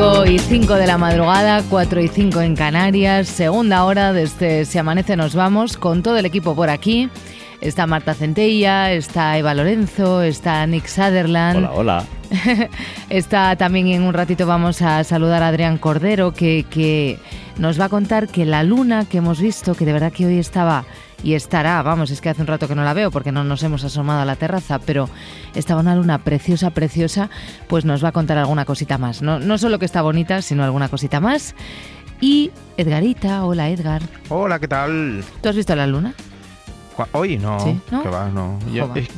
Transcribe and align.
Cinco 0.00 0.24
y 0.24 0.38
5 0.38 0.74
de 0.76 0.86
la 0.86 0.96
madrugada, 0.96 1.62
4 1.68 2.00
y 2.00 2.08
5 2.08 2.40
en 2.40 2.56
Canarias, 2.56 3.28
segunda 3.28 3.84
hora 3.84 4.14
desde 4.14 4.64
Si 4.64 4.78
Amanece 4.78 5.14
Nos 5.14 5.34
Vamos, 5.34 5.76
con 5.76 6.02
todo 6.02 6.16
el 6.16 6.24
equipo 6.24 6.56
por 6.56 6.70
aquí. 6.70 7.10
Está 7.60 7.86
Marta 7.86 8.14
Centella, 8.14 8.92
está 8.92 9.36
Eva 9.36 9.52
Lorenzo, 9.52 10.22
está 10.22 10.66
Nick 10.66 10.86
Sutherland. 10.86 11.68
Hola, 11.70 11.72
hola. 11.74 12.04
Está 13.10 13.56
también 13.56 13.88
en 13.88 14.02
un 14.02 14.14
ratito 14.14 14.46
vamos 14.46 14.80
a 14.80 15.04
saludar 15.04 15.42
a 15.42 15.48
Adrián 15.48 15.76
Cordero, 15.76 16.32
que, 16.32 16.64
que 16.70 17.18
nos 17.58 17.78
va 17.78 17.86
a 17.86 17.88
contar 17.90 18.28
que 18.28 18.46
la 18.46 18.62
luna 18.62 19.04
que 19.04 19.18
hemos 19.18 19.38
visto, 19.38 19.74
que 19.74 19.84
de 19.84 19.92
verdad 19.92 20.12
que 20.12 20.24
hoy 20.24 20.38
estaba 20.38 20.86
y 21.22 21.34
estará, 21.34 21.82
vamos, 21.82 22.10
es 22.10 22.20
que 22.20 22.28
hace 22.28 22.40
un 22.40 22.46
rato 22.46 22.68
que 22.68 22.74
no 22.74 22.84
la 22.84 22.94
veo 22.94 23.10
porque 23.10 23.32
no 23.32 23.44
nos 23.44 23.62
hemos 23.62 23.84
asomado 23.84 24.20
a 24.20 24.24
la 24.24 24.36
terraza, 24.36 24.78
pero 24.78 25.08
estaba 25.54 25.80
una 25.80 25.94
luna 25.94 26.18
preciosa, 26.24 26.70
preciosa, 26.70 27.30
pues 27.68 27.84
nos 27.84 28.02
va 28.02 28.08
a 28.08 28.12
contar 28.12 28.38
alguna 28.38 28.64
cosita 28.64 28.98
más. 28.98 29.22
No, 29.22 29.38
no 29.38 29.58
solo 29.58 29.78
que 29.78 29.84
está 29.84 30.02
bonita, 30.02 30.42
sino 30.42 30.64
alguna 30.64 30.88
cosita 30.88 31.20
más. 31.20 31.54
Y 32.20 32.50
Edgarita, 32.76 33.44
hola 33.44 33.70
Edgar. 33.70 34.02
Hola, 34.28 34.58
¿qué 34.58 34.68
tal? 34.68 35.24
¿Tú 35.42 35.48
has 35.48 35.56
visto 35.56 35.74
la 35.74 35.86
luna? 35.86 36.14
Hoy 37.12 37.38
no, 37.38 37.58
Sí, 37.60 37.78
¿no? 37.90 38.02
que 38.02 38.08
va, 38.08 38.28
no. 38.28 38.58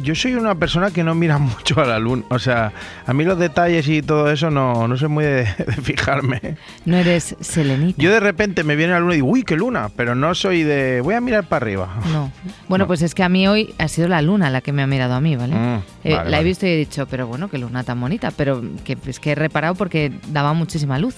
Yo, 0.03 0.15
soy 0.15 0.35
una 0.35 0.55
persona 0.55 0.91
que 0.91 1.03
no 1.05 1.15
mira 1.15 1.39
mucho 1.39 1.81
a 1.81 1.85
la 1.87 1.99
luna. 1.99 2.25
O 2.31 2.39
sea, 2.39 2.73
a 3.07 3.13
mí 3.13 3.25
los 3.25 3.39
detalles 3.39 3.87
y 3.89 4.03
todo 4.03 4.31
eso 4.31 4.51
no, 4.51 4.87
no 4.89 4.97
soy 4.97 5.09
muy 5.09 5.25
de, 5.25 5.45
de 5.67 5.73
fijarme. 5.83 6.57
No 6.85 6.97
eres 6.97 7.37
selenita. 7.41 8.01
Yo 8.03 8.11
de 8.13 8.21
repente 8.21 8.65
me 8.65 8.77
viene 8.77 8.93
la 8.93 9.01
luna 9.01 9.13
y 9.15 9.17
digo, 9.17 9.29
uy, 9.29 9.43
qué 9.43 9.57
luna, 9.57 9.91
pero 9.95 10.15
no 10.15 10.35
soy 10.35 10.63
de, 10.63 11.01
voy 11.01 11.15
a 11.15 11.21
mirar 11.21 11.45
para 11.49 11.65
arriba. 11.65 11.89
No. 12.13 12.31
Bueno, 12.69 12.83
No. 12.85 12.87
pues 12.89 13.03
es 13.03 13.15
que 13.15 13.23
a 13.23 13.29
mí 13.29 13.47
hoy 13.47 13.75
ha 13.79 13.87
sido 13.89 14.09
la 14.09 14.23
luna 14.23 14.51
la 14.51 14.61
que 14.61 14.73
me 14.73 14.83
ha 14.83 14.87
mirado 14.87 15.15
a 15.15 15.21
mí, 15.21 15.37
¿vale? 15.37 15.55
Mm, 15.55 15.83
Eh, 16.05 16.15
vale, 16.17 16.31
la 16.31 16.41
he 16.41 16.45
visto 16.45 16.67
y 16.67 16.71
he 16.71 16.77
dicho, 16.77 17.07
pero 17.07 17.27
bueno, 17.27 17.49
qué 17.49 17.59
luna 17.59 17.85
tan 17.85 18.01
bonita, 18.01 18.31
pero 18.33 18.61
que 18.85 18.97
es 19.07 19.21
que 19.21 19.33
he 19.33 19.35
reparado 19.35 19.75
porque 19.75 20.11
daba 20.29 20.53
muchísima 20.53 20.99
luz. 20.99 21.15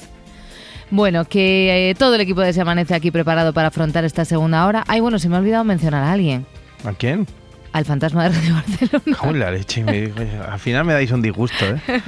Bueno, 0.95 1.25
que 1.25 1.91
eh, 1.91 1.95
todo 1.97 2.14
el 2.14 2.20
equipo 2.20 2.41
de 2.41 2.53
Se 2.53 2.61
Amanece 2.61 2.95
aquí 2.95 3.11
preparado 3.11 3.53
para 3.53 3.67
afrontar 3.67 4.05
esta 4.05 4.25
segunda 4.25 4.64
hora. 4.64 4.84
Ay, 4.87 5.00
bueno, 5.00 5.19
se 5.19 5.28
me 5.28 5.34
ha 5.34 5.41
olvidado 5.41 5.64
mencionar 5.64 6.05
a 6.05 6.12
alguien, 6.12 6.47
¿A 6.84 6.92
quién? 6.92 7.27
Al 7.75 7.84
fantasma 7.84 8.28
de 8.28 8.36
Radio 8.39 8.55
Barcelona. 8.55 9.19
Uy, 9.25 9.39
la 9.39 9.50
leche. 9.50 9.83
me- 9.84 10.12
al 10.48 10.58
final 10.61 10.84
me 10.84 10.92
dais 10.92 11.11
un 11.11 11.20
disgusto, 11.20 11.64
¿eh? 11.67 11.81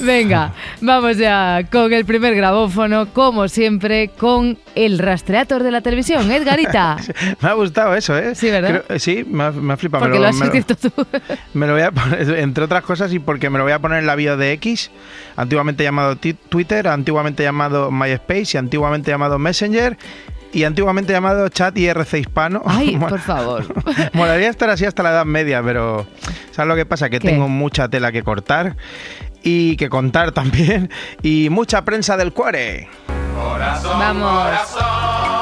Venga, 0.00 0.52
vamos 0.80 1.16
ya 1.18 1.62
con 1.70 1.92
el 1.92 2.04
primer 2.04 2.34
grabófono, 2.34 3.06
como 3.12 3.46
siempre, 3.46 4.08
con 4.08 4.58
el 4.74 4.98
rastreator 4.98 5.62
de 5.62 5.70
la 5.70 5.82
televisión, 5.82 6.30
Edgarita. 6.32 6.96
Me 7.40 7.48
ha 7.48 7.52
gustado 7.52 7.94
eso, 7.94 8.16
¿eh? 8.18 8.34
Sí, 8.34 8.50
¿verdad? 8.50 8.82
Creo- 8.86 8.98
sí, 8.98 9.24
me 9.26 9.44
ha, 9.44 9.50
me 9.52 9.72
ha 9.72 9.76
flipado. 9.76 10.02
Porque 10.04 10.18
Me 10.18 10.22
lo 10.24 10.28
has 10.30 10.36
me 10.36 10.46
escrito 10.46 10.74
tú. 10.76 10.92
Me 11.54 11.66
lo 11.68 11.74
voy 11.74 11.82
a 11.82 11.92
poner, 11.92 12.28
entre 12.40 12.64
otras 12.64 12.82
cosas, 12.82 13.12
y 13.12 13.20
porque 13.20 13.50
me 13.50 13.58
lo 13.58 13.64
voy 13.64 13.72
a 13.72 13.78
poner 13.78 13.98
en 14.00 14.06
la 14.06 14.16
bio 14.16 14.36
de 14.36 14.50
X, 14.52 14.90
antiguamente 15.36 15.84
llamado 15.84 16.16
Twitter, 16.16 16.88
antiguamente 16.88 17.42
llamado 17.44 17.90
MySpace 17.92 18.50
y 18.54 18.56
antiguamente 18.56 19.10
llamado 19.12 19.38
Messenger 19.38 19.96
y 20.54 20.64
antiguamente 20.64 21.12
llamado 21.12 21.48
Chat 21.48 21.76
IRC 21.76 22.14
Hispano. 22.14 22.62
Ay, 22.66 22.96
por 22.96 23.18
favor. 23.20 23.64
Molaría 24.12 24.48
estar 24.48 24.70
así 24.70 24.84
hasta 24.84 25.02
la 25.02 25.10
edad 25.10 25.24
media, 25.24 25.62
pero 25.62 26.06
¿sabes 26.52 26.68
lo 26.68 26.76
que 26.76 26.86
pasa? 26.86 27.10
Que 27.10 27.18
¿Qué? 27.18 27.28
tengo 27.28 27.48
mucha 27.48 27.88
tela 27.88 28.12
que 28.12 28.22
cortar 28.22 28.76
y 29.42 29.76
que 29.76 29.88
contar 29.88 30.32
también 30.32 30.90
y 31.22 31.48
mucha 31.50 31.84
prensa 31.84 32.16
del 32.16 32.32
cuore. 32.32 32.88
Vamos. 33.36 34.42
Corazón 34.44 35.33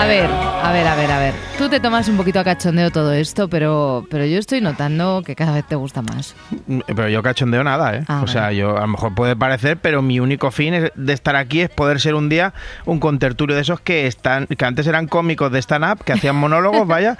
A 0.00 0.06
ver, 0.06 0.30
a 0.30 0.72
ver, 0.72 0.86
a 0.86 0.94
ver, 0.96 1.10
a 1.10 1.18
ver. 1.18 1.34
Tú 1.58 1.68
te 1.68 1.78
tomas 1.78 2.08
un 2.08 2.16
poquito 2.16 2.40
a 2.40 2.44
cachondeo 2.44 2.90
todo 2.90 3.12
esto, 3.12 3.48
pero, 3.48 4.06
pero 4.10 4.24
yo 4.24 4.38
estoy 4.38 4.62
notando 4.62 5.22
que 5.24 5.36
cada 5.36 5.52
vez 5.52 5.66
te 5.66 5.74
gusta 5.76 6.00
más. 6.00 6.34
Mm, 6.66 6.80
Pero 6.86 7.08
yo 7.10 7.22
cachondeo 7.22 7.62
nada, 7.62 7.96
¿eh? 7.96 8.04
Ah, 8.08 8.22
o 8.24 8.26
sea, 8.26 8.50
yo 8.50 8.78
a 8.78 8.80
lo 8.80 8.86
mejor 8.88 9.14
puede 9.14 9.36
parecer, 9.36 9.76
pero 9.76 10.00
mi 10.00 10.18
único 10.18 10.50
fin 10.50 10.72
es- 10.72 10.92
de 10.94 11.12
estar 11.12 11.36
aquí 11.36 11.60
es 11.60 11.68
poder 11.68 12.00
ser 12.00 12.14
un 12.14 12.30
día 12.30 12.54
un 12.86 12.98
contertulio 12.98 13.54
de 13.56 13.62
esos 13.62 13.80
que 13.80 14.06
están, 14.06 14.46
que 14.46 14.64
antes 14.64 14.86
eran 14.86 15.06
cómicos 15.06 15.52
de 15.52 15.58
stand-up, 15.58 16.02
que 16.02 16.14
hacían 16.14 16.34
monólogos, 16.36 16.86
vaya, 16.88 17.18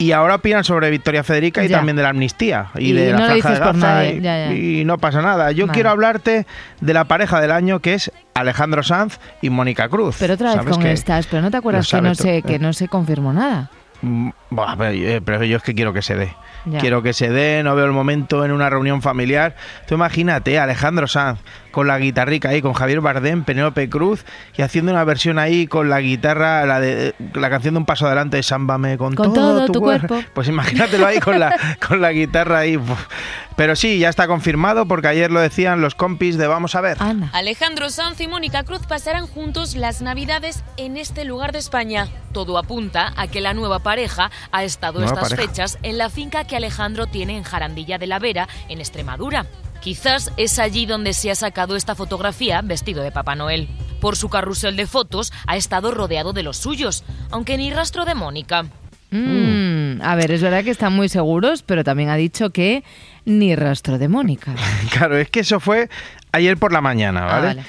y 0.00 0.12
ahora 0.12 0.36
opinan 0.36 0.64
sobre 0.64 0.88
Victoria 0.88 1.22
Federica 1.22 1.62
y 1.62 1.68
Ya. 1.68 1.76
también 1.76 1.94
de 1.94 2.02
la 2.02 2.08
amnistía 2.08 2.68
y, 2.74 2.88
Y 2.88 2.92
de 2.92 3.12
no 3.12 3.18
la 3.18 3.26
franja 3.36 3.50
de 3.52 3.58
Gaza 3.58 4.04
y, 4.06 4.20
ya, 4.22 4.46
ya. 4.48 4.52
y 4.54 4.84
no 4.86 4.96
pasa 4.96 5.20
nada. 5.20 5.52
Yo 5.52 5.66
Vale. 5.66 5.74
quiero 5.74 5.90
hablarte 5.90 6.46
de 6.80 6.94
la 6.94 7.04
pareja 7.04 7.38
del 7.38 7.50
año 7.52 7.80
que 7.80 7.92
es 7.94 8.10
Alejandro 8.32 8.82
Sanz 8.82 9.20
y 9.42 9.50
Mónica 9.50 9.90
Cruz. 9.90 10.16
Pero 10.18 10.34
otra 10.34 10.54
vez 10.54 10.56
¿Sabes 10.56 10.76
con 10.78 10.86
estas, 10.86 11.26
pero 11.26 11.42
no 11.42 11.50
te 11.50 11.58
acuerdas 11.58 11.86
que 11.86 12.00
no 12.00 12.14
se 12.14 12.40
todo, 12.40 12.48
que 12.48 12.54
eh. 12.54 12.58
no 12.58 12.72
se 12.72 12.88
confirmó 12.88 13.34
nada. 13.34 13.68
Mm, 14.00 14.30
buah, 14.48 14.76
pero, 14.78 14.90
eh, 14.92 15.20
pero 15.22 15.44
yo 15.44 15.58
es 15.58 15.62
que 15.62 15.74
quiero 15.74 15.92
que 15.92 16.00
se 16.00 16.14
dé. 16.14 16.32
Ya. 16.66 16.78
Quiero 16.78 17.02
que 17.02 17.12
se 17.12 17.30
dé, 17.30 17.62
no 17.62 17.74
veo 17.74 17.86
el 17.86 17.92
momento 17.92 18.44
en 18.44 18.52
una 18.52 18.68
reunión 18.68 19.02
familiar. 19.02 19.54
Tú 19.86 19.94
imagínate, 19.94 20.58
Alejandro 20.58 21.06
Sanz 21.08 21.40
con 21.70 21.86
la 21.86 21.98
guitarrica 21.98 22.48
ahí, 22.48 22.60
con 22.60 22.72
Javier 22.72 23.00
Bardem, 23.00 23.44
Penélope 23.44 23.88
Cruz 23.88 24.24
y 24.56 24.62
haciendo 24.62 24.90
una 24.92 25.04
versión 25.04 25.38
ahí 25.38 25.66
con 25.66 25.88
la 25.88 26.00
guitarra, 26.00 26.66
la 26.66 26.80
de 26.80 27.14
la 27.34 27.48
canción 27.48 27.74
de 27.74 27.78
Un 27.78 27.86
Paso 27.86 28.06
Adelante 28.06 28.36
de 28.38 28.42
Sámbame 28.42 28.98
con, 28.98 29.14
Con 29.14 29.32
todo 29.32 29.66
tu 29.66 29.80
cuer-". 29.80 30.06
cuerpo. 30.06 30.22
Pues 30.34 30.48
imagínatelo 30.48 31.06
ahí 31.06 31.20
con 31.20 31.38
la, 31.38 31.54
con 31.88 32.00
la 32.00 32.12
guitarra 32.12 32.58
ahí. 32.58 32.78
Pero 33.56 33.76
sí, 33.76 33.98
ya 33.98 34.08
está 34.08 34.26
confirmado 34.26 34.86
porque 34.86 35.08
ayer 35.08 35.30
lo 35.30 35.40
decían 35.40 35.80
los 35.80 35.94
compis 35.94 36.36
de 36.38 36.46
Vamos 36.46 36.74
a 36.74 36.80
ver. 36.80 36.96
Anda. 37.00 37.30
Alejandro 37.32 37.90
Sanz 37.90 38.20
y 38.20 38.26
Mónica 38.26 38.64
Cruz 38.64 38.86
pasarán 38.86 39.26
juntos 39.26 39.76
las 39.76 40.02
Navidades 40.02 40.64
en 40.76 40.96
este 40.96 41.24
lugar 41.24 41.52
de 41.52 41.58
España. 41.58 42.08
Todo 42.32 42.58
apunta 42.58 43.12
a 43.16 43.26
que 43.28 43.40
la 43.40 43.54
nueva 43.54 43.80
pareja 43.80 44.30
ha 44.50 44.64
estado 44.64 45.00
Nueva 45.00 45.12
estas 45.14 45.30
pareja. 45.30 45.48
fechas 45.48 45.78
en 45.82 45.98
la 45.98 46.08
finca 46.10 46.44
que 46.50 46.56
Alejandro 46.56 47.06
tiene 47.06 47.36
en 47.38 47.44
Jarandilla 47.44 47.96
de 47.96 48.08
la 48.08 48.18
Vera, 48.18 48.48
en 48.68 48.80
Extremadura. 48.80 49.46
Quizás 49.80 50.32
es 50.36 50.58
allí 50.58 50.84
donde 50.84 51.14
se 51.14 51.30
ha 51.30 51.34
sacado 51.34 51.76
esta 51.76 51.94
fotografía 51.94 52.60
vestido 52.60 53.02
de 53.04 53.12
Papá 53.12 53.36
Noel. 53.36 53.68
Por 54.00 54.16
su 54.16 54.28
carrusel 54.28 54.74
de 54.76 54.86
fotos 54.88 55.32
ha 55.46 55.56
estado 55.56 55.92
rodeado 55.92 56.32
de 56.32 56.42
los 56.42 56.56
suyos, 56.56 57.04
aunque 57.30 57.56
ni 57.56 57.70
rastro 57.70 58.04
de 58.04 58.14
Mónica. 58.16 58.64
Mm, 59.12 60.02
a 60.02 60.14
ver, 60.16 60.32
es 60.32 60.42
verdad 60.42 60.64
que 60.64 60.70
están 60.70 60.92
muy 60.92 61.08
seguros, 61.08 61.62
pero 61.62 61.84
también 61.84 62.08
ha 62.10 62.16
dicho 62.16 62.50
que 62.50 62.82
ni 63.24 63.54
rastro 63.54 63.98
de 63.98 64.08
Mónica. 64.08 64.52
Claro, 64.92 65.16
es 65.16 65.30
que 65.30 65.40
eso 65.40 65.60
fue 65.60 65.88
ayer 66.32 66.56
por 66.58 66.72
la 66.72 66.80
mañana, 66.80 67.26
Ah, 67.28 67.40
¿vale? 67.40 67.62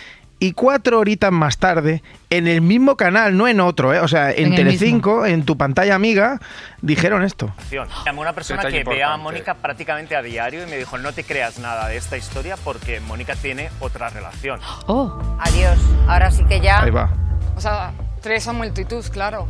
Y 0.43 0.53
cuatro 0.53 0.97
horitas 0.97 1.31
más 1.31 1.59
tarde, 1.59 2.01
en 2.31 2.47
el 2.47 2.61
mismo 2.61 2.97
canal, 2.97 3.37
no 3.37 3.47
en 3.47 3.59
otro, 3.59 3.93
¿eh? 3.93 3.99
o 3.99 4.07
sea, 4.07 4.31
en, 4.31 4.47
En 4.47 4.53
el 4.53 4.55
Telecinco, 4.55 5.23
en 5.23 5.45
tu 5.45 5.55
pantalla 5.55 5.93
amiga, 5.93 6.39
dijeron 6.81 7.21
esto. 7.21 7.53
Llamé 7.69 8.17
a 8.17 8.21
una 8.21 8.33
persona 8.33 8.63
que 8.63 8.71
ve 8.71 8.77
a 8.77 8.79
importante. 8.79 9.17
Mónica 9.21 9.53
prácticamente 9.53 10.15
a 10.15 10.23
diario 10.23 10.63
y 10.63 10.65
me 10.65 10.77
dijo, 10.79 10.97
no 10.97 11.13
te 11.13 11.23
creas 11.23 11.59
nada 11.59 11.89
de 11.89 11.97
esta 11.97 12.17
historia 12.17 12.57
porque 12.57 12.99
Mónica 13.01 13.35
tiene 13.35 13.69
otra 13.79 14.09
relación. 14.09 14.59
Oh, 14.87 15.37
Adiós. 15.39 15.77
Ahora 16.07 16.31
sí 16.31 16.43
que 16.45 16.59
ya. 16.59 16.81
Ahí 16.81 16.89
va. 16.89 17.11
O 17.55 17.61
sea, 17.61 17.91
tres 18.23 18.47
a 18.47 18.53
multitud, 18.53 19.05
claro. 19.11 19.47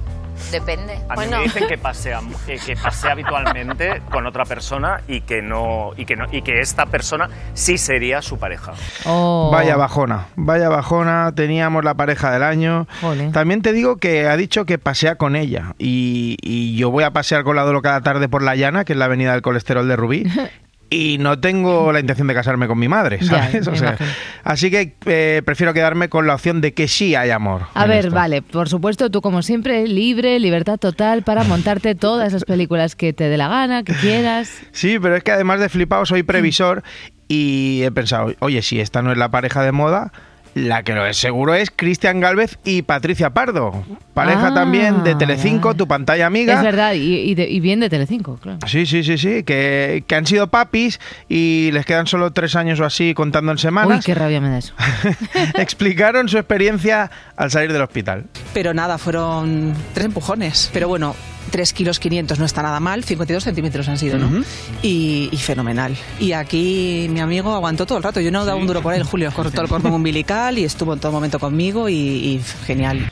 Depende. 0.52 0.94
A 0.94 0.98
mí 0.98 1.16
Bueno, 1.16 1.38
me 1.38 1.44
dicen 1.44 1.68
que 1.68 1.78
pasea, 1.78 2.20
que, 2.46 2.58
que 2.58 2.76
pasea 2.76 3.12
habitualmente 3.12 4.02
con 4.12 4.26
otra 4.26 4.46
persona 4.46 5.02
y 5.08 5.22
que, 5.22 5.42
no, 5.42 5.92
y, 5.98 6.06
que 6.06 6.16
no, 6.16 6.26
y 6.32 6.42
que 6.42 6.60
esta 6.60 6.86
persona 6.86 7.30
sí 7.54 7.78
sería 7.78 8.22
su 8.22 8.38
pareja. 8.40 8.74
oh. 9.06 9.50
Vaya 9.52 9.76
bajona, 9.78 10.28
vaya 10.36 10.70
bajona, 10.70 11.32
teníamos 11.36 11.84
la 11.84 11.94
pareja 11.94 12.32
del 12.32 12.44
año. 12.44 12.88
También 13.34 13.62
te 13.62 13.74
digo 13.74 13.98
que 13.98 14.28
ha 14.28 14.38
dicho 14.38 14.66
que 14.66 14.78
pasea 14.78 15.16
con 15.16 15.36
ella 15.36 15.74
y, 15.78 16.38
y 16.42 16.76
yo 16.78 16.90
voy 16.92 17.04
a 17.04 17.12
pasear 17.12 17.44
con 17.44 17.56
la 17.56 17.64
Dolo 17.64 17.82
cada 17.82 18.02
tarde 18.02 18.30
por 18.30 18.42
la 18.42 18.56
Llana, 18.56 18.86
que 18.86 18.94
es 18.94 19.00
la 19.00 19.06
avenida 19.06 19.34
del 19.34 19.42
colesterol 19.42 19.88
de 19.88 19.96
Rubí. 19.96 20.24
Y 20.94 21.20
no 21.20 21.40
tengo 21.40 21.94
la 21.94 22.02
intención 22.02 22.28
de 22.28 22.34
casarme 22.34 22.68
con 22.68 22.78
mi 22.78 22.90
madre, 22.90 23.24
¿sabes? 23.24 23.66
O 23.70 23.76
sea, 23.78 23.98
así 24.44 24.70
que 24.70 24.94
eh, 25.06 25.42
prefiero 25.46 25.74
quedarme 25.74 26.10
con 26.10 26.28
la 26.28 26.36
opción 26.36 26.60
de 26.60 26.74
que 26.74 26.90
sí 26.90 27.16
hay 27.16 27.30
amor. 27.30 27.62
A 27.74 27.86
ver, 27.86 28.06
esto. 28.06 28.12
vale, 28.16 28.42
por 28.42 28.68
supuesto, 28.68 29.10
tú 29.10 29.22
como 29.22 29.42
siempre, 29.42 29.88
libre, 29.88 30.38
libertad 30.38 30.78
total 30.78 31.24
para 31.24 31.46
montarte 31.46 31.96
todas 31.96 32.34
las 32.34 32.44
películas 32.44 32.98
que 32.98 33.14
te 33.14 33.30
dé 33.30 33.38
la 33.38 33.48
gana, 33.48 33.84
que 33.84 33.94
quieras. 33.94 34.52
Sí, 34.74 35.00
pero 35.00 35.16
es 35.16 35.24
que 35.24 35.32
además 35.32 35.62
de 35.62 35.70
flipado 35.70 36.06
soy 36.06 36.24
previsor 36.24 36.84
y 37.30 37.84
he 37.84 37.92
pensado, 37.92 38.34
oye, 38.40 38.62
si 38.62 38.82
esta 38.82 39.02
no 39.02 39.14
es 39.14 39.18
la 39.18 39.32
pareja 39.32 39.64
de 39.64 39.72
moda, 39.72 40.12
La 40.54 40.84
que 40.84 40.94
lo 40.94 41.06
es 41.06 41.16
seguro 41.16 41.54
es 41.54 41.72
Cristian 41.74 42.20
Galvez 42.20 42.58
y 42.66 42.82
Patricia 42.82 43.30
Pardo, 43.30 43.86
pareja 44.14 44.48
Ah, 44.48 44.54
también 44.54 45.02
de 45.04 45.16
Telecinco, 45.16 45.76
tu 45.76 45.88
pantalla 45.88 46.26
amiga. 46.26 46.56
Es 46.56 46.62
verdad, 46.62 46.94
y, 46.94 47.20
y 47.22 47.36
de- 47.36 47.50
y 47.50 47.62
bien 47.62 47.80
de 47.80 47.90
Telecinco, 47.90 48.36
claro. 48.38 48.60
Sí, 48.68 48.86
sí, 48.86 49.02
sí, 49.04 49.18
sí, 49.18 49.44
que, 49.44 50.04
que 50.06 50.16
han 50.16 50.26
sido 50.26 50.48
papis 50.48 51.00
y 51.30 51.70
les 51.72 51.86
quedan 51.86 52.06
solo 52.06 52.32
tres 52.32 52.58
años 52.58 52.82
o 52.82 52.86
así 52.86 53.14
contando 53.14 53.52
en 53.52 53.56
Uy, 53.56 53.62
semanas. 53.62 54.06
qué 54.06 54.14
rabia 54.14 54.42
me 54.42 54.50
da 54.50 54.58
eso. 54.58 54.74
Explicaron 55.56 56.28
su 56.28 56.38
experiencia 56.38 57.10
al 57.38 57.50
salir 57.52 57.72
del 57.72 57.82
hospital. 57.82 58.26
Pero 58.54 58.74
nada, 58.74 58.98
fueron 58.98 59.74
tres 59.94 60.06
empujones. 60.08 60.70
Pero 60.74 60.88
bueno, 60.88 61.16
3 61.52 61.74
kilos 61.74 62.00
500 62.00 62.40
no 62.40 62.46
está 62.46 62.62
nada 62.64 62.80
mal, 62.80 63.04
52 63.04 63.44
centímetros 63.44 63.88
han 63.90 63.98
sido, 63.98 64.18
¿no? 64.18 64.44
y, 64.82 65.30
y 65.32 65.38
fenomenal. 65.38 65.96
Y 66.20 66.32
aquí 66.32 67.08
mi 67.10 67.20
amigo 67.20 67.54
aguantó 67.54 67.86
todo 67.86 67.98
el 67.98 68.04
rato. 68.04 68.20
Yo 68.22 68.32
no 68.32 68.46
daba 68.46 68.60
un 68.60 68.68
duro 68.68 68.82
por 68.82 68.94
él, 68.94 69.04
Julio. 69.04 69.32
Cortó 69.32 69.62
el 69.62 69.68
cordón 69.68 69.94
umbilical 69.94 70.58
y 70.58 70.64
estuvo 70.64 70.94
en 70.94 71.00
todo 71.00 71.12
momento 71.12 71.40
conmigo 71.40 71.90
y, 71.90 71.94
y 71.96 72.42
genial. 72.66 73.12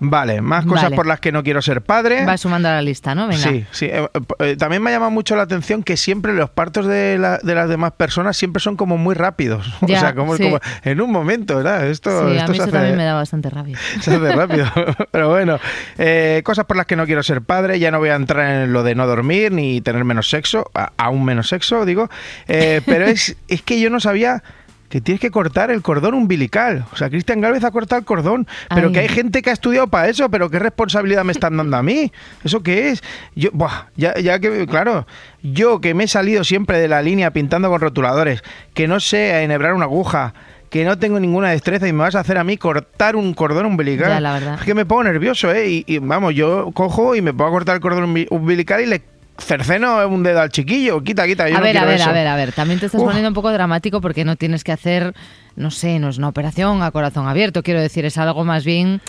Vale, 0.00 0.40
más 0.40 0.64
cosas 0.64 0.84
Vale. 0.84 0.96
por 0.96 1.06
las 1.06 1.20
que 1.20 1.32
no 1.32 1.42
quiero 1.42 1.60
ser 1.62 1.82
padre. 1.82 2.24
Va 2.24 2.36
sumando 2.36 2.68
a 2.68 2.72
la 2.72 2.82
lista, 2.82 3.14
¿no? 3.14 3.26
Venga. 3.28 3.42
Sí, 3.42 3.66
sí. 3.72 3.86
Eh, 3.86 4.08
eh, 4.38 4.56
también 4.56 4.82
me 4.82 4.90
ha 4.90 4.92
llamado 4.92 5.10
mucho 5.10 5.34
la 5.36 5.42
atención 5.42 5.82
que 5.82 5.96
siempre 5.96 6.32
los 6.34 6.50
partos 6.50 6.86
de, 6.86 7.18
la- 7.18 7.38
de 7.38 7.54
las 7.54 7.68
demás 7.68 7.92
personas 7.92 8.36
siempre 8.36 8.60
son 8.60 8.76
como 8.76 8.96
muy 8.98 9.14
rápidos. 9.14 9.66
Ya, 9.88 9.96
o 9.96 10.00
sea, 10.00 10.14
como, 10.14 10.36
sí. 10.36 10.42
como 10.44 10.60
en 10.84 11.00
un 11.00 11.10
momento, 11.10 11.56
¿verdad? 11.56 11.86
Esto, 11.86 12.10
Sí, 12.30 12.38
a 12.38 12.42
mí 12.42 12.48
se 12.48 12.52
eso 12.54 12.62
hace- 12.64 12.72
también 12.72 12.96
me 12.96 13.04
da 13.04 13.14
bastante 13.14 13.50
rabia. 13.50 13.78
se 14.00 14.14
hace 14.14 14.32
rápido. 14.32 14.66
Pero 15.10 15.28
bueno, 15.30 15.58
eh, 15.98 16.42
cosas 16.44 16.64
por 16.66 16.76
las 16.76 16.86
que 16.86 16.96
no 16.96 17.06
quiero 17.06 17.22
ser 17.22 17.42
padre. 17.42 17.78
Ya 17.78 17.90
no 17.90 17.98
voy 17.98 18.10
a 18.10 18.14
entrar 18.14 18.62
en 18.64 18.72
lo 18.72 18.82
de 18.82 18.94
no 18.94 19.06
dormir 19.06 19.50
ni 19.52 19.80
tener 19.80 20.04
menos 20.04 20.28
sexo, 20.30 20.70
a- 20.74 20.92
aún 20.96 21.24
menos 21.24 21.48
sexo, 21.48 21.84
digo. 21.84 22.08
Eh, 22.46 22.82
pero 22.86 23.06
es, 23.06 23.36
es 23.48 23.62
que 23.62 23.80
yo 23.80 23.90
no 23.90 23.98
sabía 24.00 24.42
que 24.88 25.00
tienes 25.00 25.20
que 25.20 25.30
cortar 25.30 25.70
el 25.70 25.82
cordón 25.82 26.14
umbilical. 26.14 26.84
O 26.92 26.96
sea, 26.96 27.10
Cristian 27.10 27.40
Gálvez 27.40 27.62
ha 27.64 27.70
cortado 27.70 27.98
el 28.00 28.04
cordón, 28.06 28.46
pero 28.74 28.86
Ay. 28.88 28.92
que 28.94 29.00
hay 29.00 29.08
gente 29.08 29.42
que 29.42 29.50
ha 29.50 29.52
estudiado 29.52 29.88
para 29.88 30.08
eso, 30.08 30.30
pero 30.30 30.48
qué 30.50 30.58
responsabilidad 30.58 31.24
me 31.24 31.32
están 31.32 31.56
dando 31.56 31.76
a 31.76 31.82
mí. 31.82 32.10
¿Eso 32.42 32.62
qué 32.62 32.90
es? 32.90 33.02
Yo, 33.34 33.50
buah, 33.52 33.86
ya, 33.96 34.14
ya 34.18 34.38
que, 34.38 34.66
claro, 34.66 35.06
yo 35.42 35.80
que 35.80 35.92
me 35.94 36.04
he 36.04 36.08
salido 36.08 36.42
siempre 36.44 36.78
de 36.78 36.88
la 36.88 37.02
línea 37.02 37.30
pintando 37.32 37.68
con 37.68 37.80
rotuladores, 37.80 38.42
que 38.74 38.88
no 38.88 38.98
sé 39.00 39.42
enhebrar 39.42 39.74
una 39.74 39.84
aguja, 39.84 40.32
que 40.70 40.84
no 40.84 40.98
tengo 40.98 41.18
ninguna 41.20 41.50
destreza 41.50 41.86
y 41.88 41.92
me 41.92 42.00
vas 42.00 42.14
a 42.14 42.20
hacer 42.20 42.36
a 42.38 42.44
mí 42.44 42.56
cortar 42.56 43.16
un 43.16 43.32
cordón 43.34 43.66
umbilical. 43.66 44.08
Ya, 44.08 44.20
la 44.20 44.32
verdad. 44.34 44.54
Es 44.58 44.64
que 44.66 44.74
me 44.74 44.84
pongo 44.86 45.04
nervioso, 45.04 45.50
¿eh? 45.52 45.68
Y, 45.68 45.84
y, 45.86 45.98
vamos, 45.98 46.34
yo 46.34 46.70
cojo 46.72 47.14
y 47.14 47.22
me 47.22 47.32
pongo 47.32 47.46
a 47.48 47.52
cortar 47.52 47.74
el 47.76 47.80
cordón 47.80 48.14
umbi- 48.14 48.26
umbilical 48.30 48.80
y 48.82 48.86
le 48.86 49.02
cerceno 49.38 50.06
un 50.08 50.22
dedo 50.22 50.40
al 50.40 50.50
chiquillo. 50.50 51.02
Quita, 51.02 51.26
quita. 51.26 51.48
Yo 51.48 51.56
a 51.56 51.58
no 51.58 51.64
ver, 51.64 51.78
a 51.78 51.84
ver, 51.84 52.00
eso. 52.00 52.10
a 52.10 52.12
ver, 52.12 52.26
a 52.26 52.36
ver. 52.36 52.52
También 52.52 52.80
te 52.80 52.86
estás 52.86 53.00
Uf. 53.00 53.06
poniendo 53.06 53.28
un 53.28 53.34
poco 53.34 53.50
dramático 53.52 54.00
porque 54.00 54.24
no 54.24 54.36
tienes 54.36 54.64
que 54.64 54.72
hacer, 54.72 55.14
no 55.56 55.70
sé, 55.70 55.98
no 55.98 56.08
es 56.08 56.18
una 56.18 56.28
operación 56.28 56.82
a 56.82 56.90
corazón 56.90 57.28
abierto. 57.28 57.62
Quiero 57.62 57.80
decir, 57.80 58.04
es 58.04 58.18
algo 58.18 58.44
más 58.44 58.64
bien 58.64 59.00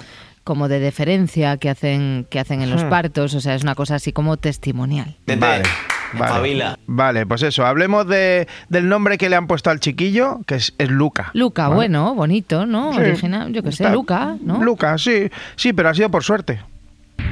como 0.43 0.67
de 0.67 0.79
deferencia 0.79 1.57
que 1.57 1.69
hacen, 1.69 2.25
que 2.29 2.39
hacen 2.39 2.61
en 2.61 2.69
los 2.71 2.83
Hmm. 2.85 2.89
partos. 2.89 3.33
O 3.35 3.41
sea, 3.41 3.55
es 3.55 3.63
una 3.63 3.75
cosa 3.75 3.95
así 3.95 4.11
como 4.13 4.37
testimonial. 4.37 5.15
Vale, 5.27 5.63
vale. 6.13 6.75
Vale, 6.87 7.25
pues 7.27 7.43
eso. 7.43 7.65
Hablemos 7.65 8.07
de, 8.07 8.47
del 8.69 8.89
nombre 8.89 9.17
que 9.19 9.29
le 9.29 9.35
han 9.35 9.45
puesto 9.47 9.69
al 9.69 9.79
chiquillo, 9.79 10.39
que 10.47 10.55
es, 10.55 10.73
es 10.79 10.89
Luca. 10.89 11.29
Luca, 11.33 11.63
¿vale? 11.67 11.75
bueno, 11.75 12.15
bonito, 12.15 12.65
¿no? 12.65 12.93
Sí. 12.93 12.99
Original, 12.99 13.53
yo 13.53 13.61
qué 13.61 13.71
sé, 13.71 13.89
Luca, 13.91 14.37
¿no? 14.41 14.63
Luca, 14.63 14.97
sí. 14.97 15.29
Sí, 15.55 15.71
pero 15.73 15.89
ha 15.89 15.93
sido 15.93 16.09
por 16.09 16.23
suerte. 16.23 16.59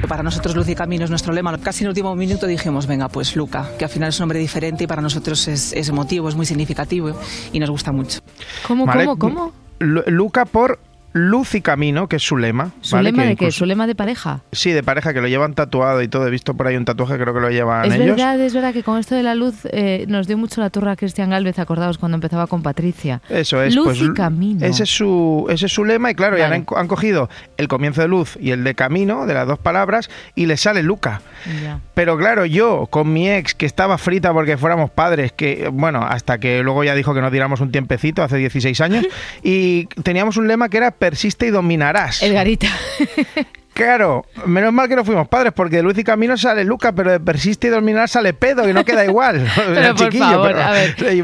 Para 0.06 0.22
nosotros 0.22 0.54
Luz 0.54 0.68
y 0.68 0.74
Camino 0.74 1.04
es 1.04 1.10
nuestro 1.10 1.32
lema. 1.32 1.56
Casi 1.58 1.82
en 1.82 1.86
el 1.86 1.90
último 1.90 2.14
minuto 2.14 2.46
dijimos, 2.46 2.86
venga, 2.86 3.08
pues 3.08 3.36
Luca, 3.36 3.68
que 3.78 3.84
al 3.84 3.90
final 3.90 4.08
es 4.10 4.18
un 4.18 4.22
nombre 4.24 4.38
diferente 4.38 4.84
y 4.84 4.86
para 4.86 5.02
nosotros 5.02 5.46
es, 5.48 5.72
es 5.72 5.88
emotivo, 5.88 6.28
es 6.28 6.34
muy 6.34 6.46
significativo 6.46 7.12
y 7.52 7.58
nos 7.58 7.68
gusta 7.70 7.92
mucho. 7.92 8.20
¿Cómo, 8.66 8.86
¿vale? 8.86 9.04
cómo, 9.04 9.18
cómo? 9.18 9.52
Lu- 9.80 10.04
Luca 10.06 10.44
por 10.44 10.78
Luz 11.18 11.54
y 11.54 11.60
Camino, 11.60 12.08
que 12.08 12.16
es 12.16 12.22
su 12.22 12.36
lema. 12.36 12.72
¿Su 12.80 12.96
¿vale? 12.96 13.10
lema 13.10 13.22
Que 13.24 13.28
de 13.30 13.36
qué? 13.36 13.50
¿Su 13.50 13.66
lema 13.66 13.86
de 13.86 13.94
pareja? 13.94 14.42
Sí, 14.52 14.72
de 14.72 14.82
pareja, 14.82 15.12
que 15.12 15.20
lo 15.20 15.28
llevan 15.28 15.54
tatuado 15.54 16.02
y 16.02 16.08
todo. 16.08 16.26
He 16.26 16.30
visto 16.30 16.54
por 16.54 16.66
ahí 16.66 16.76
un 16.76 16.84
tatuaje, 16.84 17.18
creo 17.18 17.34
que 17.34 17.40
lo 17.40 17.50
llevan 17.50 17.86
Es 17.86 17.94
ellos. 17.94 18.16
verdad, 18.16 18.40
es 18.40 18.54
verdad 18.54 18.72
que 18.72 18.82
con 18.82 18.98
esto 18.98 19.14
de 19.14 19.22
la 19.22 19.34
luz 19.34 19.66
eh, 19.72 20.04
nos 20.08 20.26
dio 20.26 20.38
mucho 20.38 20.60
la 20.60 20.70
turra 20.70 20.92
a 20.92 20.96
Cristian 20.96 21.30
Galvez, 21.30 21.58
acordaos 21.58 21.98
cuando 21.98 22.16
empezaba 22.16 22.46
con 22.46 22.62
Patricia. 22.62 23.20
Eso 23.28 23.62
es, 23.62 23.74
Luz 23.74 23.84
pues, 23.86 24.02
y 24.02 24.12
camino. 24.12 24.64
Ese 24.64 24.84
es 24.84 24.90
su, 24.90 25.46
ese 25.50 25.66
es 25.66 25.72
su 25.72 25.84
lema 25.84 26.10
y 26.10 26.14
claro, 26.14 26.38
ya 26.38 26.46
han, 26.46 26.66
han 26.76 26.88
cogido 26.88 27.28
el 27.56 27.68
comienzo 27.68 28.00
de 28.02 28.08
luz 28.08 28.36
y 28.40 28.50
el 28.50 28.64
de 28.64 28.74
camino, 28.74 29.26
de 29.26 29.34
las 29.34 29.46
dos 29.46 29.58
palabras, 29.58 30.10
y 30.34 30.46
le 30.46 30.56
sale 30.56 30.82
Luca. 30.82 31.20
Ya. 31.62 31.80
Pero 31.94 32.16
claro, 32.16 32.46
yo 32.46 32.86
con 32.90 33.12
mi 33.12 33.28
ex, 33.28 33.54
que 33.54 33.66
estaba 33.66 33.98
frita 33.98 34.32
porque 34.32 34.56
fuéramos 34.56 34.90
padres, 34.90 35.32
que 35.32 35.68
bueno, 35.72 36.04
hasta 36.04 36.38
que 36.38 36.62
luego 36.62 36.84
ya 36.84 36.94
dijo 36.94 37.14
que 37.14 37.20
nos 37.20 37.32
diéramos 37.32 37.60
un 37.60 37.72
tiempecito, 37.72 38.22
hace 38.22 38.36
16 38.36 38.80
años, 38.80 39.06
y 39.42 39.86
teníamos 40.02 40.36
un 40.36 40.48
lema 40.48 40.68
que 40.68 40.76
era 40.78 40.90
persiste 41.08 41.46
y 41.46 41.50
dominarás. 41.50 42.22
Edgarita. 42.22 42.68
Claro, 43.78 44.26
menos 44.44 44.72
mal 44.72 44.88
que 44.88 44.96
no 44.96 45.04
fuimos 45.04 45.28
padres, 45.28 45.52
porque 45.54 45.76
de 45.76 45.84
Luz 45.84 45.96
y 45.96 46.02
Camino 46.02 46.36
sale 46.36 46.64
Luca, 46.64 46.90
pero 46.90 47.12
de 47.12 47.20
persiste 47.20 47.68
y 47.68 47.70
dominar 47.70 48.08
sale 48.08 48.32
pedo, 48.34 48.64
que 48.64 48.74
no 48.74 48.84
queda 48.84 49.04
igual. 49.04 49.48
Pero 49.72 49.94
por 49.94 50.12
favor, 50.12 50.58
a 50.58 50.72
ver. 50.72 50.96
Este 50.98 51.16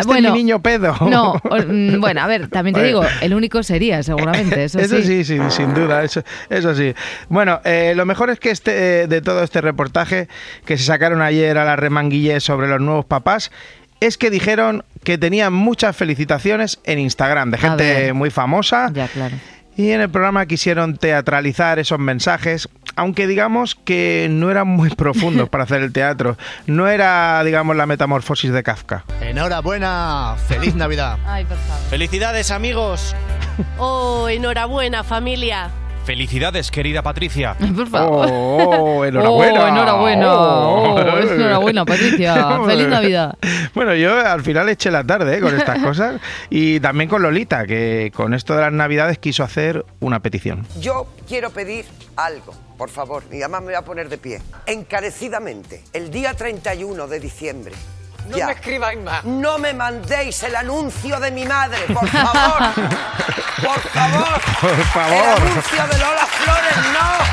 es 0.00 0.06
mi 0.08 0.20
niño 0.32 0.60
pedo. 0.60 0.96
No, 1.08 1.34
o- 1.34 1.56
mm, 1.56 2.00
bueno, 2.00 2.20
a 2.22 2.26
ver, 2.26 2.48
también 2.48 2.74
te 2.74 2.82
digo, 2.82 3.04
el 3.20 3.32
único 3.32 3.62
sería, 3.62 4.02
seguramente, 4.02 4.64
eso, 4.64 4.80
Eso 4.80 5.00
sí, 5.02 5.22
sí, 5.24 5.38
sin 5.50 5.72
duda, 5.72 6.02
eso, 6.02 6.24
eso 6.50 6.74
sí. 6.74 6.92
Bueno, 7.28 7.60
eh, 7.64 7.92
lo 7.94 8.06
mejor 8.06 8.28
es 8.30 8.40
que 8.40 8.50
este, 8.50 9.02
eh, 9.02 9.06
de 9.06 9.20
todo 9.22 9.44
este 9.44 9.60
reportaje 9.60 10.26
que 10.64 10.76
se 10.76 10.82
sacaron 10.82 11.22
ayer 11.22 11.56
a 11.58 11.64
la 11.64 11.76
remanguille 11.76 12.40
sobre 12.40 12.66
los 12.66 12.80
nuevos 12.80 13.04
papás, 13.04 13.52
es 14.00 14.18
que 14.18 14.30
dijeron 14.30 14.84
que 15.04 15.18
tenían 15.18 15.52
muchas 15.52 15.96
felicitaciones 15.96 16.80
en 16.84 16.98
Instagram 16.98 17.50
de 17.50 17.56
A 17.56 17.60
gente 17.60 18.12
muy 18.12 18.30
famosa. 18.30 18.90
Ya, 18.92 19.08
claro. 19.08 19.36
Y 19.76 19.90
en 19.90 20.00
el 20.00 20.08
programa 20.08 20.46
quisieron 20.46 20.96
teatralizar 20.96 21.80
esos 21.80 21.98
mensajes, 21.98 22.68
aunque 22.94 23.26
digamos 23.26 23.74
que 23.74 24.28
no 24.30 24.50
eran 24.50 24.68
muy 24.68 24.90
profundos 24.96 25.48
para 25.48 25.64
hacer 25.64 25.82
el 25.82 25.92
teatro. 25.92 26.36
No 26.66 26.86
era, 26.88 27.42
digamos, 27.44 27.74
la 27.76 27.86
metamorfosis 27.86 28.52
de 28.52 28.62
Kafka. 28.62 29.04
Enhorabuena, 29.20 30.36
feliz 30.48 30.76
Navidad. 30.76 31.18
Ay, 31.26 31.44
por 31.44 31.56
favor. 31.56 31.82
Felicidades 31.90 32.50
amigos. 32.52 33.16
Oh, 33.78 34.28
enhorabuena 34.28 35.02
familia. 35.02 35.70
Felicidades 36.04 36.70
querida 36.70 37.02
Patricia. 37.02 37.56
Por 37.76 37.88
favor. 37.88 38.28
Oh, 38.30 39.04
enhorabuena. 39.04 39.62
Oh, 39.62 39.68
enhorabuena. 39.68 40.34
Oh. 40.34 40.98
Enhorabuena, 40.98 41.84
Patricia. 41.84 42.60
Feliz 42.66 42.88
Navidad. 42.88 43.38
Bueno, 43.74 43.94
yo 43.94 44.18
al 44.18 44.42
final 44.42 44.68
eché 44.68 44.90
la 44.90 45.02
tarde 45.02 45.38
¿eh? 45.38 45.40
con 45.40 45.56
estas 45.58 45.78
cosas 45.78 46.20
y 46.50 46.78
también 46.80 47.08
con 47.08 47.22
Lolita, 47.22 47.66
que 47.66 48.12
con 48.14 48.34
esto 48.34 48.54
de 48.54 48.62
las 48.62 48.72
Navidades 48.72 49.18
quiso 49.18 49.42
hacer 49.42 49.84
una 50.00 50.20
petición. 50.20 50.66
Yo 50.78 51.06
quiero 51.26 51.50
pedir 51.50 51.86
algo, 52.16 52.52
por 52.76 52.90
favor, 52.90 53.22
y 53.32 53.36
además 53.40 53.62
me 53.62 53.66
voy 53.68 53.74
a 53.74 53.82
poner 53.82 54.08
de 54.08 54.18
pie. 54.18 54.42
Encarecidamente, 54.66 55.82
el 55.92 56.10
día 56.10 56.34
31 56.34 57.06
de 57.06 57.20
diciembre. 57.20 57.72
No 58.26 58.36
me 58.46 58.52
escribáis 58.52 58.98
más. 59.00 59.24
No 59.24 59.58
me 59.58 59.72
mandéis 59.74 60.42
el 60.44 60.56
anuncio 60.56 61.20
de 61.20 61.30
mi 61.30 61.44
madre, 61.44 61.78
por 61.92 62.08
favor. 62.08 62.72
por 63.62 63.80
favor. 63.90 64.40
Por 64.60 64.70
El 64.70 64.84
favor. 64.86 65.40
anuncio 65.42 65.86
de 65.86 65.98
Lola 65.98 66.26
Flores, 66.26 66.76
no. 66.92 67.24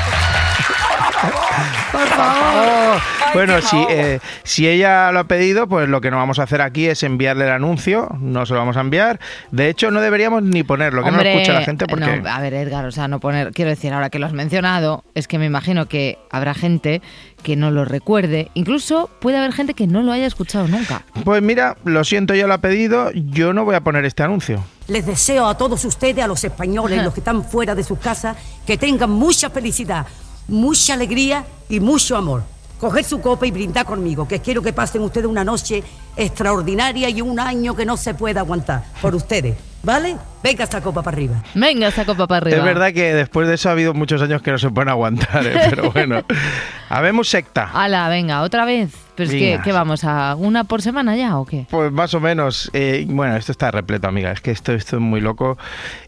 Por 1.92 2.08
favor. 2.08 3.00
Bueno, 3.34 3.60
si, 3.62 3.76
eh, 3.90 4.20
si 4.44 4.68
ella 4.68 5.10
lo 5.12 5.20
ha 5.20 5.24
pedido, 5.24 5.66
pues 5.66 5.88
lo 5.88 6.00
que 6.00 6.10
no 6.10 6.16
vamos 6.16 6.38
a 6.38 6.44
hacer 6.44 6.60
aquí 6.60 6.86
es 6.86 7.02
enviarle 7.02 7.44
el 7.44 7.50
anuncio, 7.50 8.08
no 8.20 8.46
se 8.46 8.52
lo 8.52 8.60
vamos 8.60 8.76
a 8.76 8.80
enviar. 8.80 9.20
De 9.50 9.68
hecho, 9.68 9.90
no 9.90 10.00
deberíamos 10.00 10.42
ni 10.42 10.62
ponerlo, 10.62 11.02
que 11.02 11.10
no 11.10 11.16
lo 11.18 11.22
escucha 11.22 11.52
la 11.52 11.62
gente 11.62 11.86
porque... 11.86 12.18
no, 12.18 12.28
a 12.28 12.40
ver, 12.40 12.54
Edgar, 12.54 12.84
o 12.84 12.92
sea, 12.92 13.08
no 13.08 13.20
poner. 13.20 13.52
Quiero 13.52 13.70
decir, 13.70 13.92
ahora 13.92 14.10
que 14.10 14.18
lo 14.18 14.26
has 14.26 14.32
mencionado, 14.32 15.04
es 15.14 15.28
que 15.28 15.38
me 15.38 15.46
imagino 15.46 15.86
que 15.86 16.18
habrá 16.30 16.54
gente 16.54 17.02
que 17.42 17.56
no 17.56 17.70
lo 17.70 17.84
recuerde. 17.84 18.50
Incluso 18.54 19.10
puede 19.20 19.38
haber 19.38 19.52
gente 19.52 19.74
que 19.74 19.86
no 19.86 20.02
lo 20.02 20.12
haya 20.12 20.26
escuchado 20.26 20.68
nunca. 20.68 21.02
Pues 21.24 21.42
mira, 21.42 21.76
lo 21.84 22.04
siento, 22.04 22.34
yo 22.34 22.46
lo 22.46 22.54
ha 22.54 22.58
pedido, 22.58 23.10
yo 23.12 23.52
no 23.52 23.64
voy 23.64 23.74
a 23.74 23.80
poner 23.80 24.04
este 24.04 24.22
anuncio. 24.22 24.64
Les 24.88 25.06
deseo 25.06 25.46
a 25.46 25.56
todos 25.56 25.84
ustedes, 25.84 26.24
a 26.24 26.26
los 26.26 26.42
españoles, 26.44 27.02
los 27.02 27.14
que 27.14 27.20
están 27.20 27.44
fuera 27.44 27.74
de 27.74 27.84
sus 27.84 27.98
casas, 27.98 28.36
que 28.66 28.76
tengan 28.76 29.10
mucha 29.10 29.50
felicidad, 29.50 30.06
mucha 30.48 30.94
alegría 30.94 31.44
y 31.68 31.80
mucho 31.80 32.16
amor. 32.16 32.42
Coger 32.82 33.04
su 33.04 33.20
copa 33.20 33.46
y 33.46 33.52
brindar 33.52 33.86
conmigo, 33.86 34.26
que 34.26 34.40
quiero 34.40 34.60
que 34.60 34.72
pasen 34.72 35.02
ustedes 35.02 35.28
una 35.28 35.44
noche 35.44 35.84
extraordinaria 36.16 37.08
y 37.10 37.22
un 37.22 37.38
año 37.38 37.76
que 37.76 37.86
no 37.86 37.96
se 37.96 38.12
pueda 38.12 38.40
aguantar 38.40 38.82
por 39.00 39.14
ustedes. 39.14 39.54
¿Vale? 39.84 40.16
Venga 40.42 40.64
esta 40.64 40.80
copa 40.80 41.00
para 41.00 41.14
arriba. 41.14 41.44
Venga, 41.54 41.86
esa 41.86 42.04
copa 42.04 42.26
para 42.26 42.38
arriba. 42.38 42.56
Es 42.56 42.64
verdad 42.64 42.92
que 42.92 43.14
después 43.14 43.46
de 43.46 43.54
eso 43.54 43.68
ha 43.68 43.72
habido 43.72 43.94
muchos 43.94 44.20
años 44.20 44.42
que 44.42 44.50
no 44.50 44.58
se 44.58 44.68
pueden 44.70 44.88
aguantar, 44.88 45.46
¿eh? 45.46 45.60
pero 45.70 45.92
bueno. 45.92 46.22
Habemos 46.88 47.28
secta. 47.28 47.70
Ala, 47.72 48.08
venga, 48.08 48.42
otra 48.42 48.64
vez. 48.64 48.90
Pero 49.14 49.30
es 49.30 49.36
que. 49.36 49.60
¿qué 49.62 49.70
vamos? 49.70 50.02
¿A 50.02 50.34
una 50.34 50.64
por 50.64 50.82
semana 50.82 51.14
ya 51.14 51.38
o 51.38 51.46
qué? 51.46 51.66
Pues 51.70 51.92
más 51.92 52.12
o 52.14 52.20
menos. 52.20 52.68
eh, 52.72 53.06
bueno, 53.08 53.36
esto 53.36 53.52
está 53.52 53.70
repleto, 53.70 54.08
amiga. 54.08 54.32
Es 54.32 54.40
que 54.40 54.50
esto, 54.50 54.72
esto 54.72 54.96
es 54.96 55.02
muy 55.02 55.20
loco. 55.20 55.56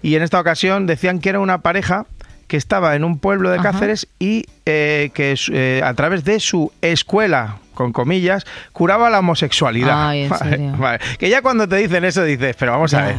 Y 0.02 0.16
en 0.16 0.22
esta 0.22 0.40
ocasión 0.40 0.88
decían 0.88 1.20
que 1.20 1.28
era 1.28 1.38
una 1.38 1.58
pareja 1.58 2.06
que 2.46 2.56
estaba 2.56 2.94
en 2.96 3.04
un 3.04 3.18
pueblo 3.18 3.50
de 3.50 3.58
Ajá. 3.58 3.72
Cáceres 3.72 4.06
y 4.18 4.46
eh, 4.66 5.10
que 5.14 5.34
eh, 5.52 5.80
a 5.84 5.94
través 5.94 6.24
de 6.24 6.40
su 6.40 6.72
escuela, 6.80 7.56
con 7.74 7.92
comillas, 7.92 8.44
curaba 8.72 9.10
la 9.10 9.18
homosexualidad. 9.18 10.08
Ay, 10.10 10.22
¿en 10.24 10.28
Vale, 10.30 10.50
serio? 10.50 10.72
vale. 10.78 10.98
Que 11.18 11.28
ya 11.28 11.42
cuando 11.42 11.68
te 11.68 11.76
dicen 11.76 12.04
eso 12.04 12.22
dices, 12.24 12.54
pero 12.58 12.72
vamos 12.72 12.94
a 12.94 13.02
ver. 13.06 13.16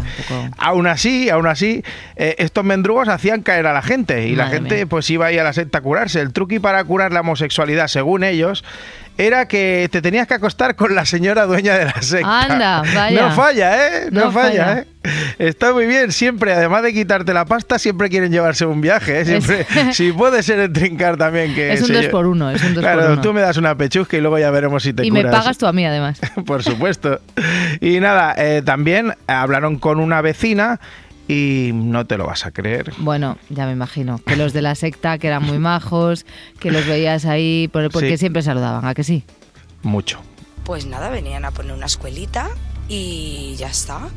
Aún 0.58 0.88
así, 0.88 1.30
aún 1.30 1.48
así, 1.48 1.84
eh, 2.16 2.36
estos 2.40 2.64
mendrugos 2.64 3.08
hacían 3.10 3.42
caer 3.42 3.68
a 3.68 3.74
la 3.74 3.82
gente 3.82 4.28
y 4.28 4.36
la 4.36 4.48
gente 4.48 4.76
mía. 4.76 4.86
pues 4.86 5.10
iba 5.10 5.26
ahí 5.26 5.38
a 5.38 5.44
la 5.44 5.54
secta 5.54 5.80
a 5.80 5.82
curarse. 5.82 6.22
El 6.22 6.32
truqui 6.34 6.60
para 6.60 6.84
curar 6.86 7.12
la 7.12 7.20
homosexualidad, 7.22 7.88
según 7.88 8.24
ellos, 8.24 8.64
era 9.18 9.48
que 9.48 9.88
te 9.92 10.02
tenías 10.02 10.28
que 10.28 10.34
acostar 10.34 10.76
con 10.76 10.96
la 10.96 11.06
señora 11.06 11.46
dueña 11.46 11.78
de 11.78 11.86
la 11.86 12.02
secta. 12.02 12.42
Anda, 12.42 12.82
vaya. 12.96 13.22
No 13.22 13.32
falla, 13.36 13.88
¿eh? 13.88 14.08
No, 14.12 14.26
No 14.26 14.32
falla, 14.32 14.66
falla. 14.66 14.80
¿eh? 14.80 14.86
Está 15.40 15.72
muy 15.74 15.86
bien, 15.86 16.12
siempre, 16.12 16.54
además 16.54 16.84
de 16.84 16.94
quitarte 16.94 17.34
la 17.34 17.46
pasta, 17.46 17.78
siempre 17.78 18.10
quieren 18.10 18.32
llevarse 18.32 18.66
un 18.66 18.82
viaje, 18.82 19.22
¿eh? 19.22 19.26
Siempre, 19.26 19.66
si 19.94 20.12
puede 20.12 20.42
ser 20.44 20.60
el 20.60 20.74
trincar 20.74 21.18
también 21.18 21.54
que... 21.54 21.74
Es 21.74 21.82
un 21.82 21.94
dos 21.94 22.08
por 22.08 22.26
uno, 22.26 22.50
es 22.50 22.64
un 22.64 22.74
dos 22.74 22.84
claro, 22.84 23.02
por 23.02 23.12
uno. 23.12 23.22
tú 23.22 23.34
me 23.34 23.42
das 23.42 23.58
una 23.58 23.76
pechusca 23.76 24.18
y 24.18 24.22
luego 24.22 24.40
ya 24.40 24.50
veremos 24.52 24.84
si 24.84 24.94
te 24.94 25.06
Y 25.06 25.12
me 25.12 25.24
pagas 25.24 25.58
tú 25.58 25.68
a 25.68 25.74
mí, 25.74 25.86
además. 25.86 26.20
Por 26.46 26.64
supuesto. 26.64 27.20
Y 27.82 28.00
nada, 28.00 28.34
eh, 28.38 28.62
también 28.66 29.14
hablaron 29.28 29.78
con 29.78 30.00
una 30.00 30.22
vecina 30.22 30.80
y 31.28 31.72
no 31.74 32.06
te 32.06 32.18
lo 32.18 32.26
vas 32.28 32.46
a 32.46 32.52
creer. 32.52 32.94
Bueno, 32.98 33.38
ya 33.50 33.66
me 33.66 33.72
imagino. 33.72 34.20
Que 34.20 34.36
los 34.36 34.54
de 34.54 34.62
la 34.62 34.76
secta, 34.76 35.18
que 35.18 35.28
eran 35.28 35.44
muy 35.44 35.58
majos, 35.60 36.26
que 36.60 36.72
los 36.72 36.86
veías 36.86 37.26
ahí, 37.26 37.68
por- 37.72 37.90
porque 37.92 38.12
Sí. 38.12 38.18
siempre 38.20 38.42
saludaban, 38.44 38.86
¿a 38.86 38.94
que 38.94 39.04
sí? 39.04 39.24
Mucho. 39.84 40.20
Pues 40.64 40.86
nada, 40.86 41.10
venían 41.10 41.46
a 41.46 41.52
poner 41.52 41.74
una 41.74 41.86
escuelita 41.86 42.50
y 42.88 43.56
ya 43.58 43.68
está. 43.70 44.08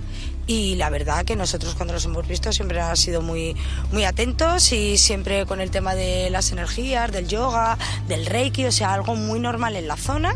Y 0.47 0.77
la 0.77 0.89
verdad 0.89 1.27
que 1.27 1.37
nosotros 1.37 1.75
cuando 1.75 1.93
los 1.93 2.07
hemos 2.07 2.27
visto 2.27 2.53
siempre 2.53 2.81
han 2.81 2.97
sido 2.97 3.21
muy, 3.21 3.55
muy 3.93 4.05
atentos 4.05 4.73
y 4.73 4.97
siempre 4.97 5.45
con 5.45 5.61
el 5.61 5.71
tema 5.71 5.95
de 5.95 6.31
las 6.31 6.53
energías, 6.53 7.13
del 7.13 7.29
yoga, 7.29 7.77
del 8.09 8.25
reiki, 8.25 8.65
o 8.65 8.73
sea, 8.73 8.95
algo 8.95 9.15
muy 9.15 9.41
normal 9.41 9.77
en 9.77 9.87
la 9.89 9.97
zona. 9.99 10.35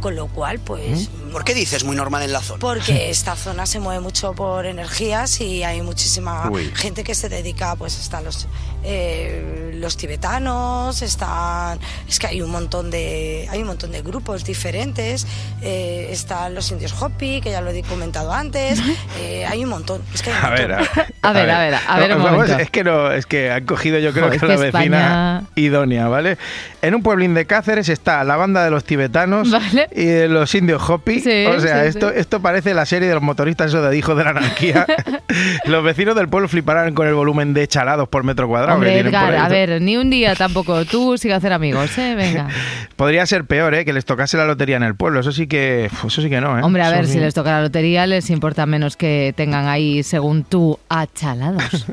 Con 0.00 0.14
lo 0.14 0.26
cual, 0.28 0.58
pues 0.60 1.08
¿Por 1.32 1.42
qué 1.44 1.54
dices 1.54 1.82
muy 1.84 1.96
normal 1.96 2.22
en 2.22 2.32
la 2.32 2.40
zona? 2.42 2.60
porque 2.60 3.10
esta 3.10 3.34
zona 3.36 3.66
se 3.66 3.80
mueve 3.80 4.00
mucho 4.00 4.32
por 4.34 4.66
energías 4.66 5.40
y 5.40 5.64
hay 5.64 5.82
muchísima 5.82 6.48
Uy. 6.50 6.70
gente 6.74 7.02
que 7.02 7.14
se 7.14 7.28
dedica, 7.28 7.74
pues 7.76 7.98
están 7.98 8.24
los 8.24 8.46
eh, 8.84 9.72
los 9.74 9.96
tibetanos, 9.96 11.02
están 11.02 11.78
es 12.08 12.18
que 12.18 12.28
hay 12.28 12.40
un 12.40 12.50
montón 12.50 12.90
de 12.90 13.48
hay 13.50 13.60
un 13.60 13.66
montón 13.66 13.90
de 13.92 14.00
grupos 14.02 14.44
diferentes, 14.44 15.26
eh, 15.60 16.08
están 16.10 16.54
los 16.54 16.70
indios 16.70 16.94
Hopi 17.00 17.40
que 17.40 17.50
ya 17.50 17.60
lo 17.60 17.70
he 17.70 17.82
comentado 17.82 18.32
antes, 18.32 18.80
eh, 19.20 19.44
hay 19.46 19.64
un 19.64 19.70
montón, 19.70 20.02
es 20.14 20.22
que 20.22 20.30
hay 20.30 20.36
un 20.38 20.44
A 20.44 20.50
ver, 20.50 20.72
a, 20.72 20.78
A 21.22 21.32
ver, 21.32 21.50
a 21.50 21.58
ver, 21.58 21.74
a 21.88 21.98
ver 21.98 22.12
un 22.16 22.22
vamos, 22.22 22.38
momento. 22.38 22.58
Es 22.62 22.70
que 22.70 22.84
no, 22.84 23.10
es 23.10 23.26
que 23.26 23.50
han 23.50 23.64
cogido 23.66 23.98
yo 23.98 24.12
creo 24.12 24.30
que 24.30 24.38
que 24.38 24.46
la 24.46 24.56
vecina 24.56 24.66
España- 24.68 25.44
idónea, 25.56 26.06
¿vale? 26.08 26.38
En 26.82 26.94
un 26.94 27.02
pueblín 27.02 27.34
de 27.34 27.46
Cáceres 27.46 27.88
está 27.88 28.22
la 28.22 28.36
banda 28.36 28.62
de 28.64 28.70
los 28.70 28.84
tibetanos 28.84 29.50
Vale. 29.50 29.85
Y 29.92 30.04
de 30.04 30.28
los 30.28 30.54
indios 30.54 30.88
Hopi. 30.88 31.20
Sí, 31.20 31.46
o 31.46 31.60
sea, 31.60 31.82
sí, 31.82 31.88
esto, 31.88 32.10
sí. 32.10 32.14
esto 32.18 32.40
parece 32.40 32.74
la 32.74 32.86
serie 32.86 33.08
de 33.08 33.14
los 33.14 33.22
motoristas 33.22 33.68
eso 33.68 33.82
de 33.82 33.96
hijos 33.96 34.16
de 34.16 34.24
la 34.24 34.30
anarquía. 34.30 34.86
los 35.66 35.84
vecinos 35.84 36.14
del 36.16 36.28
pueblo 36.28 36.48
fliparán 36.48 36.94
con 36.94 37.06
el 37.06 37.14
volumen 37.14 37.54
de 37.54 37.66
chalados 37.68 38.08
por 38.08 38.24
metro 38.24 38.48
cuadrado. 38.48 38.72
que 38.80 38.86
Hombre, 38.86 38.92
tienen 38.94 39.12
por 39.12 39.20
Edgar, 39.20 39.34
ahí. 39.34 39.40
a 39.40 39.48
ver, 39.48 39.82
ni 39.82 39.96
un 39.96 40.10
día 40.10 40.34
tampoco. 40.34 40.84
Tú 40.84 41.16
sigue 41.18 41.34
a 41.34 41.38
hacer 41.38 41.52
amigos, 41.52 41.96
¿eh? 41.98 42.14
Venga. 42.14 42.48
Podría 42.96 43.26
ser 43.26 43.44
peor, 43.44 43.74
¿eh? 43.74 43.84
Que 43.84 43.92
les 43.92 44.04
tocase 44.04 44.36
la 44.36 44.46
lotería 44.46 44.76
en 44.76 44.82
el 44.82 44.94
pueblo. 44.94 45.20
Eso 45.20 45.32
sí 45.32 45.46
que, 45.46 45.86
eso 46.06 46.22
sí 46.22 46.28
que 46.30 46.40
no, 46.40 46.58
¿eh? 46.58 46.62
Hombre, 46.62 46.82
a 46.82 46.86
Eso 46.86 46.96
ver, 46.96 47.06
sí. 47.06 47.12
si 47.14 47.20
les 47.20 47.34
toca 47.34 47.50
la 47.52 47.62
lotería, 47.62 48.06
les 48.06 48.30
importa 48.30 48.66
menos 48.66 48.96
que 48.96 49.34
tengan 49.36 49.66
ahí, 49.66 50.02
según 50.02 50.44
tú, 50.44 50.78
achalados. 50.88 51.86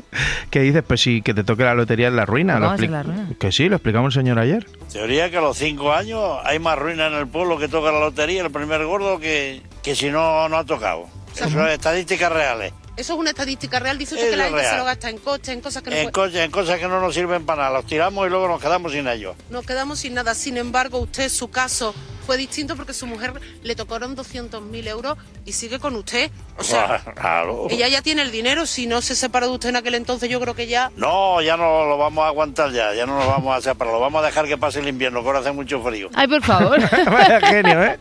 ¿Qué 0.50 0.60
dices? 0.60 0.82
Pues 0.86 1.00
sí, 1.00 1.22
que 1.22 1.34
te 1.34 1.44
toque 1.44 1.64
la 1.64 1.74
lotería 1.74 2.08
en 2.08 2.16
la 2.16 2.24
ruina. 2.26 2.54
¿Cómo 2.54 2.76
Lo 2.76 2.86
la 2.88 3.02
ruina? 3.02 3.28
Que 3.38 3.52
sí, 3.52 3.68
lo 3.68 3.76
explicamos 3.76 4.14
el 4.16 4.22
señor 4.22 4.38
ayer. 4.38 4.66
Teoría 4.92 5.30
que 5.30 5.36
a 5.38 5.40
los 5.40 5.56
cinco 5.56 5.92
años 5.92 6.20
hay 6.44 6.58
más 6.58 6.78
ruina 6.78 7.06
en 7.08 7.14
el 7.14 7.26
pueblo 7.26 7.58
que 7.58 7.68
toca 7.68 7.83
la 7.92 8.00
lotería, 8.00 8.42
el 8.42 8.50
primer 8.50 8.84
gordo, 8.84 9.18
que, 9.18 9.62
que 9.82 9.94
si 9.94 10.10
no, 10.10 10.48
no 10.48 10.56
ha 10.58 10.64
tocado. 10.64 11.06
Eso 11.34 11.44
es 11.66 11.72
estadísticas 11.74 12.30
reales. 12.32 12.72
Eso 12.96 13.14
es 13.14 13.18
una 13.18 13.30
estadística 13.30 13.80
real. 13.80 13.98
Dice 13.98 14.14
usted 14.14 14.26
Es 14.26 14.30
que 14.30 14.36
la 14.36 14.44
gente 14.44 14.60
real. 14.60 14.70
se 14.72 14.78
lo 14.78 14.84
gasta 14.84 15.10
en 15.10 15.18
coche, 15.18 15.52
en 15.52 15.60
cosas 15.60 15.82
que 15.82 15.90
no 15.90 15.96
En, 15.96 16.02
puede- 16.10 16.12
cosas, 16.12 16.34
en 16.44 16.50
cosas 16.52 16.78
que 16.78 16.86
no 16.86 17.00
nos 17.00 17.12
sirven 17.12 17.44
para 17.44 17.62
nada. 17.64 17.74
Los 17.78 17.86
tiramos 17.86 18.24
y 18.26 18.30
luego 18.30 18.46
nos 18.46 18.60
quedamos 18.62 18.92
sin 18.92 19.08
ellos. 19.08 19.34
Nos 19.50 19.66
quedamos 19.66 19.98
sin 19.98 20.14
nada. 20.14 20.34
Sin 20.36 20.56
embargo, 20.56 20.98
usted, 20.98 21.28
su 21.28 21.50
caso 21.50 21.92
fue 22.24 22.36
distinto 22.36 22.76
porque 22.76 22.92
su 22.92 23.06
mujer 23.06 23.32
le 23.62 23.74
tocaron 23.76 24.16
200.000 24.16 24.88
euros 24.88 25.16
y 25.44 25.52
sigue 25.52 25.78
con 25.78 25.94
usted. 25.96 26.30
O 26.58 26.62
sea, 26.64 27.00
claro. 27.14 27.66
ella 27.70 27.88
ya 27.88 28.02
tiene 28.02 28.22
el 28.22 28.30
dinero. 28.30 28.66
Si 28.66 28.86
no 28.86 29.00
se 29.02 29.14
separó 29.14 29.46
de 29.48 29.52
usted 29.54 29.68
en 29.70 29.76
aquel 29.76 29.94
entonces, 29.94 30.28
yo 30.30 30.40
creo 30.40 30.54
que 30.54 30.66
ya... 30.66 30.90
No, 30.96 31.40
ya 31.42 31.56
no 31.56 31.86
lo 31.86 31.98
vamos 31.98 32.24
a 32.24 32.28
aguantar 32.28 32.70
ya. 32.72 32.94
Ya 32.94 33.06
no 33.06 33.18
lo 33.18 33.26
vamos 33.26 33.56
a 33.56 33.60
separar. 33.60 33.92
Lo 33.92 34.00
vamos 34.00 34.22
a 34.22 34.26
dejar 34.26 34.46
que 34.46 34.56
pase 34.56 34.80
el 34.80 34.88
invierno, 34.88 35.20
que 35.22 35.26
ahora 35.26 35.40
hace 35.40 35.52
mucho 35.52 35.80
frío. 35.82 36.08
Ay, 36.14 36.28
por 36.28 36.42
favor. 36.42 36.80
Vaya 37.06 37.40
genio, 37.40 37.82
¿eh? 37.84 37.98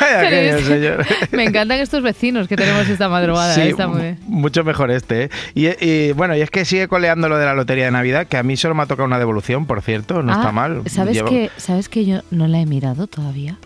Vaya 0.00 0.20
Pero 0.20 0.30
genio, 0.30 0.60
señor. 0.66 1.06
Me 1.32 1.44
encantan 1.44 1.80
estos 1.80 2.02
vecinos 2.02 2.48
que 2.48 2.56
tenemos 2.56 2.88
esta 2.88 3.08
madrugada. 3.08 3.54
Sí, 3.54 3.62
¿eh? 3.62 3.68
Está 3.70 3.86
muy 3.88 4.02
bien. 4.02 4.18
mucho 4.26 4.64
mejor 4.64 4.90
este, 4.90 5.24
¿eh? 5.24 5.30
Y, 5.54 5.84
y, 5.84 6.12
bueno, 6.12 6.36
y 6.36 6.40
es 6.42 6.50
que 6.50 6.64
sigue 6.64 6.88
coleando 6.88 7.28
lo 7.28 7.38
de 7.38 7.44
la 7.46 7.54
lotería 7.54 7.86
de 7.86 7.90
Navidad, 7.90 8.26
que 8.26 8.36
a 8.36 8.42
mí 8.42 8.56
solo 8.56 8.74
me 8.74 8.82
ha 8.82 8.86
tocado 8.86 9.06
una 9.06 9.18
devolución, 9.18 9.66
por 9.66 9.82
cierto, 9.82 10.22
no 10.22 10.32
Ah, 10.32 10.36
está 10.36 10.52
mal. 10.52 10.82
¿Sabes 10.90 11.16
Llevo- 11.16 11.28
que, 11.28 11.50
¿Sabes 11.56 11.88
que 11.88 12.04
yo 12.04 12.20
no 12.30 12.46
la 12.48 12.60
he 12.60 12.66
mirado 12.66 13.06
todavía? 13.06 13.56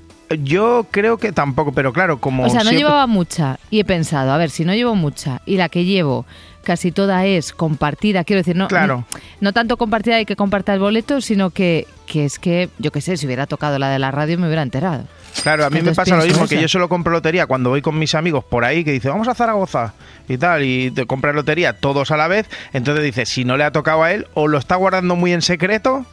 Yo 0.42 0.86
creo 0.90 1.16
que 1.16 1.32
tampoco, 1.32 1.72
pero 1.72 1.92
claro, 1.92 2.18
como 2.18 2.44
O 2.44 2.48
sea, 2.48 2.58
no 2.58 2.64
siempre- 2.70 2.78
llevaba 2.80 3.06
mucha 3.06 3.58
y 3.70 3.80
he 3.80 3.84
pensado, 3.84 4.30
a 4.32 4.36
ver, 4.36 4.50
si 4.50 4.64
no 4.64 4.74
llevo 4.74 4.94
mucha 4.94 5.40
y 5.46 5.56
la 5.56 5.68
que 5.68 5.84
llevo 5.84 6.26
casi 6.64 6.92
toda 6.92 7.24
es 7.24 7.52
compartida, 7.52 8.24
quiero 8.24 8.40
decir, 8.40 8.54
no, 8.54 8.68
Claro. 8.68 9.06
no, 9.10 9.20
no 9.40 9.52
tanto 9.54 9.78
compartida 9.78 10.16
de 10.16 10.26
que 10.26 10.36
comparta 10.36 10.74
el 10.74 10.80
boleto, 10.80 11.22
sino 11.22 11.48
que, 11.48 11.86
que 12.04 12.26
es 12.26 12.38
que, 12.38 12.68
yo 12.78 12.92
qué 12.92 13.00
sé, 13.00 13.16
si 13.16 13.24
hubiera 13.24 13.46
tocado 13.46 13.78
la 13.78 13.88
de 13.88 13.98
la 13.98 14.10
radio 14.10 14.38
me 14.38 14.46
hubiera 14.48 14.60
enterado. 14.60 15.04
Claro, 15.42 15.64
a 15.64 15.70
mí 15.70 15.80
me 15.80 15.94
pasa 15.94 16.16
lo 16.16 16.24
mismo, 16.24 16.46
que 16.46 16.60
yo 16.60 16.68
solo 16.68 16.90
compro 16.90 17.10
lotería 17.12 17.46
cuando 17.46 17.70
voy 17.70 17.80
con 17.80 17.98
mis 17.98 18.14
amigos 18.14 18.44
por 18.44 18.64
ahí, 18.66 18.84
que 18.84 18.92
dicen, 18.92 19.12
vamos 19.12 19.28
a 19.28 19.34
Zaragoza 19.34 19.94
y 20.28 20.36
tal, 20.36 20.62
y 20.62 20.90
te 20.90 21.06
compras 21.06 21.34
lotería 21.34 21.72
todos 21.74 22.10
a 22.10 22.18
la 22.18 22.28
vez, 22.28 22.46
entonces 22.74 23.02
dices, 23.02 23.30
si 23.30 23.46
no 23.46 23.56
le 23.56 23.64
ha 23.64 23.70
tocado 23.70 24.02
a 24.02 24.12
él, 24.12 24.26
o 24.34 24.46
lo 24.46 24.58
está 24.58 24.74
guardando 24.76 25.16
muy 25.16 25.32
en 25.32 25.40
secreto, 25.40 26.04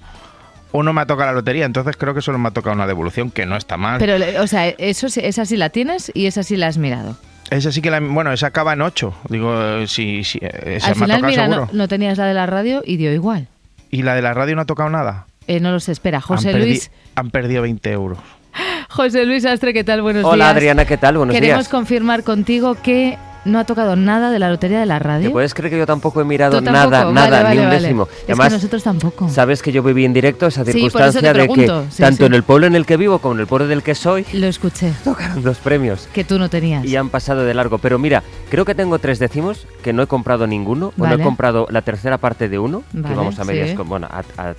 o 0.77 0.83
no 0.83 0.93
me 0.93 1.01
ha 1.01 1.05
tocado 1.05 1.27
la 1.27 1.33
lotería, 1.33 1.65
entonces 1.65 1.95
creo 1.97 2.13
que 2.13 2.21
solo 2.21 2.37
me 2.37 2.49
ha 2.49 2.51
tocado 2.51 2.75
una 2.75 2.87
devolución, 2.87 3.31
que 3.31 3.45
no 3.45 3.55
está 3.55 3.77
mal. 3.77 3.97
Pero, 3.99 4.15
o 4.41 4.47
sea, 4.47 4.67
eso, 4.69 5.09
sí- 5.09 5.21
esa 5.23 5.45
sí 5.45 5.55
la 5.57 5.69
tienes 5.69 6.11
y 6.13 6.25
esa 6.25 6.43
sí 6.43 6.55
la 6.57 6.67
has 6.67 6.77
mirado. 6.77 7.17
Esa 7.49 7.71
sí 7.71 7.81
que 7.81 7.91
la, 7.91 7.99
bueno, 7.99 8.31
esa 8.33 8.47
acaba 8.47 8.73
en 8.73 8.81
8, 8.81 9.13
digo, 9.29 9.53
eh, 9.61 9.85
sí, 9.87 10.23
sí, 10.23 10.39
eh, 10.41 10.77
esa 10.77 10.87
Al 10.87 10.95
me 10.95 11.03
ha 11.03 11.05
final, 11.05 11.17
tocado 11.21 11.31
mira, 11.31 11.43
seguro. 11.45 11.69
no, 11.71 11.77
no 11.77 11.87
tenías 11.87 12.17
la 12.17 12.25
de 12.25 12.33
la 12.33 12.45
radio 12.47 12.81
y 12.85 12.97
dio 12.97 13.13
igual. 13.13 13.47
Y 13.91 14.01
la 14.01 14.15
de 14.15 14.21
la 14.21 14.33
radio 14.33 14.55
no 14.55 14.63
ha 14.63 14.65
tocado 14.65 14.89
nada. 14.89 15.27
Eh, 15.47 15.59
no 15.59 15.71
los 15.71 15.87
espera. 15.89 16.21
José 16.21 16.49
han, 16.49 16.55
perdi- 16.55 16.59
Luis, 16.65 16.91
han 17.15 17.29
perdido 17.29 17.61
20 17.61 17.91
euros. 17.91 18.17
José 18.89 19.25
Luis 19.25 19.45
Astre, 19.45 19.73
¿qué 19.73 19.83
tal? 19.83 20.01
Buenos 20.01 20.23
Hola 20.25 20.45
días. 20.45 20.55
Adriana, 20.57 20.85
¿qué 20.85 20.97
tal? 20.97 21.17
Buenos 21.17 21.35
Queremos 21.35 21.59
días. 21.65 21.69
confirmar 21.69 22.23
contigo 22.23 22.75
que 22.81 23.17
no 23.45 23.59
ha 23.59 23.63
tocado 23.63 23.95
nada 23.95 24.31
de 24.31 24.39
la 24.39 24.49
lotería 24.49 24.79
de 24.79 24.85
la 24.85 24.99
radio. 24.99 25.27
¿Te 25.29 25.31
puedes 25.33 25.53
creer 25.53 25.71
que 25.71 25.77
yo 25.79 25.85
tampoco 25.85 26.19
he 26.21 26.25
mirado 26.25 26.61
tampoco, 26.61 26.73
nada, 26.73 27.03
vale, 27.05 27.13
nada, 27.13 27.43
vale, 27.43 27.55
ni 27.55 27.61
un 27.61 27.65
vale. 27.67 27.79
décimo? 27.81 28.07
Es 28.27 28.37
que 28.39 28.49
nosotros 28.49 28.83
tampoco. 28.83 29.29
Sabes 29.29 29.61
que 29.61 29.71
yo 29.71 29.81
viví 29.83 30.03
en 30.05 30.13
directo 30.13 30.47
esa 30.47 30.65
Sí, 30.65 30.73
circunstancia 30.73 31.33
de 31.33 31.47
que. 31.47 31.67
Sí, 31.91 32.01
tanto 32.01 32.17
sí. 32.17 32.25
en 32.25 32.33
el 32.33 32.43
pueblo 32.43 32.67
en 32.67 32.75
el 32.75 32.85
que 32.85 32.97
vivo 32.97 33.19
como 33.19 33.35
en 33.35 33.41
el 33.41 33.47
pueblo 33.47 33.67
del 33.67 33.83
que 33.83 33.95
soy 33.95 34.25
Lo 34.33 34.47
escuché. 34.47 34.91
tocaron 35.03 35.41
dos 35.43 35.57
premios 35.57 36.07
Que 36.13 36.23
tú 36.23 36.37
no 36.39 36.49
tenías. 36.49 36.83
y 36.85 36.95
han 36.95 37.09
pasado 37.09 37.45
de 37.45 37.53
largo. 37.53 37.77
Pero 37.77 37.99
mira, 37.99 38.23
creo 38.49 38.65
que 38.65 38.75
tengo 38.75 38.99
tres 38.99 39.19
décimos 39.19 39.67
que 39.83 39.93
no 39.93 40.03
he 40.03 40.07
comprado 40.07 40.47
ninguno. 40.47 40.87
O 40.87 40.91
no 40.97 41.03
Vale. 41.05 41.21
he 41.21 41.23
comprado 41.23 41.67
la 41.69 41.81
tercera 41.83 42.17
parte 42.17 42.49
de 42.49 42.59
uno, 42.59 42.83
Vale, 42.93 43.07
que 43.09 43.15
vamos 43.15 43.39
a 43.39 43.43
medias, 43.43 43.75
con, 43.75 43.87
bueno, 43.87 44.07
a, 44.09 44.23
a- 44.41 44.53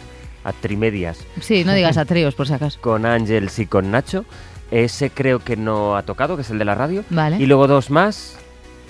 a 0.45 0.53
trimedias 0.53 1.19
Sí, 1.41 1.65
no 1.65 1.75
digas 1.75 1.97
a 1.97 2.05
tríos, 2.07 2.37
por 2.37 2.47
si 2.47 2.53
acaso. 2.55 2.79
con 2.81 3.05
Ángels 3.05 3.59
y 3.59 3.67
con 3.67 3.91
Nacho. 3.91 4.25
Ese 4.71 5.11
creo 5.11 5.39
que 5.41 5.57
no 5.57 5.97
ha 5.97 6.03
tocado, 6.03 6.37
que 6.37 6.43
es 6.43 6.51
el 6.51 6.59
de 6.59 6.65
la 6.65 6.75
radio. 6.75 7.05
Vale. 7.11 7.37
Y 7.39 7.47
luego 7.47 7.67
dos 7.69 7.91
más 7.91 8.37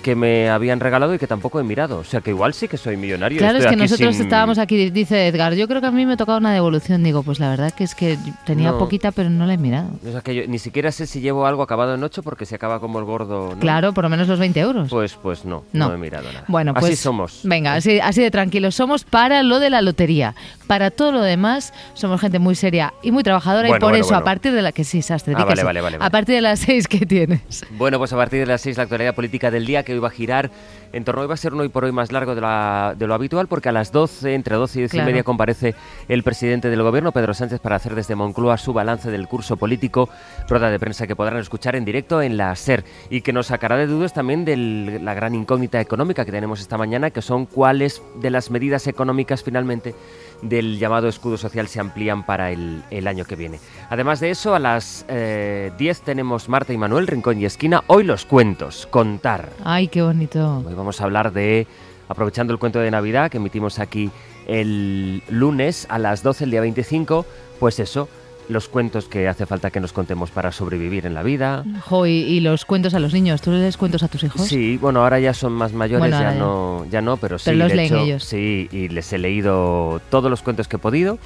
que 0.01 0.15
me 0.15 0.49
habían 0.49 0.79
regalado 0.79 1.13
y 1.13 1.17
que 1.19 1.27
tampoco 1.27 1.59
he 1.59 1.63
mirado. 1.63 1.99
O 1.99 2.03
sea 2.03 2.21
que 2.21 2.29
igual 2.29 2.53
sí 2.53 2.67
que 2.67 2.77
soy 2.77 2.95
millonario. 2.97 3.39
Claro, 3.39 3.57
es 3.57 3.65
que 3.65 3.75
nosotros 3.75 4.15
sin- 4.15 4.23
estábamos 4.25 4.57
aquí, 4.57 4.89
dice 4.89 5.27
Edgar, 5.27 5.53
yo 5.55 5.67
creo 5.67 5.81
que 5.81 5.87
a 5.87 5.91
mí 5.91 6.05
me 6.05 6.13
ha 6.13 6.17
tocado 6.17 6.37
una 6.37 6.53
devolución. 6.53 7.03
Digo, 7.03 7.23
pues 7.23 7.39
la 7.39 7.49
verdad 7.49 7.71
que 7.73 7.83
es 7.83 7.93
que 7.95 8.17
tenía 8.45 8.71
No. 8.71 8.77
poquita, 8.79 9.11
pero 9.11 9.29
no 9.29 9.45
la 9.45 9.53
he 9.55 9.57
mirado. 9.57 9.89
O 10.07 10.11
sea 10.11 10.21
que 10.21 10.33
yo 10.35 10.43
ni 10.47 10.59
siquiera 10.59 10.91
sé 10.91 11.07
si 11.07 11.19
llevo 11.19 11.45
algo 11.45 11.61
acabado 11.63 11.95
en 11.95 12.03
8 12.03 12.23
porque 12.23 12.45
se 12.45 12.55
acaba 12.55 12.79
como 12.79 12.99
el 12.99 13.05
gordo. 13.05 13.53
¿no? 13.55 13.59
Claro, 13.59 13.93
por 13.93 14.03
lo 14.03 14.09
menos 14.09 14.27
los 14.27 14.39
20 14.39 14.59
euros. 14.59 14.89
Pues, 14.89 15.15
pues 15.21 15.43
no, 15.45 15.63
No. 15.73 15.89
no, 15.89 15.95
he 15.95 15.97
mirado 15.97 16.25
nada. 16.31 16.45
Bueno, 16.47 16.73
pues 16.73 16.85
Así 16.85 16.95
somos. 16.95 17.41
Venga, 17.43 17.73
así, 17.75 17.99
así 17.99 18.21
de 18.21 18.31
tranquilos 18.31 18.75
somos 18.75 19.03
para 19.03 19.43
lo 19.43 19.59
de 19.59 19.69
la 19.69 19.81
lotería. 19.81 20.35
Para 20.67 20.91
todo 20.91 21.11
lo 21.11 21.21
demás, 21.21 21.73
somos 21.93 22.19
gente 22.21 22.39
muy 22.39 22.55
seria 22.55 22.93
y 23.01 23.11
muy 23.11 23.23
trabajadora 23.23 23.67
y 23.69 23.71
por 23.71 23.81
bueno, 23.91 23.97
eso, 23.97 24.15
a 24.15 24.23
partir 24.23 24.51
de 24.53 24.61
la 24.61 24.71
que 24.71 24.83
sí, 24.83 25.01
Sastre, 25.01 25.33
Ah, 25.37 25.45
vale, 25.45 25.63
vale, 25.63 25.81
vale, 25.81 25.97
A 25.99 26.09
partir 26.09 26.35
de 26.35 26.41
las 26.41 26.59
seis 26.59 26.87
que 26.87 27.05
tienes. 27.05 27.65
Bueno, 27.71 27.97
pues 27.97 28.11
a 28.13 28.15
partir 28.17 28.39
de 28.39 28.45
las 28.45 28.61
6 28.61 28.77
la 28.77 28.83
actualidad 28.83 29.15
política 29.15 29.49
del 29.51 29.65
día 29.65 29.83
que 29.83 29.96
hoy 29.97 29.99
iba 29.99 30.07
a 30.07 30.11
girar 30.11 30.51
en 30.93 31.03
torno, 31.03 31.23
iba 31.23 31.33
a 31.33 31.37
ser 31.37 31.53
un 31.53 31.61
hoy 31.61 31.69
por 31.69 31.83
hoy 31.85 31.91
más 31.91 32.11
largo 32.11 32.35
de, 32.35 32.41
la- 32.41 32.95
de 32.97 33.07
lo 33.07 33.13
habitual, 33.13 33.47
porque 33.47 33.69
a 33.69 33.71
las 33.71 33.91
12, 33.91 34.33
entre 34.33 34.55
12 34.55 34.79
y 34.79 34.81
10 34.83 34.91
Claro. 34.91 35.09
y 35.09 35.11
media, 35.11 35.23
comparece 35.23 35.75
el 36.07 36.23
presidente 36.23 36.69
del 36.69 36.81
gobierno, 36.83 37.11
Pedro 37.11 37.33
Sánchez, 37.33 37.59
para 37.59 37.75
hacer 37.75 37.95
desde 37.95 38.15
Moncloa 38.15 38.57
su 38.57 38.73
balance 38.73 39.11
del 39.11 39.27
curso 39.27 39.57
político, 39.57 40.09
rueda 40.49 40.69
de 40.69 40.79
prensa 40.79 41.07
que 41.07 41.15
podrán 41.15 41.37
escuchar 41.39 41.75
en 41.75 41.85
directo 41.85 42.21
en 42.21 42.37
la 42.37 42.55
SER 42.55 42.83
y 43.09 43.21
que 43.21 43.33
nos 43.33 43.47
sacará 43.47 43.77
de 43.77 43.87
dudas 43.87 44.13
también 44.13 44.45
de 44.45 44.57
la 45.01 45.13
gran 45.13 45.35
incógnita 45.35 45.79
económica 45.81 46.25
que 46.25 46.31
tenemos 46.31 46.59
esta 46.61 46.77
mañana, 46.77 47.09
que 47.11 47.21
son 47.21 47.45
cuáles 47.45 48.01
de 48.21 48.29
las 48.29 48.49
medidas 48.51 48.87
económicas 48.87 49.43
finalmente 49.43 49.93
del 50.41 50.77
llamado 50.77 51.07
escudo 51.07 51.35
social 51.35 51.67
se 51.67 51.79
amplían 51.79 52.23
para 52.23 52.51
el, 52.51 52.83
el 52.91 53.07
año 53.07 53.25
que 53.25 53.35
viene. 53.35 53.59
Además 53.89 54.19
de 54.19 54.29
eso, 54.29 54.53
a 54.53 54.59
las 54.59 55.03
eh, 55.07 55.71
10 55.79 56.01
tenemos 56.01 56.47
Marta 56.47 56.73
y 56.73 56.77
Manuel, 56.77 57.07
Rincón 57.07 57.41
y 57.41 57.45
Esquina. 57.45 57.83
Hoy 57.87 58.03
los 58.03 58.25
cuentos, 58.25 58.85
contar. 58.91 59.49
Ay, 59.65 59.87
qué 59.87 60.03
bonito. 60.03 60.63
Hoy 60.67 60.75
vamos 60.77 61.01
a 61.01 61.03
hablar 61.03 61.33
de, 61.33 61.67
aprovechando 62.07 62.53
el 62.53 62.59
cuento 62.59 62.79
de 62.79 62.89
Navidad 62.91 63.29
que 63.29 63.37
emitimos 63.37 63.79
aquí 63.79 64.09
el 64.47 65.21
lunes 65.29 65.85
a 65.89 65.99
las 65.99 66.23
12, 66.23 66.45
el 66.45 66.51
día 66.51 66.61
25, 66.61 67.25
pues 67.59 67.79
eso, 67.79 68.07
los 68.49 68.69
cuentos 68.69 69.09
que 69.09 69.27
hace 69.27 69.45
falta 69.45 69.71
que 69.71 69.81
nos 69.81 69.91
contemos 69.91 70.31
para 70.31 70.53
sobrevivir 70.53 71.05
en 71.05 71.13
la 71.13 71.21
vida. 71.21 71.65
Jo, 71.85 72.05
y, 72.05 72.11
y 72.11 72.39
los 72.39 72.63
cuentos 72.63 72.93
a 72.93 72.99
los 72.99 73.11
niños. 73.13 73.41
¿Tú 73.41 73.51
les 73.51 73.75
cuentos 73.75 74.03
a 74.03 74.07
tus 74.07 74.23
hijos? 74.23 74.41
Sí, 74.47 74.77
bueno, 74.77 75.01
ahora 75.03 75.19
ya 75.19 75.33
son 75.33 75.51
más 75.51 75.73
mayores, 75.73 75.99
Bueno, 75.99 76.17
ya 76.21 76.31
ya. 76.31 76.39
no, 76.39 76.85
ya 76.89 77.01
no, 77.01 77.17
pero 77.17 77.37
sí, 77.39 77.45
Pero 77.47 77.57
los 77.57 77.69
de 77.69 77.75
leen 77.75 77.85
hecho, 77.87 77.97
ellos. 78.03 78.23
sí, 78.23 78.69
y 78.71 78.87
les 78.87 79.11
he 79.11 79.17
leído 79.17 79.99
todos 80.09 80.29
los 80.31 80.41
cuentos 80.41 80.69
que 80.69 80.77
he 80.77 80.79
podido. 80.79 81.19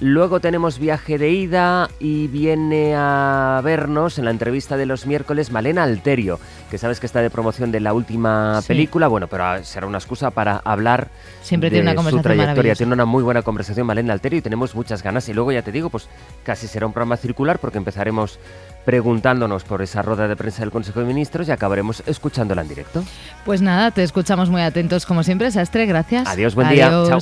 Luego 0.00 0.38
tenemos 0.38 0.78
viaje 0.78 1.18
de 1.18 1.30
ida 1.30 1.88
y 1.98 2.28
viene 2.28 2.94
a 2.96 3.60
vernos 3.64 4.16
en 4.20 4.26
la 4.26 4.30
entrevista 4.30 4.76
de 4.76 4.86
los 4.86 5.06
miércoles 5.06 5.50
Malena 5.50 5.82
Alterio, 5.82 6.38
que 6.70 6.78
sabes 6.78 7.00
que 7.00 7.06
está 7.06 7.20
de 7.20 7.30
promoción 7.30 7.72
de 7.72 7.80
la 7.80 7.92
última 7.92 8.62
Sí. 8.62 8.68
película. 8.68 9.08
Bueno, 9.08 9.26
pero 9.26 9.44
ah, 9.44 9.64
será 9.64 9.88
una 9.88 9.98
excusa 9.98 10.30
para 10.30 10.58
hablar 10.64 11.08
Siempre 11.42 11.68
de 11.68 11.76
tiene 11.78 11.82
una 11.90 11.92
su 11.92 11.96
conversación 11.96 12.22
trayectoria. 12.22 12.52
maravillosa. 12.52 12.78
Tiene 12.78 12.92
una 12.92 13.06
muy 13.06 13.24
buena 13.24 13.42
conversación 13.42 13.88
Malena 13.88 14.12
Alterio 14.12 14.38
y 14.38 14.42
tenemos 14.42 14.72
muchas 14.76 15.02
ganas. 15.02 15.28
Y 15.28 15.34
luego 15.34 15.50
ya 15.50 15.62
te 15.62 15.72
digo, 15.72 15.90
pues 15.90 16.08
casi 16.44 16.68
será 16.68 16.86
un 16.86 16.92
programa 16.92 17.16
circular 17.16 17.58
porque 17.58 17.78
empezaremos 17.78 18.38
preguntándonos 18.84 19.64
por 19.64 19.82
esa 19.82 20.00
rueda 20.00 20.28
de 20.28 20.36
prensa 20.36 20.62
del 20.62 20.70
Consejo 20.70 21.00
de 21.00 21.06
Ministros 21.06 21.46
y 21.48 21.50
acabaremos 21.50 22.02
escuchándola 22.06 22.62
en 22.62 22.68
directo. 22.68 23.04
Pues 23.44 23.60
nada, 23.60 23.90
te 23.90 24.02
escuchamos 24.02 24.48
muy 24.48 24.62
atentos 24.62 25.04
como 25.04 25.22
siempre, 25.22 25.50
Sastre, 25.50 25.84
gracias. 25.86 26.26
Adiós, 26.26 26.54
buen 26.54 26.70
día. 26.70 26.86
Adiós. 26.86 27.08
Chao. 27.08 27.18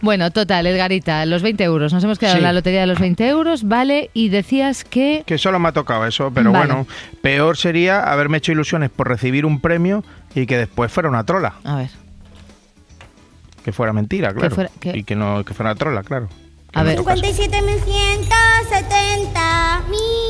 Bueno, 0.00 0.30
total, 0.32 0.66
Edgarita, 0.66 1.24
los 1.26 1.42
20 1.42 1.62
euros. 1.64 1.92
Nos 1.92 2.02
hemos 2.02 2.18
quedado 2.18 2.34
Sí. 2.34 2.38
en 2.38 2.44
la 2.44 2.52
lotería 2.52 2.80
de 2.80 2.86
los 2.88 2.98
20 2.98 3.28
euros, 3.28 3.62
¿vale? 3.62 4.10
Y 4.12 4.28
decías 4.28 4.82
que... 4.84 5.22
Que 5.24 5.38
solo 5.38 5.60
me 5.60 5.68
ha 5.68 5.72
tocado 5.72 6.04
eso, 6.06 6.32
pero 6.34 6.50
Vale. 6.50 6.66
bueno, 6.66 6.86
peor 7.22 7.56
sería 7.56 8.02
haberme 8.10 8.38
hecho 8.38 8.50
ilusiones 8.52 8.90
por 8.90 9.06
recibir 9.08 9.46
un 9.46 9.60
premio 9.60 10.04
y 10.34 10.46
que 10.46 10.58
después 10.58 10.90
fuera 10.90 11.08
una 11.08 11.24
trola. 11.24 11.54
A 11.62 11.76
ver, 11.76 11.90
Que 13.64 13.70
fuera 13.72 13.92
mentira, 13.92 14.34
claro. 14.34 14.52
fuera- 14.54 14.70
que- 14.80 14.98
Y 14.98 15.04
que 15.04 15.14
no 15.14 15.44
que 15.44 15.54
fuera 15.54 15.70
una 15.70 15.78
trola, 15.78 16.02
claro. 16.02 16.28
a 16.74 16.82
ver. 16.82 16.98
57.170 16.98 19.82
mil 19.88 20.00
euros. 20.00 20.23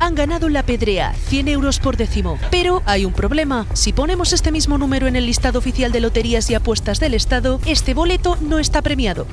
Han 0.00 0.14
ganado 0.14 0.48
la 0.48 0.62
pedrea, 0.62 1.14
100 1.14 1.48
euros 1.48 1.78
por 1.78 1.96
décimo. 1.96 2.38
Pero 2.50 2.82
hay 2.84 3.04
un 3.04 3.12
problema. 3.12 3.66
Si 3.72 3.92
ponemos 3.92 4.32
este 4.32 4.52
mismo 4.52 4.78
número 4.78 5.06
en 5.06 5.16
el 5.16 5.26
listado 5.26 5.58
oficial 5.58 5.92
de 5.92 6.00
loterías 6.00 6.50
y 6.50 6.54
apuestas 6.54 7.00
del 7.00 7.14
Estado, 7.14 7.60
este 7.66 7.94
boleto 7.94 8.36
no 8.40 8.58
está 8.58 8.82
premiado. 8.82 9.26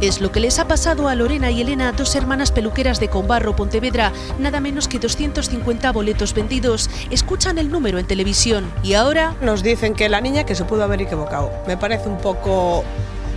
Es 0.00 0.20
lo 0.20 0.30
que 0.30 0.40
les 0.40 0.58
ha 0.58 0.68
pasado 0.68 1.08
a 1.08 1.14
Lorena 1.14 1.50
y 1.50 1.62
Elena, 1.62 1.92
dos 1.92 2.14
hermanas 2.16 2.52
peluqueras 2.52 3.00
de 3.00 3.08
Combarro, 3.08 3.56
Pontevedra. 3.56 4.12
Nada 4.38 4.60
menos 4.60 4.88
que 4.88 4.98
250 4.98 5.90
boletos 5.92 6.34
vendidos. 6.34 6.90
Escuchan 7.10 7.56
el 7.56 7.70
número 7.70 7.98
en 7.98 8.06
televisión 8.06 8.70
y 8.82 8.92
ahora 8.92 9.34
Nos 9.40 9.62
dicen 9.62 9.94
que 9.94 10.10
la 10.10 10.20
niña 10.20 10.44
que 10.44 10.54
se 10.54 10.64
pudo 10.64 10.84
haber 10.84 11.00
equivocado. 11.00 11.50
Me 11.66 11.78
parece 11.78 12.08
un 12.10 12.18
poco 12.18 12.84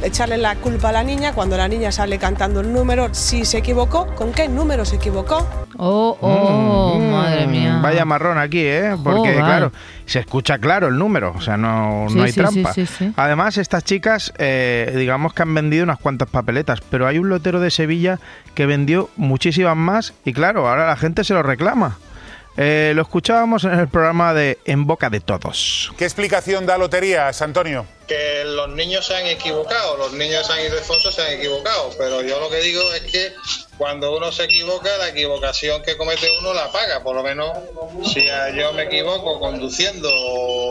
echarle 0.03 0.38
la 0.38 0.56
culpa 0.56 0.89
a 0.89 0.91
la 0.91 1.03
niña 1.03 1.34
cuando 1.34 1.58
la 1.58 1.68
niña 1.68 1.91
sale 1.91 2.18
cantando 2.18 2.60
el 2.62 2.72
número. 2.72 3.13
Si 3.13 3.46
se 3.46 3.58
equivocó, 3.60 4.08
¿con 4.15 4.32
qué 4.32 4.48
número 4.48 4.86
se 4.86 4.96
equivocó? 4.98 5.48
Oh, 5.77 6.18
oh, 6.22 7.00
Mm, 7.00 7.12
madre 7.12 7.48
mía. 7.48 7.79
Vaya 7.82 8.03
marrón 8.06 8.38
aquí, 8.38 8.60
¿eh? 8.62 8.96
Porque, 9.03 9.20
Joder. 9.20 9.36
claro, 9.38 9.72
se 10.06 10.20
escucha 10.20 10.58
claro 10.58 10.88
el 10.88 10.98
número, 10.98 11.34
o 11.36 11.41
sea, 11.41 11.56
no, 11.58 12.03
no 12.06 12.10
Sí, 12.10 12.20
hay 12.20 12.32
sí, 12.32 12.39
trampa. 12.39 12.74
sí, 12.74 12.86
sí, 12.86 12.96
sí. 12.98 13.13
Además, 13.15 13.58
estas 13.58 13.84
chicas, 13.84 14.34
eh, 14.38 14.94
digamos 14.96 15.34
que 15.34 15.44
han 15.44 15.53
vendido 15.53 15.84
unas 15.84 16.00
cuantas 16.00 16.29
papeletas, 16.29 16.82
pero 16.89 17.08
hay 17.08 17.18
un 17.20 17.29
lotero 17.29 17.60
de 17.60 17.72
Sevilla 17.72 18.20
que 18.56 18.65
vendió 18.65 19.10
muchísimas 19.15 19.77
más 19.77 20.13
y, 20.25 20.34
claro, 20.34 20.68
ahora 20.68 20.88
la 20.88 20.96
gente 20.98 21.24
se 21.24 21.34
lo 21.34 21.44
reclama. 21.44 21.98
Eh, 22.58 22.91
lo 22.96 23.03
escuchábamos 23.03 23.63
en 23.63 23.79
el 23.79 23.88
programa 23.88 24.34
de 24.34 24.58
En 24.65 24.86
Boca 24.86 25.10
de 25.10 25.22
Todos. 25.22 25.94
¿Qué 25.98 26.03
explicación 26.03 26.65
da 26.65 26.77
Loterías, 26.77 27.41
Antonio? 27.41 27.86
Que 28.10 28.44
los 28.44 28.68
niños 28.70 29.06
se 29.06 29.16
han 29.16 29.28
equivocado, 29.28 29.96
los 29.96 30.12
niños 30.13 30.48
San 30.48 30.60
Ildefonso 30.60 31.12
se 31.12 31.22
han 31.22 31.34
equivocado, 31.34 31.92
pero 31.98 32.22
yo 32.24 32.39
lo 32.39 32.50
que 32.50 32.58
digo 32.58 32.82
es 32.94 33.04
que 33.04 33.34
cuando 33.80 34.16
uno 34.16 34.32
se 34.32 34.44
equivoca, 34.44 34.90
la 35.00 35.08
equivocación 35.10 35.82
que 35.82 35.98
comete 35.98 36.28
uno 36.42 36.54
la 36.54 36.72
paga, 36.72 37.02
por 37.02 37.16
lo 37.16 37.24
menos 37.24 37.50
si 38.14 38.24
yo 38.56 38.74
me 38.74 38.84
equivoco 38.84 39.40
conduciendo 39.40 40.10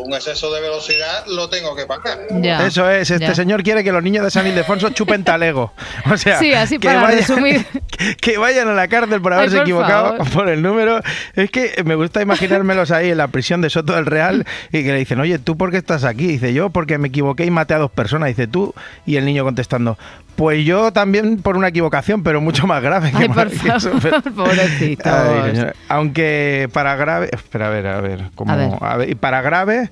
un 0.05 0.13
exceso 0.15 0.53
de 0.53 0.61
velocidad, 0.61 1.25
lo 1.27 1.49
tengo 1.49 1.75
que 1.75 1.87
pagar. 1.87 2.19
Eso 2.67 2.89
es, 2.91 3.11
este 3.11 3.27
ya. 3.29 3.35
señor 3.35 3.63
quiere 3.63 3.83
que 3.83 3.91
los 3.93 4.03
niños 4.03 4.25
de 4.25 4.31
San 4.31 4.47
Ildefonso 4.47 4.91
chupen 4.91 5.25
talego. 5.25 5.73
O 6.11 6.17
sea, 6.17 6.39
Sí, 6.39 6.53
así 6.55 6.79
que 6.79 6.87
para 6.89 7.03
vayan- 7.03 7.19
resumir. 7.19 7.67
que 8.21 8.37
vayan 8.39 8.69
a 8.69 8.75
la 8.75 8.87
cárcel 8.89 9.21
por 9.23 9.33
Ay, 9.33 9.39
haberse 9.39 9.57
por 9.57 9.65
equivocado 9.67 10.09
favor. 10.19 10.31
por 10.33 10.49
el 10.51 10.61
número. 10.63 11.01
Es 11.35 11.51
que 11.51 11.83
me 11.85 11.95
gusta 11.95 12.21
imaginármelos 12.21 12.91
ahí 12.91 13.11
en 13.11 13.17
la 13.17 13.29
prisión 13.29 13.63
de 13.63 13.71
Soto 13.71 13.95
del 13.95 14.05
Real 14.07 14.45
y 14.71 14.83
que 14.85 14.93
le 14.93 14.99
dicen, 14.99 15.19
oye, 15.19 15.39
¿tú 15.39 15.57
por 15.57 15.71
qué 15.71 15.79
estás 15.79 16.05
aquí? 16.05 16.27
Dice, 16.27 16.53
yo 16.53 16.69
porque 16.71 16.99
me 16.99 17.09
equivoqué 17.09 17.47
y 17.47 17.51
maté 17.51 17.73
a 17.73 17.79
dos 17.79 17.91
personas. 17.91 18.29
Dice, 18.29 18.47
tú. 18.47 18.75
Y 19.07 19.17
el 19.17 19.25
niño 19.25 19.45
contestando, 19.45 19.97
pues 20.39 20.65
yo 20.65 20.93
también 20.93 21.43
por 21.43 21.57
una 21.57 21.67
equivocación, 21.67 22.23
pero 22.23 22.41
mucho 22.41 22.65
más 22.69 22.81
grave. 22.81 23.11
que 23.11 23.17
Ay, 23.25 23.29
más- 23.29 23.37
por 23.37 23.51
que 23.51 23.69
eso". 23.77 23.91
pobrecitos. 24.37 25.13
Ay. 25.13 25.67
Aunque 25.89 26.69
para 26.73 26.95
grave... 26.95 27.29
Espera, 27.33 27.67
a 27.67 27.71
ver, 27.71 27.87
a 27.89 28.01
ver. 28.01 28.21
¿cómo? 28.37 28.53
A 28.53 28.57
ver. 28.57 28.71
A 28.81 28.97
ver, 28.97 29.11
y 29.11 29.15
para 29.17 29.43
grave... 29.43 29.91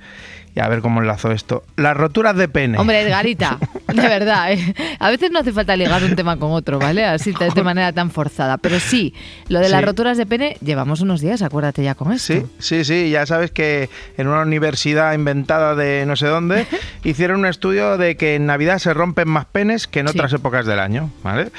Y 0.57 0.61
a 0.61 0.69
ver 0.69 0.81
cómo 0.81 1.03
enlazo 1.03 1.33
esto. 1.33 1.65
Las 1.77 1.95
roturas 1.95 2.35
de 2.35 2.49
pene. 2.49 2.79
Hombre, 2.79 3.03
Edgarita, 3.03 3.59
de 3.89 4.01
verdad, 4.09 4.53
¿eh? 4.53 4.75
a 4.99 5.11
veces 5.11 5.31
no 5.31 5.41
hace 5.41 5.53
falta 5.53 5.77
ligar 5.77 6.03
un 6.03 6.17
tema 6.17 6.39
con 6.39 6.51
otro, 6.53 6.79
¿vale? 6.79 7.05
Así 7.05 7.33
de, 7.33 7.51
de 7.51 7.63
manera 7.63 7.93
tan 7.93 8.11
forzada. 8.11 8.57
Pero 8.57 8.81
sí, 8.81 9.13
lo 9.49 9.61
de 9.61 9.69
las 9.69 9.85
roturas 9.85 10.17
de 10.17 10.25
pene, 10.25 10.57
llevamos 10.63 11.03
unos 11.03 11.21
días, 11.21 11.43
acuérdate 11.43 11.85
ya 11.85 11.95
con 11.95 12.11
esto. 12.11 12.33
Sí, 12.33 12.43
sí, 12.59 12.85
sí, 12.87 13.11
ya 13.11 13.27
sabes 13.27 13.51
que 13.51 13.91
en 14.17 14.29
una 14.29 14.41
universidad 14.41 15.13
inventada 15.13 15.75
de 15.75 16.07
no 16.07 16.17
sé 16.17 16.27
dónde 16.27 16.67
hicieron 17.05 17.41
un 17.41 17.47
estudio 17.47 17.99
de 17.99 18.17
que 18.17 18.37
en 18.37 18.47
Navidad 18.47 18.79
se 18.79 18.95
rompen 18.95 19.29
más 19.29 19.45
penes 19.45 19.87
que 19.87 20.01
en 20.01 20.09
otras 20.09 20.33
épocas 20.33 20.65
del 20.65 20.81
año, 20.81 21.11
¿vale? 21.23 21.51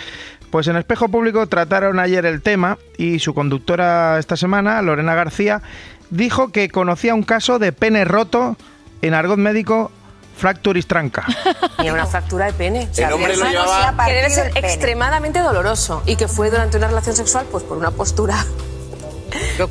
Pues 0.50 0.68
en 0.70 0.76
Espejo 0.76 1.08
Público 1.10 1.46
trataron 1.46 2.00
ayer 2.00 2.26
el 2.26 2.42
tema 2.42 2.80
y 2.98 3.20
su 3.20 3.36
conductora 3.36 4.18
esta 4.18 4.38
semana, 4.38 4.82
Lorena 4.82 5.14
García, 5.14 5.62
dijo 6.10 6.52
que 6.52 6.70
conocía 6.70 7.14
un 7.14 7.22
caso 7.22 7.60
de 7.60 7.72
pene 7.74 8.04
roto 8.04 8.58
en 9.02 9.14
argot 9.14 9.38
médico 9.38 9.92
fracturis 10.38 10.86
tranca. 10.88 11.26
Tenía 11.78 11.94
una 11.94 12.06
fractura 12.06 12.46
de 12.46 12.54
pene. 12.54 12.88
El 12.96 13.12
hombre 13.14 13.36
lo 13.36 13.44
piensa 13.46 13.50
llevaba- 13.66 14.06
Que 14.06 14.14
debe 14.14 14.30
ser 14.30 14.52
extremadamente 14.58 15.40
doloroso 15.40 16.04
y 16.06 16.16
que 16.16 16.28
fue 16.28 16.50
durante 16.52 16.78
una 16.78 16.88
relación 16.88 17.16
sexual 17.16 17.46
pues 17.52 17.64
por 17.64 17.78
una 17.78 17.92
postura. 17.92 18.46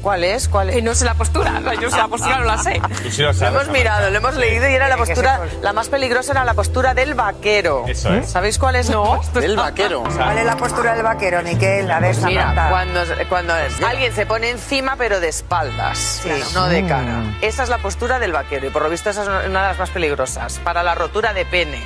¿Cuál 0.03 0.25
es? 0.25 0.49
¿Cuál 0.49 0.71
es? 0.71 0.83
no 0.83 0.95
sé 0.95 1.05
la 1.05 1.15
postura. 1.15 1.61
Yo 1.81 1.91
sé 1.91 1.97
la 1.97 2.09
postura, 2.09 2.39
no 2.39 2.45
la 2.45 2.59
sé. 2.59 2.81
Y 3.07 3.11
si 3.11 3.23
lo 3.23 3.29
Lo 3.29 3.35
sabes, 3.35 3.55
hemos 3.63 3.69
mirado, 3.73 4.11
lo 4.11 4.17
hemos 4.19 4.35
leído 4.37 4.69
y 4.69 4.75
era 4.75 4.89
la 4.89 4.97
postura, 4.97 5.41
la 5.63 5.73
más 5.73 5.89
peligrosa 5.89 6.33
era 6.33 6.45
la 6.45 6.55
postura 6.55 6.95
del 6.95 7.15
vaquero. 7.15 7.85
Eso 7.87 8.13
es. 8.15 8.31
¿Sabéis 8.31 8.59
cuál 8.59 8.77
es? 8.77 8.91
No. 8.91 9.21
Del 9.35 9.57
vaquero. 9.57 10.03
¿Cuál 10.03 10.39
es 10.39 10.45
la 10.47 10.57
postura 10.57 10.95
del 10.95 11.03
vaquero, 11.03 11.43
Miquel? 11.43 11.91
A 11.91 12.01
ver, 12.01 12.15
Pues 12.15 12.25
mira, 12.25 12.69
cuando, 12.71 13.01
cuando 13.29 13.55
alguien 13.87 14.13
se 14.15 14.27
pone 14.27 14.51
encima 14.51 14.97
pero 14.97 15.21
de 15.21 15.29
espaldas, 15.29 15.99
Sí. 16.23 16.31
no 16.55 16.67
de 16.67 16.87
cara. 16.87 17.03
Mm. 17.19 17.39
Esa 17.43 17.63
es 17.63 17.69
la 17.69 17.79
postura 17.79 18.19
del 18.19 18.33
vaquero 18.33 18.67
y 18.67 18.71
por 18.71 18.83
lo 18.83 18.89
visto 18.91 19.11
esa 19.11 19.23
es 19.23 19.29
una 19.29 19.41
de 19.63 19.69
las 19.69 19.79
más 19.79 19.91
peligrosas 19.91 20.59
para 20.65 20.83
la 20.83 20.95
rotura 20.95 21.33
de 21.33 21.45
pene. 21.45 21.83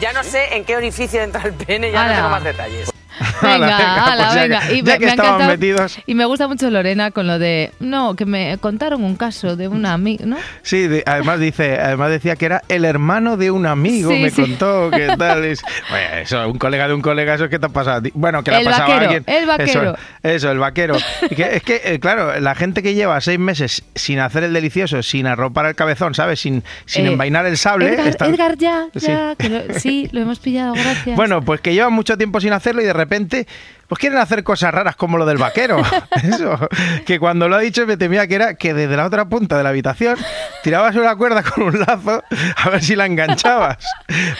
Ya 0.00 0.12
no 0.12 0.24
sé 0.24 0.56
en 0.56 0.64
qué 0.64 0.76
orificio 0.76 1.22
entra 1.22 1.42
el 1.44 1.52
pene, 1.54 1.92
ya 1.92 2.00
Ala. 2.02 2.10
no 2.10 2.16
tengo 2.16 2.28
más 2.30 2.44
detalles. 2.44 2.91
Venga, 3.42 3.58
venga, 3.58 4.04
ala, 4.04 4.24
pues 4.24 4.34
ya 4.34 4.42
venga. 4.42 4.72
y 4.72 4.76
ya 4.82 4.92
me, 4.92 4.98
que 4.98 5.04
me 5.06 5.10
estaban 5.10 5.46
metidos. 5.46 5.98
Y 6.06 6.14
me 6.14 6.24
gusta 6.24 6.48
mucho 6.48 6.70
Lorena 6.70 7.10
con 7.10 7.26
lo 7.26 7.38
de, 7.38 7.72
no, 7.80 8.14
que 8.14 8.24
me 8.26 8.56
contaron 8.58 9.04
un 9.04 9.16
caso 9.16 9.56
de 9.56 9.68
una 9.68 9.92
amiga, 9.92 10.24
¿no? 10.26 10.36
Sí, 10.62 10.86
de- 10.88 11.02
además 11.06 11.38
dice, 11.40 11.78
además 11.78 12.10
decía 12.10 12.36
que 12.36 12.46
era 12.46 12.62
el 12.68 12.84
hermano 12.84 13.36
de 13.36 13.50
un 13.50 13.66
amigo, 13.66 14.10
Sí, 14.10 14.18
me 14.22 14.30
sí. 14.30 14.42
contó 14.42 14.90
que 14.90 15.08
tal 15.18 15.44
es. 15.44 15.60
Bueno, 15.90 16.14
eso, 16.22 16.48
un 16.48 16.58
colega 16.58 16.88
de 16.88 16.94
un 16.94 17.02
colega, 17.02 17.34
eso 17.34 17.44
es 17.44 17.50
que 17.50 17.58
te 17.58 17.66
ha 17.66 17.68
pasado. 17.68 17.98
a 17.98 18.02
ti? 18.02 18.10
Bueno, 18.14 18.42
que 18.42 18.50
le 18.50 18.58
ha 18.58 18.64
pasado 18.64 18.84
a 18.84 18.88
vaquero, 18.94 19.10
alguien. 19.10 19.24
el 19.26 19.46
vaquero. 19.46 19.82
Eso, 19.82 19.96
eso, 20.22 20.50
el 20.50 20.58
vaquero. 20.58 20.96
Y 21.30 21.34
que- 21.34 21.56
es 21.56 21.62
que, 21.62 21.80
eh, 21.84 21.98
claro, 22.00 22.38
la 22.40 22.54
gente 22.54 22.82
que 22.82 22.94
lleva 22.94 23.20
seis 23.20 23.38
meses 23.38 23.82
sin 23.94 24.18
hacer 24.20 24.44
el 24.44 24.52
delicioso, 24.52 25.02
sin 25.02 25.26
arropar 25.26 25.66
el 25.66 25.74
cabezón, 25.74 26.14
¿sabes? 26.14 26.40
Sin, 26.40 26.62
sin 26.86 27.06
Eh, 27.06 27.12
envainar 27.12 27.46
el 27.46 27.56
sable. 27.58 27.90
Edgar, 27.92 28.06
está- 28.08 28.26
Edgar, 28.26 28.56
ya, 28.56 28.86
Sí. 28.96 29.06
ya, 29.06 29.34
que 29.36 29.48
lo- 29.48 29.78
sí, 29.78 30.08
lo 30.12 30.20
hemos 30.20 30.38
pillado, 30.38 30.74
gracias. 30.74 31.16
Bueno, 31.16 31.42
pues 31.42 31.60
que 31.60 31.74
lleva 31.74 31.90
mucho 31.90 32.16
tiempo 32.16 32.40
sin 32.40 32.52
hacerlo 32.52 32.80
y 32.80 32.84
de 32.84 32.92
repente 32.92 33.01
últimamente 33.02 33.46
pues 33.88 33.98
quieren 33.98 34.18
hacer 34.18 34.42
cosas 34.42 34.72
raras 34.72 34.96
como 34.96 35.18
lo 35.18 35.26
del 35.26 35.36
vaquero. 35.36 35.82
Eso, 36.22 36.58
que 37.04 37.18
cuando 37.18 37.46
lo 37.46 37.56
ha 37.56 37.58
dicho 37.58 37.86
me 37.86 37.98
temía 37.98 38.26
que 38.26 38.36
era 38.36 38.54
que 38.54 38.72
desde 38.72 38.96
la 38.96 39.04
otra 39.04 39.28
punta 39.28 39.58
de 39.58 39.62
la 39.62 39.68
habitación 39.68 40.16
tirabas 40.62 40.96
una 40.96 41.14
cuerda 41.14 41.42
con 41.42 41.64
un 41.64 41.78
lazo 41.78 42.24
a 42.56 42.70
ver 42.70 42.82
si 42.82 42.96
la 42.96 43.04
enganchabas. 43.04 43.84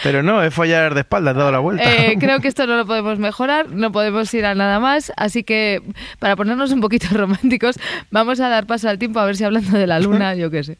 Pero 0.01 0.23
no, 0.23 0.41
es 0.41 0.51
follar 0.51 0.95
de 0.95 1.01
espaldas, 1.01 1.35
dado 1.35 1.51
la 1.51 1.59
vuelta. 1.59 1.83
Eh, 1.83 2.15
creo 2.19 2.39
que 2.39 2.47
esto 2.47 2.65
no 2.65 2.77
lo 2.77 2.87
podemos 2.87 3.19
mejorar, 3.19 3.69
no 3.69 3.91
podemos 3.91 4.33
ir 4.33 4.43
a 4.45 4.55
nada 4.55 4.79
más, 4.79 5.13
así 5.17 5.43
que 5.43 5.83
para 6.17 6.35
ponernos 6.35 6.71
un 6.71 6.81
poquito 6.81 7.07
románticos, 7.11 7.75
vamos 8.09 8.39
a 8.39 8.49
dar 8.49 8.65
paso 8.65 8.89
al 8.89 8.97
tiempo 8.97 9.19
a 9.19 9.25
ver 9.25 9.37
si 9.37 9.43
hablando 9.43 9.77
de 9.77 9.85
la 9.85 9.99
luna, 9.99 10.33
yo 10.43 10.49
qué 10.49 10.63
sé. 10.63 10.77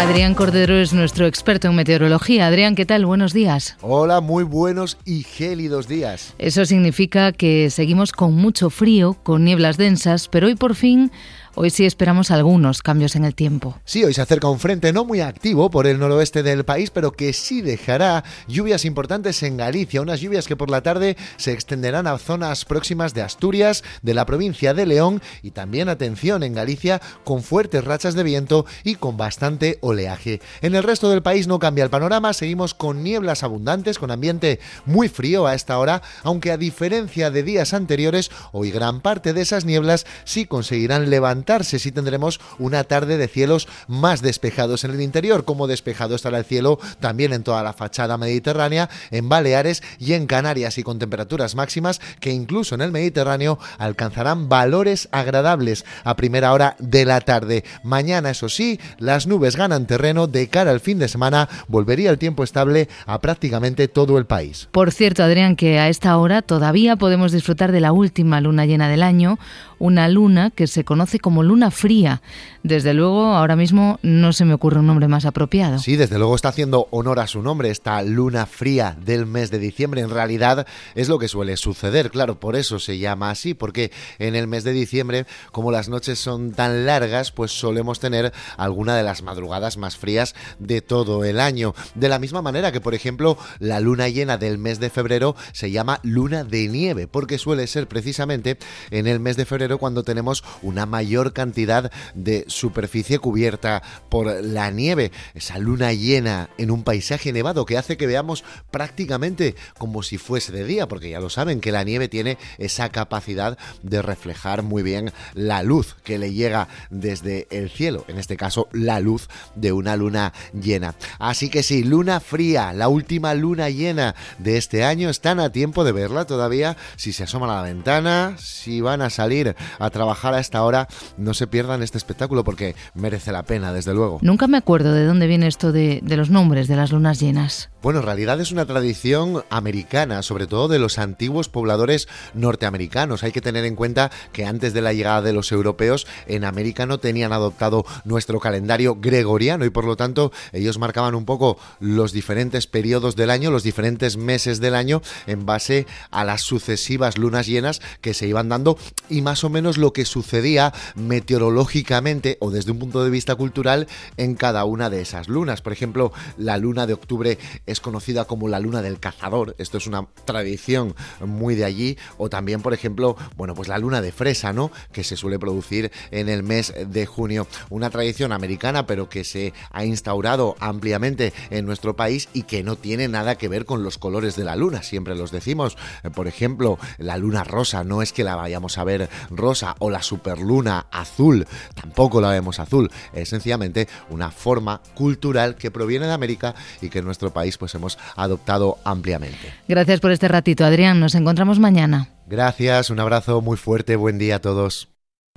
Adrián 0.00 0.32
Cordero 0.32 0.78
es 0.78 0.94
nuestro 0.94 1.26
experto 1.26 1.68
en 1.68 1.74
meteorología. 1.74 2.46
Adrián, 2.46 2.74
¿qué 2.74 2.86
tal? 2.86 3.04
Buenos 3.04 3.34
días. 3.34 3.76
Hola, 3.82 4.22
muy 4.22 4.44
buenos 4.44 4.96
y 5.04 5.24
gélidos 5.24 5.88
días. 5.88 6.32
Eso 6.38 6.64
significa 6.64 7.32
que 7.32 7.68
seguimos 7.68 8.12
con 8.12 8.34
mucho 8.34 8.70
frío, 8.70 9.12
con 9.22 9.44
nieblas 9.44 9.76
densas, 9.76 10.26
pero 10.28 10.46
hoy 10.46 10.54
por 10.54 10.74
fin 10.74 11.12
Hoy 11.56 11.70
sí 11.70 11.84
esperamos 11.84 12.30
algunos 12.30 12.80
cambios 12.80 13.16
en 13.16 13.24
el 13.24 13.34
tiempo. 13.34 13.76
Sí, 13.84 14.04
hoy 14.04 14.14
se 14.14 14.22
acerca 14.22 14.48
un 14.48 14.60
frente 14.60 14.92
no 14.92 15.04
muy 15.04 15.20
activo 15.20 15.68
por 15.68 15.88
el 15.88 15.98
noroeste 15.98 16.44
del 16.44 16.64
país, 16.64 16.90
pero 16.90 17.10
que 17.10 17.32
sí 17.32 17.60
dejará 17.60 18.22
lluvias 18.46 18.84
importantes 18.84 19.42
en 19.42 19.56
Galicia, 19.56 20.00
unas 20.00 20.20
lluvias 20.20 20.46
que 20.46 20.54
por 20.54 20.70
la 20.70 20.82
tarde 20.82 21.16
se 21.38 21.52
extenderán 21.52 22.06
a 22.06 22.16
zonas 22.18 22.64
próximas 22.64 23.14
de 23.14 23.22
Asturias, 23.22 23.82
de 24.00 24.14
la 24.14 24.26
provincia 24.26 24.74
de 24.74 24.86
León 24.86 25.20
y 25.42 25.50
también, 25.50 25.88
atención, 25.88 26.44
en 26.44 26.54
Galicia 26.54 27.02
con 27.24 27.42
fuertes 27.42 27.82
rachas 27.82 28.14
de 28.14 28.22
viento 28.22 28.64
y 28.84 28.94
con 28.94 29.16
bastante 29.16 29.78
oleaje. 29.80 30.40
En 30.62 30.76
el 30.76 30.84
resto 30.84 31.10
del 31.10 31.22
país 31.22 31.48
no 31.48 31.58
cambia 31.58 31.82
el 31.82 31.90
panorama, 31.90 32.32
seguimos 32.32 32.74
con 32.74 33.02
nieblas 33.02 33.42
abundantes, 33.42 33.98
con 33.98 34.12
ambiente 34.12 34.60
muy 34.86 35.08
frío 35.08 35.48
a 35.48 35.56
esta 35.56 35.78
hora, 35.78 36.00
aunque 36.22 36.52
a 36.52 36.56
diferencia 36.56 37.32
de 37.32 37.42
días 37.42 37.74
anteriores, 37.74 38.30
hoy 38.52 38.70
gran 38.70 39.00
parte 39.00 39.32
de 39.32 39.42
esas 39.42 39.64
nieblas 39.64 40.06
sí 40.24 40.46
conseguirán 40.46 41.10
levantar 41.10 41.39
si 41.60 41.92
tendremos 41.92 42.40
una 42.58 42.84
tarde 42.84 43.16
de 43.16 43.28
cielos 43.28 43.68
más 43.88 44.22
despejados 44.22 44.84
en 44.84 44.92
el 44.92 45.00
interior, 45.00 45.44
como 45.44 45.66
despejado 45.66 46.14
estará 46.14 46.38
el 46.38 46.44
cielo 46.44 46.78
también 47.00 47.32
en 47.32 47.42
toda 47.42 47.62
la 47.62 47.72
fachada 47.72 48.18
mediterránea, 48.18 48.88
en 49.10 49.28
Baleares 49.28 49.82
y 49.98 50.12
en 50.12 50.26
Canarias, 50.26 50.78
y 50.78 50.82
con 50.82 50.98
temperaturas 50.98 51.54
máximas 51.54 52.00
que 52.20 52.30
incluso 52.30 52.74
en 52.74 52.82
el 52.82 52.92
Mediterráneo 52.92 53.58
alcanzarán 53.78 54.48
valores 54.48 55.08
agradables 55.12 55.84
a 56.04 56.16
primera 56.16 56.52
hora 56.52 56.76
de 56.78 57.04
la 57.04 57.20
tarde. 57.20 57.64
Mañana, 57.82 58.30
eso 58.30 58.48
sí, 58.48 58.80
las 58.98 59.26
nubes 59.26 59.56
ganan 59.56 59.86
terreno 59.86 60.26
de 60.26 60.48
cara 60.48 60.70
al 60.70 60.80
fin 60.80 60.98
de 60.98 61.08
semana, 61.08 61.48
volvería 61.68 62.10
el 62.10 62.18
tiempo 62.18 62.44
estable 62.44 62.88
a 63.06 63.20
prácticamente 63.20 63.88
todo 63.88 64.18
el 64.18 64.26
país. 64.26 64.68
Por 64.72 64.92
cierto, 64.92 65.22
Adrián, 65.22 65.56
que 65.56 65.78
a 65.78 65.88
esta 65.88 66.16
hora 66.16 66.42
todavía 66.42 66.96
podemos 66.96 67.32
disfrutar 67.32 67.72
de 67.72 67.80
la 67.80 67.92
última 67.92 68.40
luna 68.40 68.66
llena 68.66 68.88
del 68.88 69.02
año, 69.02 69.38
una 69.78 70.08
luna 70.08 70.50
que 70.50 70.66
se 70.66 70.84
conoce 70.84 71.18
como 71.18 71.29
luna 71.42 71.70
fría. 71.70 72.22
Desde 72.62 72.92
luego, 72.92 73.34
ahora 73.34 73.56
mismo 73.56 73.98
no 74.02 74.32
se 74.32 74.44
me 74.44 74.52
ocurre 74.52 74.80
un 74.80 74.86
nombre 74.86 75.08
más 75.08 75.24
apropiado. 75.24 75.78
Sí, 75.78 75.96
desde 75.96 76.18
luego 76.18 76.34
está 76.34 76.48
haciendo 76.48 76.88
honor 76.90 77.20
a 77.20 77.26
su 77.26 77.42
nombre, 77.42 77.70
esta 77.70 78.02
luna 78.02 78.46
fría 78.46 78.96
del 79.02 79.24
mes 79.24 79.50
de 79.50 79.58
diciembre. 79.58 80.02
En 80.02 80.10
realidad 80.10 80.66
es 80.94 81.08
lo 81.08 81.18
que 81.18 81.28
suele 81.28 81.56
suceder, 81.56 82.10
claro, 82.10 82.38
por 82.38 82.56
eso 82.56 82.78
se 82.78 82.98
llama 82.98 83.30
así, 83.30 83.54
porque 83.54 83.92
en 84.18 84.34
el 84.34 84.46
mes 84.46 84.64
de 84.64 84.72
diciembre, 84.72 85.26
como 85.52 85.70
las 85.70 85.88
noches 85.88 86.18
son 86.18 86.52
tan 86.52 86.84
largas, 86.84 87.32
pues 87.32 87.52
solemos 87.52 88.00
tener 88.00 88.32
alguna 88.56 88.96
de 88.96 89.02
las 89.02 89.22
madrugadas 89.22 89.76
más 89.76 89.96
frías 89.96 90.34
de 90.58 90.82
todo 90.82 91.24
el 91.24 91.40
año. 91.40 91.74
De 91.94 92.08
la 92.08 92.18
misma 92.18 92.42
manera 92.42 92.72
que, 92.72 92.80
por 92.80 92.94
ejemplo, 92.94 93.38
la 93.58 93.80
luna 93.80 94.08
llena 94.08 94.36
del 94.36 94.58
mes 94.58 94.80
de 94.80 94.90
febrero 94.90 95.36
se 95.52 95.70
llama 95.70 96.00
luna 96.02 96.44
de 96.44 96.68
nieve, 96.68 97.06
porque 97.06 97.38
suele 97.38 97.66
ser 97.66 97.86
precisamente 97.86 98.58
en 98.90 99.06
el 99.06 99.20
mes 99.20 99.36
de 99.36 99.44
febrero 99.44 99.78
cuando 99.78 100.02
tenemos 100.02 100.42
una 100.62 100.86
mayor 100.86 101.19
cantidad 101.32 101.92
de 102.14 102.44
superficie 102.48 103.18
cubierta 103.18 103.82
por 104.08 104.42
la 104.44 104.70
nieve, 104.70 105.12
esa 105.34 105.58
luna 105.58 105.92
llena 105.92 106.50
en 106.58 106.70
un 106.70 106.82
paisaje 106.82 107.32
nevado 107.32 107.64
que 107.64 107.78
hace 107.78 107.96
que 107.96 108.06
veamos 108.06 108.44
prácticamente 108.70 109.54
como 109.78 110.02
si 110.02 110.18
fuese 110.18 110.52
de 110.52 110.64
día, 110.64 110.88
porque 110.88 111.10
ya 111.10 111.20
lo 111.20 111.30
saben 111.30 111.60
que 111.60 111.72
la 111.72 111.84
nieve 111.84 112.08
tiene 112.08 112.38
esa 112.58 112.88
capacidad 112.88 113.58
de 113.82 114.02
reflejar 114.02 114.62
muy 114.62 114.82
bien 114.82 115.12
la 115.34 115.62
luz 115.62 115.96
que 116.04 116.18
le 116.18 116.32
llega 116.32 116.68
desde 116.90 117.46
el 117.50 117.70
cielo, 117.70 118.04
en 118.08 118.18
este 118.18 118.36
caso 118.36 118.68
la 118.72 119.00
luz 119.00 119.28
de 119.54 119.72
una 119.72 119.96
luna 119.96 120.32
llena. 120.52 120.94
Así 121.18 121.48
que 121.50 121.62
sí, 121.62 121.84
luna 121.84 122.20
fría, 122.20 122.72
la 122.72 122.88
última 122.88 123.34
luna 123.34 123.70
llena 123.70 124.14
de 124.38 124.56
este 124.56 124.84
año, 124.84 125.10
están 125.10 125.40
a 125.40 125.52
tiempo 125.52 125.84
de 125.84 125.92
verla 125.92 126.24
todavía, 126.24 126.76
si 126.96 127.12
se 127.12 127.24
asoman 127.24 127.50
a 127.50 127.56
la 127.56 127.62
ventana, 127.62 128.36
si 128.38 128.80
van 128.80 129.02
a 129.02 129.10
salir 129.10 129.56
a 129.78 129.90
trabajar 129.90 130.34
a 130.34 130.40
esta 130.40 130.62
hora, 130.64 130.88
no 131.16 131.34
se 131.34 131.46
pierdan 131.46 131.82
este 131.82 131.98
espectáculo 131.98 132.44
porque 132.44 132.74
merece 132.94 133.32
la 133.32 133.42
pena, 133.42 133.72
desde 133.72 133.94
luego. 133.94 134.18
Nunca 134.22 134.46
me 134.46 134.56
acuerdo 134.56 134.92
de 134.92 135.04
dónde 135.04 135.26
viene 135.26 135.46
esto 135.46 135.72
de, 135.72 136.00
de 136.02 136.16
los 136.16 136.30
nombres 136.30 136.68
de 136.68 136.76
las 136.76 136.92
lunas 136.92 137.20
llenas. 137.20 137.70
Bueno, 137.82 138.00
en 138.00 138.06
realidad 138.06 138.40
es 138.40 138.52
una 138.52 138.66
tradición 138.66 139.42
americana, 139.48 140.22
sobre 140.22 140.46
todo 140.46 140.68
de 140.68 140.78
los 140.78 140.98
antiguos 140.98 141.48
pobladores 141.48 142.08
norteamericanos. 142.34 143.22
Hay 143.22 143.32
que 143.32 143.40
tener 143.40 143.64
en 143.64 143.74
cuenta 143.74 144.10
que 144.32 144.44
antes 144.44 144.74
de 144.74 144.82
la 144.82 144.92
llegada 144.92 145.22
de 145.22 145.32
los 145.32 145.50
europeos 145.50 146.06
en 146.26 146.44
América 146.44 146.84
no 146.84 146.98
tenían 146.98 147.32
adoptado 147.32 147.86
nuestro 148.04 148.38
calendario 148.38 148.96
gregoriano 149.00 149.64
y 149.64 149.70
por 149.70 149.84
lo 149.84 149.96
tanto 149.96 150.30
ellos 150.52 150.78
marcaban 150.78 151.14
un 151.14 151.24
poco 151.24 151.58
los 151.80 152.12
diferentes 152.12 152.66
periodos 152.66 153.16
del 153.16 153.30
año, 153.30 153.50
los 153.50 153.62
diferentes 153.62 154.16
meses 154.16 154.60
del 154.60 154.74
año 154.74 155.00
en 155.26 155.46
base 155.46 155.86
a 156.10 156.24
las 156.24 156.42
sucesivas 156.42 157.18
lunas 157.18 157.46
llenas 157.46 157.80
que 158.00 158.14
se 158.14 158.26
iban 158.26 158.48
dando 158.48 158.76
y 159.08 159.22
más 159.22 159.42
o 159.44 159.48
menos 159.48 159.78
lo 159.78 159.92
que 159.92 160.04
sucedía 160.04 160.72
meteorológicamente 161.06 162.36
o 162.40 162.50
desde 162.50 162.72
un 162.72 162.78
punto 162.78 163.04
de 163.04 163.10
vista 163.10 163.34
cultural 163.34 163.88
en 164.16 164.34
cada 164.34 164.64
una 164.64 164.90
de 164.90 165.00
esas 165.00 165.28
lunas. 165.28 165.62
Por 165.62 165.72
ejemplo, 165.72 166.12
la 166.36 166.58
luna 166.58 166.86
de 166.86 166.94
octubre 166.94 167.38
es 167.66 167.80
conocida 167.80 168.24
como 168.24 168.48
la 168.48 168.60
luna 168.60 168.82
del 168.82 169.00
cazador. 169.00 169.54
Esto 169.58 169.78
es 169.78 169.86
una 169.86 170.06
tradición 170.24 170.94
muy 171.24 171.54
de 171.54 171.64
allí. 171.64 171.98
O 172.18 172.28
también, 172.28 172.62
por 172.62 172.74
ejemplo, 172.74 173.16
bueno, 173.36 173.54
pues 173.54 173.68
la 173.68 173.78
luna 173.78 174.00
de 174.00 174.12
fresa, 174.12 174.52
¿no? 174.52 174.70
Que 174.92 175.04
se 175.04 175.16
suele 175.16 175.38
producir 175.38 175.90
en 176.10 176.28
el 176.28 176.42
mes 176.42 176.72
de 176.86 177.06
junio. 177.06 177.46
Una 177.68 177.90
tradición 177.90 178.32
americana, 178.32 178.86
pero 178.86 179.08
que 179.08 179.24
se 179.24 179.52
ha 179.70 179.84
instaurado 179.84 180.56
ampliamente 180.60 181.32
en 181.50 181.66
nuestro 181.66 181.96
país 181.96 182.28
y 182.32 182.42
que 182.42 182.62
no 182.62 182.76
tiene 182.76 183.08
nada 183.08 183.36
que 183.36 183.48
ver 183.48 183.64
con 183.64 183.82
los 183.82 183.98
colores 183.98 184.36
de 184.36 184.44
la 184.44 184.56
luna. 184.56 184.82
Siempre 184.82 185.14
los 185.14 185.30
decimos. 185.30 185.76
Por 186.14 186.28
ejemplo, 186.28 186.78
la 186.98 187.16
luna 187.16 187.44
rosa 187.44 187.84
no 187.84 188.02
es 188.02 188.12
que 188.12 188.24
la 188.24 188.36
vayamos 188.36 188.78
a 188.78 188.84
ver 188.84 189.08
rosa 189.30 189.76
o 189.78 189.90
la 189.90 190.02
superluna 190.02 190.86
azul. 190.90 191.46
Tampoco 191.74 192.20
la 192.20 192.30
vemos 192.30 192.60
azul. 192.60 192.90
Es 193.12 193.28
sencillamente 193.28 193.88
una 194.08 194.30
forma 194.30 194.80
cultural 194.94 195.56
que 195.56 195.70
proviene 195.70 196.06
de 196.06 196.12
América 196.12 196.54
y 196.80 196.88
que 196.88 197.00
en 197.00 197.04
nuestro 197.04 197.32
país 197.32 197.58
pues 197.58 197.74
hemos 197.74 197.98
adoptado 198.16 198.78
ampliamente. 198.84 199.54
Gracias 199.68 200.00
por 200.00 200.10
este 200.10 200.28
ratito, 200.28 200.64
Adrián. 200.64 201.00
Nos 201.00 201.14
encontramos 201.14 201.58
mañana. 201.58 202.08
Gracias, 202.26 202.90
un 202.90 203.00
abrazo 203.00 203.40
muy 203.40 203.56
fuerte, 203.56 203.96
buen 203.96 204.18
día 204.18 204.36
a 204.36 204.38
todos. 204.40 204.88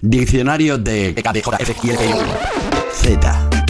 Diccionario 0.01 0.77
de 0.77 1.15
Z. 2.91 3.62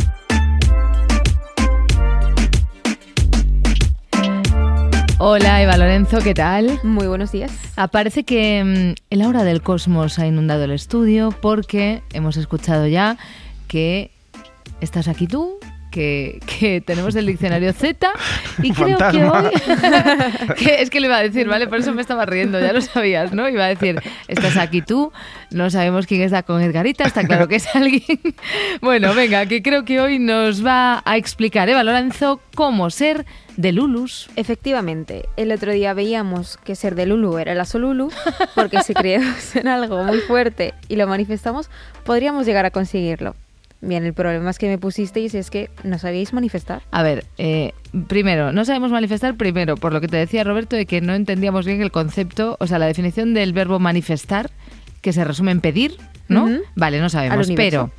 Hola 5.25 5.61
Eva 5.61 5.77
Lorenzo, 5.77 6.19
¿qué 6.21 6.33
tal? 6.33 6.81
Muy 6.83 7.07
buenos 7.07 7.31
días. 7.31 7.49
Aparece 7.77 8.25
que 8.25 8.61
mm, 8.61 9.01
el 9.09 9.21
aura 9.21 9.45
del 9.45 9.61
cosmos 9.61 10.19
ha 10.19 10.27
inundado 10.27 10.65
el 10.65 10.71
estudio 10.71 11.29
porque 11.31 12.03
hemos 12.11 12.35
escuchado 12.35 12.87
ya 12.87 13.15
que 13.69 14.11
estás 14.81 15.07
aquí 15.07 15.27
tú, 15.27 15.59
que, 15.91 16.83
tenemos 16.85 17.15
el 17.15 17.25
diccionario 17.25 17.71
Z 17.71 18.11
y 18.61 18.73
creo 18.73 18.97
que 18.97 19.23
hoy... 19.23 19.45
es 20.77 20.89
que 20.89 20.99
le 20.99 21.07
iba 21.07 21.15
a 21.15 21.23
decir, 21.23 21.47
¿vale? 21.47 21.67
Por 21.67 21.77
eso 21.77 21.93
me 21.93 22.01
estaba 22.01 22.25
riendo, 22.25 22.59
ya 22.59 22.73
lo 22.73 22.81
sabías, 22.81 23.31
¿no? 23.31 23.47
Iba 23.47 23.63
a 23.63 23.69
decir, 23.69 24.01
estás 24.27 24.57
aquí 24.57 24.81
tú, 24.81 25.13
no 25.51 25.69
sabemos 25.69 26.05
quién 26.05 26.21
está 26.23 26.43
con 26.43 26.61
Edgarita, 26.61 27.05
está 27.05 27.23
claro 27.23 27.47
que 27.47 27.55
es 27.55 27.73
alguien. 27.73 28.19
bueno, 28.81 29.13
venga, 29.13 29.45
que 29.45 29.61
creo 29.61 29.85
que 29.85 30.01
hoy 30.01 30.19
nos 30.19 30.65
va 30.65 31.01
a 31.05 31.15
explicar 31.15 31.69
Eva 31.69 31.81
Lorenzo 31.81 32.41
cómo 32.55 32.89
ser 32.89 33.25
de 33.57 33.71
Lulus. 33.71 34.29
Efectivamente, 34.35 35.27
el 35.37 35.51
otro 35.51 35.71
día 35.71 35.93
veíamos 35.93 36.57
que 36.57 36.75
ser 36.75 36.95
de 36.95 37.05
Lulu 37.05 37.37
era 37.37 37.55
la 37.55 37.65
Solulu, 37.65 38.09
porque 38.55 38.81
si 38.81 38.93
creemos 38.93 39.55
en 39.55 39.67
algo 39.67 40.03
muy 40.03 40.19
fuerte 40.19 40.73
y 40.87 40.95
lo 40.95 41.07
manifestamos, 41.07 41.69
podríamos 42.03 42.45
llegar 42.45 42.65
a 42.65 42.71
conseguirlo. 42.71 43.35
Bien, 43.81 44.05
el 44.05 44.13
problema 44.13 44.49
es 44.49 44.57
que 44.57 44.69
me 44.69 44.77
pusisteis 44.77 45.35
es 45.35 45.49
que 45.49 45.69
no 45.83 45.99
sabíais 45.99 46.31
manifestar. 46.31 46.83
A 46.91 47.03
ver, 47.03 47.25
eh, 47.37 47.73
primero, 48.07 48.53
no 48.53 48.63
sabemos 48.63 48.91
manifestar, 48.91 49.35
primero, 49.35 49.75
por 49.75 49.91
lo 49.91 49.99
que 49.99 50.07
te 50.07 50.15
decía 50.15 50.45
Roberto, 50.45 50.77
de 50.77 50.85
que 50.85 51.01
no 51.01 51.13
entendíamos 51.13 51.65
bien 51.65 51.81
el 51.81 51.91
concepto, 51.91 52.55
o 52.61 52.67
sea, 52.67 52.79
la 52.79 52.85
definición 52.85 53.33
del 53.33 53.51
verbo 53.51 53.79
manifestar, 53.79 54.51
que 55.01 55.11
se 55.11 55.25
resume 55.25 55.51
en 55.51 55.59
pedir, 55.59 55.97
¿no? 56.29 56.47
Vale, 56.75 57.01
no 57.01 57.09
sabemos, 57.09 57.51
pero 57.57 57.91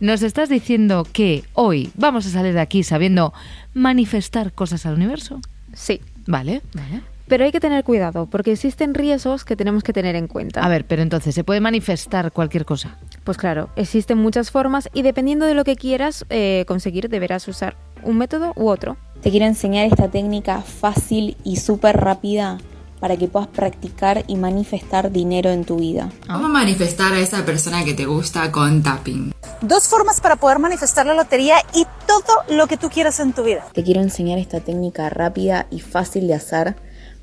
nos 0.00 0.22
estás 0.22 0.48
diciendo 0.48 1.06
que 1.12 1.44
hoy 1.54 1.90
vamos 1.96 2.26
a 2.26 2.30
salir 2.30 2.54
de 2.54 2.60
aquí 2.60 2.82
sabiendo 2.82 3.32
manifestar 3.74 4.52
cosas 4.52 4.86
al 4.86 4.94
universo. 4.94 5.40
Sí. 5.72 6.00
Vale, 6.26 6.62
vale. 6.74 7.02
Pero 7.26 7.44
hay 7.44 7.52
que 7.52 7.60
tener 7.60 7.84
cuidado, 7.84 8.26
porque 8.26 8.52
existen 8.52 8.94
riesgos 8.94 9.44
que 9.44 9.54
tenemos 9.54 9.82
que 9.82 9.92
tener 9.92 10.16
en 10.16 10.28
cuenta. 10.28 10.64
A 10.64 10.68
ver, 10.68 10.86
pero 10.86 11.02
entonces, 11.02 11.34
¿se 11.34 11.44
puede 11.44 11.60
manifestar 11.60 12.32
cualquier 12.32 12.64
cosa? 12.64 12.96
Pues 13.24 13.36
claro, 13.36 13.68
existen 13.76 14.16
muchas 14.16 14.50
formas 14.50 14.88
y 14.94 15.02
dependiendo 15.02 15.44
de 15.44 15.54
lo 15.54 15.64
que 15.64 15.76
quieras 15.76 16.24
eh, 16.30 16.64
conseguir, 16.66 17.10
deberás 17.10 17.46
usar 17.46 17.76
un 18.02 18.16
método 18.16 18.54
u 18.56 18.68
otro. 18.68 18.96
Te 19.20 19.30
quiero 19.30 19.44
enseñar 19.44 19.86
esta 19.86 20.08
técnica 20.08 20.62
fácil 20.62 21.36
y 21.44 21.56
súper 21.56 21.98
rápida 21.98 22.58
para 23.00 23.16
que 23.16 23.28
puedas 23.28 23.48
practicar 23.48 24.24
y 24.26 24.36
manifestar 24.36 25.10
dinero 25.10 25.50
en 25.50 25.64
tu 25.64 25.76
vida. 25.76 26.10
¿Cómo 26.26 26.48
manifestar 26.48 27.14
a 27.14 27.20
esa 27.20 27.44
persona 27.44 27.84
que 27.84 27.94
te 27.94 28.06
gusta 28.06 28.50
con 28.52 28.82
tapping? 28.82 29.32
Dos 29.60 29.88
formas 29.88 30.20
para 30.20 30.36
poder 30.36 30.58
manifestar 30.58 31.06
la 31.06 31.14
lotería 31.14 31.56
y 31.74 31.86
todo 32.06 32.56
lo 32.56 32.66
que 32.66 32.76
tú 32.76 32.88
quieras 32.88 33.20
en 33.20 33.32
tu 33.32 33.42
vida. 33.42 33.64
Te 33.72 33.82
quiero 33.82 34.00
enseñar 34.00 34.38
esta 34.38 34.60
técnica 34.60 35.08
rápida 35.10 35.66
y 35.70 35.80
fácil 35.80 36.26
de 36.26 36.34
hacer 36.34 36.76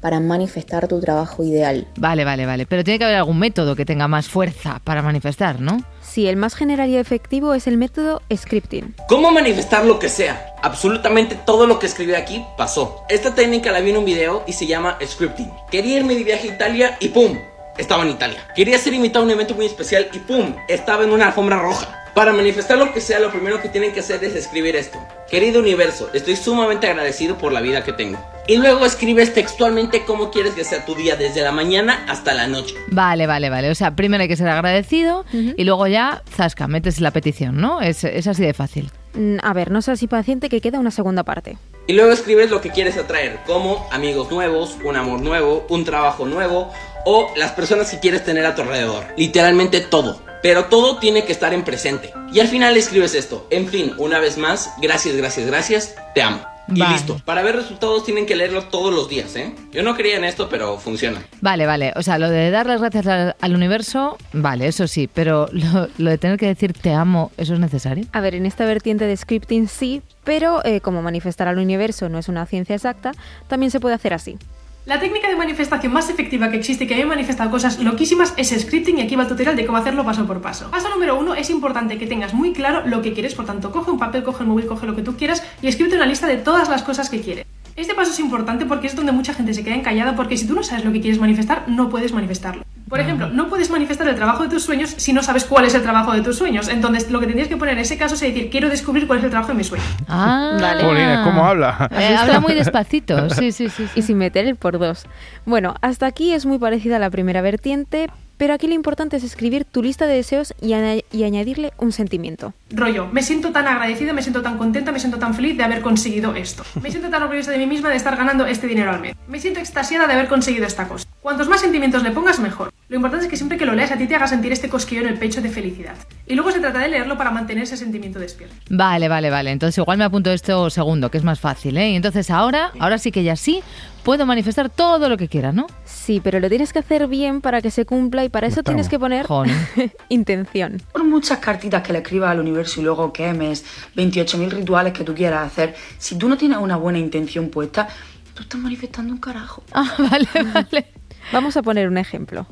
para 0.06 0.20
manifestar 0.20 0.88
tu 0.88 1.00
trabajo 1.00 1.44
ideal. 1.44 1.88
Vale, 1.98 2.26
vale, 2.26 2.46
vale. 2.46 2.68
Pero 2.68 2.84
tiene 2.84 3.00
que 3.00 3.06
haber 3.06 3.18
algún 3.18 3.40
método 3.40 3.76
que 3.76 3.86
tenga 3.86 4.08
más 4.08 4.28
fuerza 4.28 4.80
para 4.84 5.02
manifestar, 5.02 5.60
¿no? 5.60 5.84
Sí, 6.04 6.28
el 6.28 6.36
más 6.36 6.54
general 6.54 6.92
y 6.92 6.98
efectivo 6.98 7.56
es 7.56 7.66
el 7.66 7.78
método 7.78 8.22
scripting. 8.32 8.94
¿Cómo 9.08 9.32
manifestar 9.32 9.84
lo 9.84 9.98
que 9.98 10.08
sea? 10.08 10.54
Absolutamente 10.62 11.34
todo 11.34 11.66
lo 11.66 11.80
que 11.80 11.88
escribí 11.88 12.14
aquí 12.14 12.46
pasó. 12.56 13.04
Esta 13.10 13.34
técnica 13.34 13.72
la 13.72 13.80
vi 13.80 13.90
en 13.90 13.98
un 13.98 14.06
video 14.06 14.44
y 14.46 14.54
se 14.54 14.68
llama 14.68 15.00
scripting. 15.04 15.52
Quería 15.72 15.98
irme 15.98 16.14
de 16.14 16.24
viaje 16.24 16.52
a 16.52 16.54
Italia 16.54 16.98
y 17.00 17.08
¡pum! 17.08 17.40
Estaba 17.76 18.04
en 18.04 18.12
Italia. 18.12 18.48
Quería 18.56 18.78
ser 18.78 18.94
invitado 18.94 19.24
a 19.24 19.26
un 19.26 19.32
evento 19.32 19.56
muy 19.56 19.66
especial 19.66 20.08
y 20.14 20.20
¡pum! 20.20 20.56
Estaba 20.68 21.04
en 21.04 21.14
una 21.14 21.26
alfombra 21.26 21.60
roja. 21.60 22.05
Para 22.16 22.32
manifestar 22.32 22.78
lo 22.78 22.94
que 22.94 23.02
sea, 23.02 23.20
lo 23.20 23.30
primero 23.30 23.62
que 23.62 23.68
tienen 23.68 23.92
que 23.92 24.00
hacer 24.00 24.24
es 24.24 24.36
escribir 24.36 24.78
esto. 24.78 24.98
Querido 25.30 25.60
universo, 25.60 26.10
estoy 26.14 26.38
sumamente 26.38 26.88
agradecido 26.88 27.38
por 27.38 27.52
la 27.52 27.60
vida 27.60 27.84
que 27.84 27.92
tengo. 27.92 28.18
Y 28.48 28.56
luego 28.56 28.86
escribes 28.86 29.34
textualmente 29.34 30.06
cómo 30.06 30.32
quieres 30.32 30.54
que 30.54 30.64
sea 30.64 30.86
tu 30.86 30.96
día 30.96 31.18
desde 31.18 31.42
la 31.42 31.52
mañana 31.52 32.06
hasta 32.08 32.34
la 32.34 32.48
noche. 32.48 32.74
Vale, 32.88 33.28
vale, 33.28 33.50
vale. 33.50 33.70
O 33.70 33.76
sea, 33.76 33.98
primero 33.98 34.22
hay 34.22 34.30
que 34.30 34.38
ser 34.38 34.48
agradecido 34.48 35.26
y 35.34 35.62
luego 35.66 35.88
ya, 35.88 36.24
zasca, 36.34 36.70
metes 36.70 37.02
la 37.02 37.12
petición, 37.12 37.60
¿no? 37.60 37.82
Es, 37.82 38.06
es 38.06 38.28
así 38.28 38.44
de 38.44 38.54
fácil. 38.54 38.90
Mm, 39.14 39.40
A 39.44 39.52
ver, 39.52 39.70
no 39.70 39.82
seas 39.82 40.00
así 40.00 40.08
paciente 40.08 40.48
que 40.48 40.62
queda 40.62 40.80
una 40.80 40.92
segunda 40.92 41.24
parte. 41.24 41.58
Y 41.86 41.94
luego 41.94 42.14
escribes 42.14 42.50
lo 42.50 42.62
que 42.62 42.70
quieres 42.70 42.98
atraer, 42.98 43.40
como 43.46 43.90
amigos 43.92 44.32
nuevos, 44.32 44.78
un 44.86 44.96
amor 44.96 45.20
nuevo, 45.22 45.66
un 45.68 45.84
trabajo 45.84 46.26
nuevo 46.26 46.72
o 47.06 47.32
las 47.36 47.52
personas 47.52 47.90
que 47.90 48.00
quieres 48.00 48.24
tener 48.26 48.46
a 48.46 48.56
tu 48.56 48.62
alrededor. 48.64 49.06
Literalmente 49.18 49.80
todo. 49.80 50.22
Pero 50.42 50.66
todo 50.66 50.98
tiene 50.98 51.24
que 51.26 51.32
estar 51.32 51.54
en 51.54 51.64
presente. 51.64 52.14
Y 52.32 52.40
al 52.40 52.48
final 52.48 52.76
escribes 52.78 53.16
esto. 53.16 53.48
En 53.50 53.68
fin, 53.68 53.94
una 53.98 54.20
vez 54.20 54.38
más, 54.38 54.74
gracias, 54.82 55.16
gracias, 55.16 55.48
gracias, 55.48 55.96
te 56.14 56.22
amo. 56.22 56.42
Y 56.68 56.80
Vale. 56.80 56.94
listo. 56.94 57.22
Para 57.26 57.44
ver 57.44 57.56
resultados 57.56 58.04
tienen 58.04 58.26
que 58.26 58.36
leerlo 58.36 58.64
todos 58.64 58.92
los 58.92 59.08
días, 59.08 59.36
¿eh? 59.36 59.54
Yo 59.72 59.84
no 59.84 59.96
creía 59.96 60.18
en 60.18 60.24
esto, 60.24 60.50
pero 60.50 60.80
funciona. 60.80 61.24
Vale, 61.42 61.68
vale. 61.68 61.94
O 61.96 62.02
sea, 62.02 62.18
lo 62.18 62.28
de 62.28 62.50
dar 62.50 62.66
las 62.66 62.82
gracias 62.82 63.06
al, 63.06 63.36
al 63.40 63.56
universo, 63.56 64.18
vale, 64.34 64.66
eso 64.68 64.88
sí. 64.88 65.08
Pero 65.12 65.48
lo, 65.52 65.88
lo 66.00 66.10
de 66.10 66.18
tener 66.18 66.40
que 66.40 66.48
decir 66.48 66.74
te 66.74 66.92
amo, 66.92 67.32
¿eso 67.38 67.54
es 67.54 67.60
necesario? 67.60 68.06
A 68.14 68.20
ver, 68.20 68.34
en 68.34 68.48
esta 68.48 68.66
vertiente 68.66 69.06
de 69.06 69.16
scripting 69.16 69.68
sí, 69.68 70.02
pero 70.24 70.66
eh, 70.66 70.82
como 70.82 71.04
manifestar 71.04 71.48
al 71.48 71.60
universo 71.60 72.10
no 72.10 72.18
es 72.18 72.30
una 72.30 72.48
ciencia 72.48 72.76
exacta, 72.76 73.12
también 73.48 73.70
se 73.72 73.80
puede 73.80 73.94
hacer 73.94 74.14
así. 74.16 74.38
La 74.86 75.00
técnica 75.00 75.28
de 75.28 75.36
manifestación 75.36 75.92
más 75.92 76.12
efectiva 76.12 76.52
que 76.52 76.58
existe 76.58 76.84
y 76.84 76.88
que 76.88 76.94
a 76.94 76.98
me 76.98 77.04
ha 77.06 77.08
manifestado 77.08 77.50
cosas 77.50 77.80
loquísimas 77.80 78.36
es 78.38 78.50
scripting 78.50 79.00
y 79.00 79.02
aquí 79.02 79.16
va 79.16 79.24
el 79.24 79.28
tutorial 79.28 79.56
de 79.56 79.66
cómo 79.66 79.80
hacerlo 79.80 80.06
paso 80.06 80.28
por 80.28 80.42
paso. 80.42 80.70
Paso 80.70 80.90
número 80.90 81.20
uno, 81.20 81.34
es 81.34 81.50
importante 81.50 81.98
que 81.98 82.06
tengas 82.06 82.36
muy 82.36 82.54
claro 82.54 82.84
lo 82.86 83.02
que 83.02 83.12
quieres, 83.12 83.34
por 83.34 83.48
tanto, 83.48 83.72
coge 83.72 83.90
un 83.90 83.98
papel, 83.98 84.22
coge 84.22 84.44
el 84.44 84.50
móvil, 84.50 84.68
coge 84.68 84.86
lo 84.86 84.96
que 84.96 85.02
tú 85.02 85.18
quieras 85.18 85.44
y 85.64 85.68
escríbete 85.70 85.96
una 85.96 86.06
lista 86.06 86.28
de 86.28 86.38
todas 86.38 86.70
las 86.70 86.84
cosas 86.84 87.10
que 87.10 87.22
quieres. 87.22 87.48
Este 87.76 87.96
paso 87.96 88.12
es 88.12 88.20
importante 88.20 88.68
porque 88.68 88.86
es 88.86 88.96
donde 88.96 89.12
mucha 89.12 89.34
gente 89.34 89.56
se 89.56 89.64
queda 89.64 89.74
encallada 89.74 90.16
porque 90.16 90.38
si 90.38 90.46
tú 90.46 90.54
no 90.54 90.62
sabes 90.62 90.86
lo 90.86 90.92
que 90.92 91.02
quieres 91.02 91.20
manifestar, 91.20 91.68
no 91.68 91.90
puedes 91.90 92.14
manifestarlo. 92.14 92.64
Por 92.90 93.00
ejemplo, 93.00 93.30
no 93.30 93.50
puedes 93.50 93.72
manifestar 93.72 94.08
el 94.08 94.16
trabajo 94.16 94.44
de 94.44 94.50
tus 94.50 94.64
sueños 94.64 94.94
si 94.98 95.12
no 95.12 95.24
sabes 95.24 95.46
cuál 95.46 95.66
es 95.66 95.74
el 95.74 95.82
trabajo 95.82 96.14
de 96.14 96.22
tus 96.22 96.38
sueños. 96.38 96.68
Entonces, 96.68 97.10
lo 97.10 97.20
que 97.20 97.26
tendrías 97.26 97.50
que 97.50 97.58
poner 97.58 97.74
en 97.74 97.80
ese 97.80 97.98
caso 97.98 98.14
es 98.14 98.22
decir, 98.22 98.50
quiero 98.52 98.70
descubrir 98.70 99.08
cuál 99.08 99.20
es 99.20 99.26
el 99.26 99.32
trabajo 99.32 99.52
de 99.52 99.58
mis 99.58 99.68
sueños. 99.68 99.88
Ah, 100.08 100.58
Vale. 100.62 100.84
Jolines, 100.84 101.20
¿cómo 101.24 101.46
habla? 101.46 101.90
Eh, 101.92 102.16
habla 102.16 102.40
muy 102.40 102.54
despacito, 102.54 103.30
sí, 103.32 103.52
sí, 103.52 103.70
sí. 103.76 103.88
Y 103.96 104.04
sin 104.04 104.18
meter 104.18 104.46
el 104.46 104.56
por 104.56 104.78
dos. 104.78 105.06
Bueno, 105.46 105.76
hasta 105.82 106.06
aquí 106.06 106.34
es 106.34 106.46
muy 106.46 106.60
parecida 106.60 106.98
a 106.98 107.00
la 107.00 107.10
primera 107.10 107.42
vertiente, 107.42 108.08
pero 108.38 108.54
aquí 108.54 108.68
lo 108.68 108.74
importante 108.74 109.18
es 109.18 109.24
escribir 109.24 109.66
tu 109.66 109.82
lista 109.84 110.06
de 110.08 110.16
deseos 110.16 110.54
y, 110.62 110.74
aña- 110.74 111.02
y 111.12 111.24
añadirle 111.24 111.72
un 111.78 111.92
sentimiento. 111.92 112.54
Rollo, 112.72 113.08
me 113.12 113.22
siento 113.24 113.52
tan 113.52 113.68
agradecida, 113.68 114.14
me 114.14 114.22
siento 114.22 114.42
tan 114.42 114.58
contenta, 114.58 114.92
me 114.92 115.00
siento 115.00 115.18
tan 115.20 115.34
feliz 115.34 115.58
de 115.58 115.64
haber 115.64 115.82
conseguido 115.82 116.36
esto. 116.36 116.64
Me 116.82 116.90
siento 116.92 117.10
tan 117.10 117.24
orgullosa 117.24 117.52
de 117.52 117.58
mí 117.58 117.66
misma 117.68 117.90
de 117.90 117.96
estar 117.96 118.16
ganando 118.16 118.46
este 118.46 118.68
dinero 118.68 118.92
al 118.92 119.00
mes. 119.02 119.16
Me 119.28 119.40
siento 119.40 119.60
extasiada 119.60 120.08
de 120.08 120.14
haber 120.14 120.28
conseguido 120.28 120.66
esta 120.66 120.88
cosa. 120.88 121.08
Cuantos 121.22 121.48
más 121.50 121.62
sentimientos 121.62 122.04
le 122.04 122.12
pongas, 122.12 122.40
mejor. 122.40 122.72
Lo 122.88 122.96
importante 122.98 123.26
es 123.26 123.32
que 123.32 123.38
siempre 123.38 123.58
que 123.58 123.66
lo 123.66 123.74
leas 123.74 123.92
a 123.92 123.98
ti 123.98 124.06
te 124.08 124.16
haga 124.16 124.28
sentir 124.28 124.52
este 124.52 124.70
cosquillo 124.70 125.02
en 125.02 125.08
el 125.08 125.18
pecho 125.18 125.42
de 125.42 125.50
felicidad. 125.50 125.96
Y 126.28 126.36
luego 126.36 126.52
se 126.52 126.60
trata 126.60 126.80
de 126.80 126.90
leerlo 126.90 127.18
para 127.18 127.32
mantener 127.32 127.64
ese 127.64 127.78
sentimiento 127.78 128.20
despierto. 128.20 128.56
Vale, 128.70 129.08
vale, 129.08 129.30
vale. 129.30 129.52
Entonces 129.52 129.78
igual 129.80 129.98
me 129.98 130.04
apunto 130.04 130.32
esto 130.32 130.70
segundo, 130.70 131.10
que 131.10 131.18
es 131.18 131.24
más 131.24 131.40
fácil, 131.40 131.78
¿eh? 131.78 131.92
Y 131.92 131.96
entonces 131.96 132.30
ahora, 132.30 132.72
ahora 132.80 132.98
sí 133.00 133.12
que 133.12 133.24
ya 133.24 133.36
sí, 133.36 133.62
puedo 134.04 134.26
manifestar 134.28 134.70
todo 134.70 135.10
lo 135.10 135.18
que 135.18 135.28
quiera, 135.28 135.52
¿no? 135.52 135.66
Sí, 136.06 136.22
pero 136.24 136.40
lo 136.40 136.50
tienes 136.50 136.72
que 136.72 136.78
hacer 136.78 137.08
bien 137.08 137.42
para 137.42 137.64
que 137.64 137.72
se 137.72 137.84
cumpla 137.84 138.24
y 138.24 138.30
para 138.30 138.46
eso 138.46 138.62
tienes 138.62 138.90
que 138.90 139.00
poner 139.00 139.26
intención. 140.10 140.80
Por 140.92 141.04
muchas 141.04 141.40
cartitas 141.40 141.82
que 141.82 141.94
le 141.94 142.00
escribas 142.00 142.30
al 142.30 142.40
universo 142.40 142.80
y 142.80 142.84
luego 142.84 143.12
quemes 143.12 143.66
28.000 143.96 144.52
rituales 144.52 144.94
que 144.94 145.04
tú 145.04 145.16
quieras 145.16 145.52
hacer, 145.52 145.74
si 145.98 146.16
tú 146.16 146.30
no 146.30 146.38
tienes 146.38 146.60
una 146.60 146.76
buena 146.76 147.00
intención 147.00 147.50
puesta, 147.50 147.88
tú 148.36 148.44
estás 148.44 148.62
manifestando 148.62 149.14
un 149.14 149.20
carajo. 149.20 149.64
Ah, 149.74 149.96
vale, 149.98 150.28
vale. 150.54 150.86
Vamos 151.34 151.58
a 151.58 151.64
poner 151.64 151.88
un 151.88 151.98
ejemplo. 151.98 152.46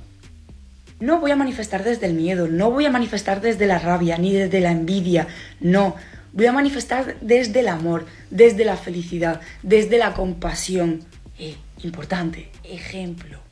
No 0.99 1.19
voy 1.19 1.29
a 1.29 1.35
manifestar 1.35 1.83
desde 1.83 2.07
el 2.07 2.15
miedo, 2.15 2.47
no 2.47 2.71
voy 2.71 2.87
a 2.87 2.89
manifestar 2.89 3.39
desde 3.39 3.67
la 3.67 3.77
rabia, 3.77 4.17
ni 4.17 4.33
desde 4.33 4.61
la 4.61 4.71
envidia, 4.71 5.27
no. 5.59 5.95
Voy 6.31 6.47
a 6.47 6.51
manifestar 6.51 7.17
desde 7.21 7.59
el 7.59 7.67
amor, 7.67 8.07
desde 8.31 8.65
la 8.65 8.77
felicidad, 8.77 9.41
desde 9.61 9.99
la 9.99 10.15
compasión. 10.15 11.01
Eh, 11.37 11.55
importante, 11.83 12.49
ejemplo. 12.63 13.42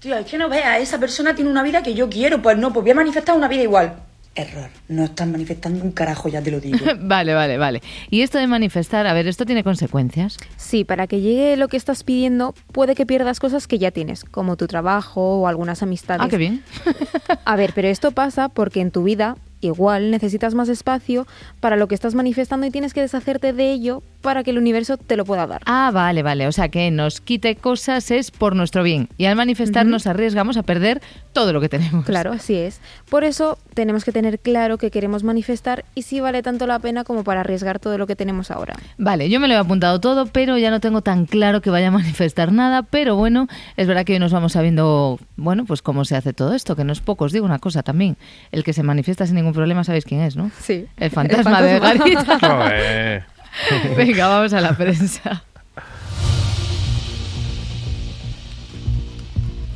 Tío, 0.00 0.16
es 0.16 0.26
que 0.26 0.38
no 0.38 0.48
veas, 0.48 0.80
esa 0.80 1.00
persona 1.00 1.34
tiene 1.34 1.50
una 1.50 1.64
vida 1.64 1.82
que 1.82 1.92
yo 1.92 2.08
quiero, 2.08 2.40
pues 2.40 2.56
no, 2.56 2.72
pues 2.72 2.84
voy 2.84 2.92
a 2.92 2.94
manifestar 2.94 3.36
una 3.36 3.48
vida 3.48 3.62
igual. 3.62 3.96
Error, 4.36 4.70
no 4.86 5.02
estás 5.02 5.26
manifestando 5.26 5.82
un 5.82 5.90
carajo, 5.90 6.28
ya 6.28 6.40
te 6.40 6.52
lo 6.52 6.60
digo. 6.60 6.78
vale, 7.00 7.34
vale, 7.34 7.58
vale. 7.58 7.82
Y 8.08 8.22
esto 8.22 8.38
de 8.38 8.46
manifestar, 8.46 9.08
a 9.08 9.12
ver, 9.12 9.26
¿esto 9.26 9.44
tiene 9.44 9.64
consecuencias? 9.64 10.36
Sí, 10.56 10.84
para 10.84 11.08
que 11.08 11.20
llegue 11.20 11.56
lo 11.56 11.66
que 11.66 11.76
estás 11.76 12.04
pidiendo, 12.04 12.54
puede 12.70 12.94
que 12.94 13.06
pierdas 13.06 13.40
cosas 13.40 13.66
que 13.66 13.80
ya 13.80 13.90
tienes, 13.90 14.22
como 14.22 14.56
tu 14.56 14.68
trabajo 14.68 15.40
o 15.40 15.48
algunas 15.48 15.82
amistades. 15.82 16.22
Ah, 16.24 16.28
qué 16.28 16.36
bien. 16.36 16.62
A 17.44 17.56
ver, 17.56 17.72
pero 17.74 17.88
esto 17.88 18.12
pasa 18.12 18.48
porque 18.48 18.80
en 18.80 18.92
tu 18.92 19.02
vida 19.02 19.36
igual 19.60 20.12
necesitas 20.12 20.54
más 20.54 20.68
espacio 20.68 21.26
para 21.58 21.74
lo 21.74 21.88
que 21.88 21.96
estás 21.96 22.14
manifestando 22.14 22.64
y 22.66 22.70
tienes 22.70 22.94
que 22.94 23.00
deshacerte 23.00 23.52
de 23.52 23.72
ello 23.72 24.04
para 24.20 24.42
que 24.42 24.50
el 24.50 24.58
universo 24.58 24.96
te 24.96 25.16
lo 25.16 25.24
pueda 25.24 25.46
dar. 25.46 25.62
Ah, 25.66 25.90
vale, 25.92 26.22
vale. 26.22 26.46
O 26.46 26.52
sea, 26.52 26.68
que 26.68 26.90
nos 26.90 27.20
quite 27.20 27.54
cosas 27.56 28.10
es 28.10 28.30
por 28.30 28.56
nuestro 28.56 28.82
bien. 28.82 29.08
Y 29.16 29.26
al 29.26 29.36
manifestar 29.36 29.84
Ujú. 29.84 29.92
nos 29.92 30.06
arriesgamos 30.06 30.56
a 30.56 30.62
perder 30.62 31.00
todo 31.32 31.52
lo 31.52 31.60
que 31.60 31.68
tenemos. 31.68 32.04
Claro, 32.04 32.32
así 32.32 32.56
es. 32.56 32.80
Por 33.08 33.22
eso 33.24 33.58
tenemos 33.74 34.04
que 34.04 34.10
tener 34.12 34.38
claro 34.40 34.76
que 34.76 34.90
queremos 34.90 35.22
manifestar 35.22 35.84
y 35.94 36.02
si 36.02 36.20
vale 36.20 36.42
tanto 36.42 36.66
la 36.66 36.78
pena 36.80 37.04
como 37.04 37.22
para 37.22 37.40
arriesgar 37.40 37.78
todo 37.78 37.96
lo 37.96 38.06
que 38.06 38.16
tenemos 38.16 38.50
ahora. 38.50 38.74
Vale, 38.96 39.30
yo 39.30 39.38
me 39.38 39.46
lo 39.48 39.54
he 39.54 39.58
apuntado 39.58 40.00
todo, 40.00 40.26
pero 40.26 40.58
ya 40.58 40.70
no 40.70 40.80
tengo 40.80 41.02
tan 41.02 41.26
claro 41.26 41.60
que 41.60 41.70
vaya 41.70 41.88
a 41.88 41.90
manifestar 41.92 42.52
nada. 42.52 42.82
Pero 42.82 43.14
bueno, 43.16 43.46
es 43.76 43.86
verdad 43.86 44.04
que 44.04 44.14
hoy 44.14 44.18
nos 44.18 44.32
vamos 44.32 44.52
sabiendo, 44.52 45.18
bueno, 45.36 45.64
pues 45.64 45.80
cómo 45.80 46.04
se 46.04 46.16
hace 46.16 46.32
todo 46.32 46.54
esto, 46.54 46.74
que 46.74 46.84
no 46.84 46.92
es 46.92 47.00
poco. 47.00 47.24
Os 47.24 47.32
digo 47.32 47.46
una 47.46 47.60
cosa 47.60 47.82
también. 47.84 48.16
El 48.50 48.64
que 48.64 48.72
se 48.72 48.82
manifiesta 48.82 49.26
sin 49.26 49.36
ningún 49.36 49.52
problema, 49.52 49.84
sabéis 49.84 50.04
quién 50.04 50.22
es, 50.22 50.34
¿no? 50.36 50.50
Sí. 50.60 50.86
El 50.96 51.10
fantasma, 51.10 51.62
de 51.62 51.78
fantasma. 51.80 52.04
Garita. 52.04 52.38
Joder. 52.40 53.24
Venga, 53.96 54.28
vamos 54.28 54.52
a 54.52 54.60
la 54.60 54.76
prensa. 54.76 55.42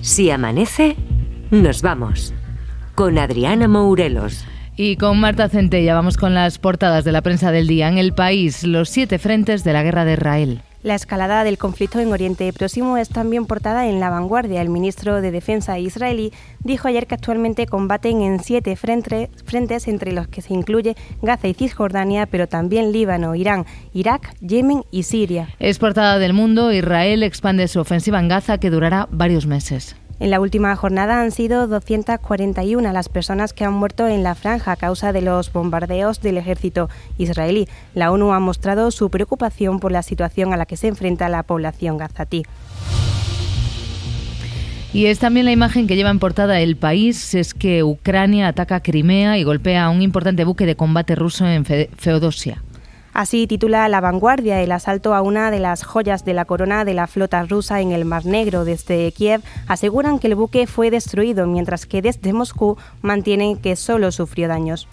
Si 0.01 0.31
amanece, 0.31 0.97
nos 1.51 1.81
vamos. 1.83 2.35
Con 2.95 3.19
Adriana 3.19 3.69
Mourelos. 3.69 4.45
Y 4.77 4.97
con 4.97 5.21
Marta 5.21 5.49
Centella 5.49 5.95
vamos 5.95 6.17
con 6.17 6.35
las 6.35 6.59
portadas 6.59 7.05
de 7.05 7.13
la 7.13 7.23
prensa 7.23 7.53
del 7.53 7.67
día. 7.67 7.89
En 7.89 7.99
el 7.99 8.13
país, 8.13 8.65
los 8.65 8.89
siete 8.89 9.19
frentes 9.19 9.65
de 9.65 9.73
la 9.73 9.83
guerra 9.83 10.05
de 10.05 10.15
Israel. 10.15 10.63
La 10.83 10.97
escalada 10.97 11.45
del 11.45 11.59
conflicto 11.59 12.01
en 12.01 12.13
Oriente 12.13 12.53
Próximo 12.53 12.97
es 12.97 13.09
también 13.09 13.47
portada 13.47 13.87
en 13.87 14.01
La 14.01 14.11
Vanguardia. 14.11 14.61
El 14.61 14.69
ministro 14.69 15.21
de 15.21 15.31
Defensa 15.31 15.79
israelí 15.79 16.33
dijo 16.65 16.89
ayer 16.89 17.07
que 17.07 17.15
actualmente 17.15 17.67
combaten 17.67 18.21
en 18.21 18.41
siete 18.43 18.75
frente- 18.75 19.31
frentes, 19.45 19.87
entre 19.87 20.11
los 20.11 20.27
que 20.27 20.43
se 20.43 20.55
incluye 20.55 20.97
Gaza 21.23 21.47
y 21.47 21.55
Cisjordania, 21.55 22.27
pero 22.27 22.49
también 22.49 22.91
Líbano, 22.91 23.37
Irán, 23.37 23.65
Irak, 23.95 24.35
Yemen 24.41 24.83
y 24.91 25.05
Siria. 25.05 25.51
Es 25.61 25.79
portada 25.79 26.19
del 26.19 26.33
mundo. 26.33 26.73
Israel 26.73 27.23
expande 27.23 27.69
su 27.69 27.79
ofensiva 27.79 28.19
en 28.19 28.27
Gaza 28.27 28.59
que 28.59 28.71
durará 28.71 29.07
varios 29.13 29.47
meses. 29.47 29.95
En 30.23 30.31
la 30.31 30.39
última 30.39 30.77
jornada 30.77 31.21
han 31.21 31.33
sido 31.33 31.67
241 31.67 32.93
las 32.93 33.09
personas 33.09 33.53
que 33.53 33.65
han 33.65 33.73
muerto 33.73 34.07
en 34.07 34.23
la 34.23 34.37
franja 34.37 34.71
a 34.71 34.77
causa 34.77 35.13
de 35.13 35.21
los 35.21 35.53
bombardeos 35.53 36.21
del 36.21 36.39
ejército 36.39 36.89
israelí. 37.19 37.67
La 37.93 38.13
ONU 38.13 38.33
ha 38.33 38.39
mostrado 38.39 38.93
su 38.93 39.11
preocupación 39.11 39.81
por 39.81 39.91
la 39.91 40.05
situación 40.05 40.53
a 40.53 40.57
la 40.57 40.65
que 40.65 40.77
se 40.77 40.87
enfrenta 40.87 41.29
la 41.29 41.43
población 41.43 41.99
gazatí. 41.99 42.45
Y 44.93 45.07
es 45.07 45.19
también 45.19 45.45
la 45.45 45.51
imagen 45.51 45.89
que 45.89 45.97
lleva 45.97 46.11
en 46.11 46.21
portada 46.21 46.61
el 46.61 46.77
país, 46.77 47.35
es 47.35 47.53
que 47.53 47.83
Ucrania 47.83 48.47
ataca 48.47 48.79
Crimea 48.79 49.39
y 49.39 49.43
golpea 49.43 49.87
a 49.87 49.91
un 49.91 50.03
importante 50.03 50.45
buque 50.45 50.67
de 50.67 50.77
combate 50.77 51.17
ruso 51.17 51.49
en 51.49 51.65
Feodosia. 51.65 52.63
Así 53.13 53.47
titula 53.47 53.89
La 53.89 54.01
Vanguardia 54.01 54.63
el 54.63 54.73
asalto 54.73 55.15
a 55.15 55.21
una 55.21 55.51
de 55.51 55.59
las 55.59 55.85
joyas 55.85 56.25
de 56.25 56.33
la 56.33 56.47
corona 56.47 56.85
de 56.85 56.95
la 56.95 57.07
flota 57.07 57.43
rusa 57.45 57.81
en 57.81 57.93
el 57.93 58.05
Mar 58.05 58.25
Negro. 58.25 58.65
Desde 58.65 59.13
Kiev 59.13 59.43
aseguran 59.69 60.19
que 60.19 60.29
el 60.29 60.35
buque 60.35 60.67
fue 60.67 60.91
destruido, 60.91 61.47
mientras 61.47 61.85
que 61.87 62.01
desde 62.01 62.33
Moscú 62.33 62.79
mantienen 63.03 63.59
que 63.59 63.77
solo 63.77 64.13
sufrió 64.13 64.49
daños. 64.49 64.89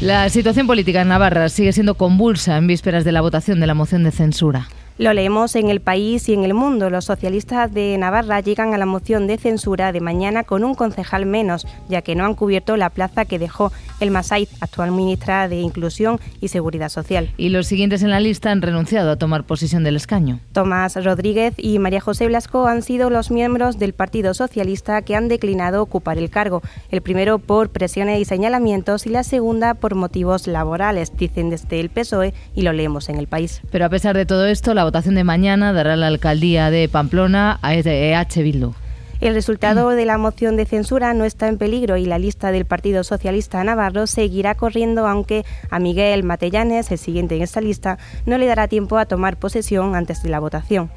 La 0.00 0.28
situación 0.30 0.66
política 0.66 1.02
en 1.02 1.08
Navarra 1.08 1.48
sigue 1.48 1.72
siendo 1.72 1.94
convulsa 1.94 2.56
en 2.56 2.66
vísperas 2.66 3.04
de 3.04 3.12
la 3.12 3.20
votación 3.20 3.60
de 3.60 3.66
la 3.66 3.74
moción 3.74 4.04
de 4.04 4.12
censura. 4.12 4.68
Lo 5.00 5.14
leemos 5.14 5.56
en 5.56 5.70
el 5.70 5.80
país 5.80 6.28
y 6.28 6.34
en 6.34 6.44
el 6.44 6.52
mundo. 6.52 6.90
Los 6.90 7.06
socialistas 7.06 7.72
de 7.72 7.96
Navarra 7.96 8.40
llegan 8.40 8.74
a 8.74 8.76
la 8.76 8.84
moción 8.84 9.26
de 9.26 9.38
censura 9.38 9.92
de 9.92 10.02
mañana 10.02 10.44
con 10.44 10.62
un 10.62 10.74
concejal 10.74 11.24
menos, 11.24 11.66
ya 11.88 12.02
que 12.02 12.14
no 12.14 12.26
han 12.26 12.34
cubierto 12.34 12.76
la 12.76 12.90
plaza 12.90 13.24
que 13.24 13.38
dejó 13.38 13.72
el 14.00 14.10
Masait, 14.10 14.50
actual 14.60 14.92
ministra 14.92 15.48
de 15.48 15.56
Inclusión 15.56 16.20
y 16.42 16.48
Seguridad 16.48 16.90
Social. 16.90 17.30
Y 17.38 17.48
los 17.48 17.66
siguientes 17.66 18.02
en 18.02 18.10
la 18.10 18.20
lista 18.20 18.50
han 18.50 18.60
renunciado 18.60 19.10
a 19.10 19.16
tomar 19.16 19.44
posesión 19.44 19.84
del 19.84 19.96
escaño. 19.96 20.38
Tomás 20.52 21.02
Rodríguez 21.02 21.54
y 21.56 21.78
María 21.78 22.02
José 22.02 22.26
Blasco 22.26 22.66
han 22.66 22.82
sido 22.82 23.08
los 23.08 23.30
miembros 23.30 23.78
del 23.78 23.94
Partido 23.94 24.34
Socialista 24.34 25.00
que 25.00 25.16
han 25.16 25.28
declinado 25.28 25.80
ocupar 25.80 26.18
el 26.18 26.28
cargo. 26.28 26.60
El 26.90 27.00
primero 27.00 27.38
por 27.38 27.70
presiones 27.70 28.20
y 28.20 28.26
señalamientos 28.26 29.06
y 29.06 29.08
la 29.08 29.24
segunda 29.24 29.72
por 29.72 29.94
motivos 29.94 30.46
laborales, 30.46 31.16
dicen 31.16 31.48
desde 31.48 31.80
el 31.80 31.88
PSOE 31.88 32.34
y 32.54 32.60
lo 32.60 32.74
leemos 32.74 33.08
en 33.08 33.16
el 33.16 33.28
país. 33.28 33.62
Pero 33.70 33.86
a 33.86 33.88
pesar 33.88 34.14
de 34.14 34.26
todo 34.26 34.44
esto, 34.44 34.74
la 34.74 34.89
votación 34.90 35.14
de 35.14 35.22
mañana 35.22 35.72
dará 35.72 35.94
la 35.94 36.08
alcaldía 36.08 36.68
de 36.68 36.88
Pamplona 36.88 37.60
a 37.62 37.76
EH. 37.76 38.74
El 39.20 39.34
resultado 39.34 39.90
de 39.90 40.04
la 40.04 40.18
moción 40.18 40.56
de 40.56 40.66
censura 40.66 41.14
no 41.14 41.24
está 41.24 41.46
en 41.46 41.58
peligro 41.58 41.96
y 41.96 42.06
la 42.06 42.18
lista 42.18 42.50
del 42.50 42.64
Partido 42.64 43.04
Socialista 43.04 43.62
Navarro 43.62 44.08
seguirá 44.08 44.56
corriendo, 44.56 45.06
aunque 45.06 45.44
a 45.70 45.78
Miguel 45.78 46.24
Matellanes, 46.24 46.90
el 46.90 46.98
siguiente 46.98 47.36
en 47.36 47.42
esta 47.42 47.60
lista, 47.60 47.98
no 48.26 48.36
le 48.36 48.46
dará 48.46 48.66
tiempo 48.66 48.98
a 48.98 49.06
tomar 49.06 49.36
posesión 49.36 49.94
antes 49.94 50.24
de 50.24 50.30
la 50.30 50.40
votación. 50.40 50.90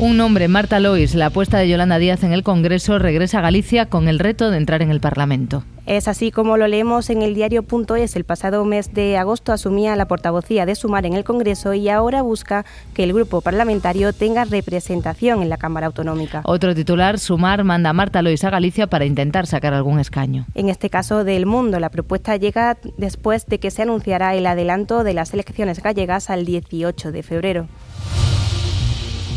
Un 0.00 0.16
nombre, 0.16 0.46
Marta 0.46 0.78
Lois, 0.78 1.16
la 1.16 1.26
apuesta 1.26 1.58
de 1.58 1.68
Yolanda 1.68 1.98
Díaz 1.98 2.22
en 2.22 2.32
el 2.32 2.44
Congreso, 2.44 3.00
regresa 3.00 3.40
a 3.40 3.42
Galicia 3.42 3.86
con 3.86 4.06
el 4.06 4.20
reto 4.20 4.48
de 4.52 4.56
entrar 4.56 4.80
en 4.80 4.92
el 4.92 5.00
Parlamento. 5.00 5.64
Es 5.86 6.06
así 6.06 6.30
como 6.30 6.56
lo 6.56 6.68
leemos 6.68 7.10
en 7.10 7.22
el 7.22 7.34
diario.es. 7.34 8.14
El 8.14 8.22
pasado 8.22 8.64
mes 8.64 8.94
de 8.94 9.16
agosto 9.16 9.52
asumía 9.52 9.96
la 9.96 10.06
portavocía 10.06 10.66
de 10.66 10.76
Sumar 10.76 11.04
en 11.04 11.14
el 11.14 11.24
Congreso 11.24 11.74
y 11.74 11.88
ahora 11.88 12.22
busca 12.22 12.64
que 12.94 13.02
el 13.02 13.12
grupo 13.12 13.40
parlamentario 13.40 14.12
tenga 14.12 14.44
representación 14.44 15.42
en 15.42 15.48
la 15.48 15.56
Cámara 15.56 15.88
Autonómica. 15.88 16.42
Otro 16.44 16.76
titular, 16.76 17.18
Sumar 17.18 17.64
manda 17.64 17.90
a 17.90 17.92
Marta 17.92 18.22
Lois 18.22 18.44
a 18.44 18.50
Galicia 18.50 18.86
para 18.86 19.04
intentar 19.04 19.48
sacar 19.48 19.74
algún 19.74 19.98
escaño. 19.98 20.46
En 20.54 20.68
este 20.68 20.90
caso 20.90 21.24
del 21.24 21.44
Mundo, 21.44 21.80
la 21.80 21.88
propuesta 21.88 22.36
llega 22.36 22.78
después 22.98 23.46
de 23.46 23.58
que 23.58 23.72
se 23.72 23.82
anunciara 23.82 24.36
el 24.36 24.46
adelanto 24.46 25.02
de 25.02 25.14
las 25.14 25.34
elecciones 25.34 25.82
gallegas 25.82 26.30
al 26.30 26.44
18 26.44 27.10
de 27.10 27.22
febrero. 27.24 27.66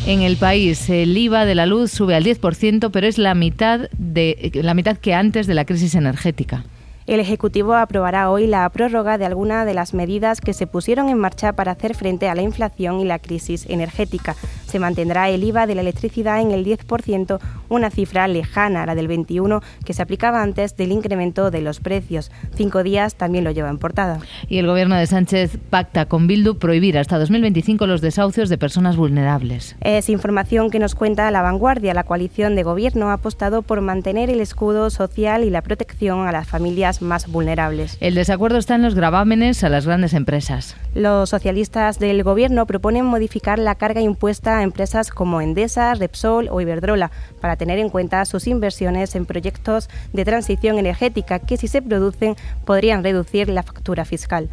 En 0.07 0.23
el 0.23 0.37
país 0.37 0.89
el 0.89 1.15
IVA 1.15 1.45
de 1.45 1.53
la 1.53 1.67
luz 1.67 1.91
sube 1.91 2.15
al 2.15 2.23
10%, 2.23 2.89
pero 2.91 3.05
es 3.05 3.19
la 3.19 3.35
mitad 3.35 3.81
de 3.99 4.51
la 4.55 4.73
mitad 4.73 4.97
que 4.97 5.13
antes 5.13 5.45
de 5.45 5.53
la 5.53 5.65
crisis 5.65 5.93
energética. 5.93 6.65
El 7.05 7.19
Ejecutivo 7.19 7.75
aprobará 7.75 8.31
hoy 8.31 8.47
la 8.47 8.67
prórroga 8.69 9.17
de 9.17 9.25
algunas 9.25 9.65
de 9.65 9.73
las 9.73 9.93
medidas 9.93 10.41
que 10.41 10.53
se 10.53 10.65
pusieron 10.65 11.09
en 11.09 11.19
marcha 11.19 11.53
para 11.53 11.73
hacer 11.73 11.95
frente 11.95 12.29
a 12.29 12.35
la 12.35 12.41
inflación 12.41 12.99
y 12.99 13.05
la 13.05 13.19
crisis 13.19 13.65
energética. 13.69 14.35
Se 14.71 14.79
mantendrá 14.79 15.29
el 15.29 15.43
IVA 15.43 15.67
de 15.67 15.75
la 15.75 15.81
electricidad 15.81 16.39
en 16.39 16.51
el 16.51 16.65
10%, 16.65 17.39
una 17.67 17.89
cifra 17.89 18.29
lejana 18.29 18.83
a 18.83 18.85
la 18.85 18.95
del 18.95 19.09
21% 19.09 19.61
que 19.83 19.93
se 19.93 20.01
aplicaba 20.01 20.41
antes 20.41 20.77
del 20.77 20.93
incremento 20.93 21.51
de 21.51 21.59
los 21.59 21.81
precios. 21.81 22.31
Cinco 22.55 22.81
días 22.81 23.15
también 23.15 23.43
lo 23.43 23.51
lleva 23.51 23.69
en 23.69 23.79
portada. 23.79 24.19
Y 24.47 24.59
el 24.59 24.67
gobierno 24.67 24.95
de 24.95 25.07
Sánchez 25.07 25.57
pacta 25.69 26.05
con 26.05 26.25
Bildu 26.25 26.57
prohibir 26.57 26.97
hasta 26.97 27.19
2025 27.19 27.85
los 27.85 27.99
desahucios 27.99 28.47
de 28.47 28.57
personas 28.57 28.95
vulnerables. 28.95 29.75
Es 29.81 30.07
información 30.07 30.69
que 30.69 30.79
nos 30.79 30.95
cuenta 30.95 31.29
La 31.31 31.41
Vanguardia. 31.41 31.93
La 31.93 32.05
coalición 32.05 32.55
de 32.55 32.63
gobierno 32.63 33.09
ha 33.09 33.13
apostado 33.13 33.63
por 33.63 33.81
mantener 33.81 34.29
el 34.29 34.39
escudo 34.39 34.89
social 34.89 35.43
y 35.43 35.49
la 35.49 35.63
protección 35.63 36.27
a 36.29 36.31
las 36.31 36.47
familias 36.47 37.01
más 37.01 37.27
vulnerables. 37.27 37.97
El 37.99 38.15
desacuerdo 38.15 38.57
está 38.57 38.75
en 38.75 38.83
los 38.83 38.95
gravámenes 38.95 39.65
a 39.65 39.69
las 39.69 39.85
grandes 39.85 40.13
empresas. 40.13 40.77
Los 40.95 41.29
socialistas 41.29 41.99
del 41.99 42.23
Gobierno 42.23 42.65
proponen 42.65 43.05
modificar 43.05 43.59
la 43.59 43.75
carga 43.75 43.99
impuesta 43.99 44.60
a 44.61 44.63
empresas 44.63 45.09
como 45.09 45.41
Endesa, 45.41 45.93
Repsol 45.95 46.47
o 46.49 46.61
Iberdrola 46.61 47.11
para 47.41 47.57
tener 47.57 47.79
en 47.79 47.89
cuenta 47.89 48.23
sus 48.25 48.47
inversiones 48.47 49.15
en 49.15 49.25
proyectos 49.25 49.89
de 50.13 50.23
transición 50.23 50.79
energética 50.79 51.39
que 51.39 51.57
si 51.57 51.67
se 51.67 51.81
producen 51.81 52.35
podrían 52.65 53.03
reducir 53.03 53.49
la 53.49 53.63
factura 53.63 54.05
fiscal. 54.05 54.49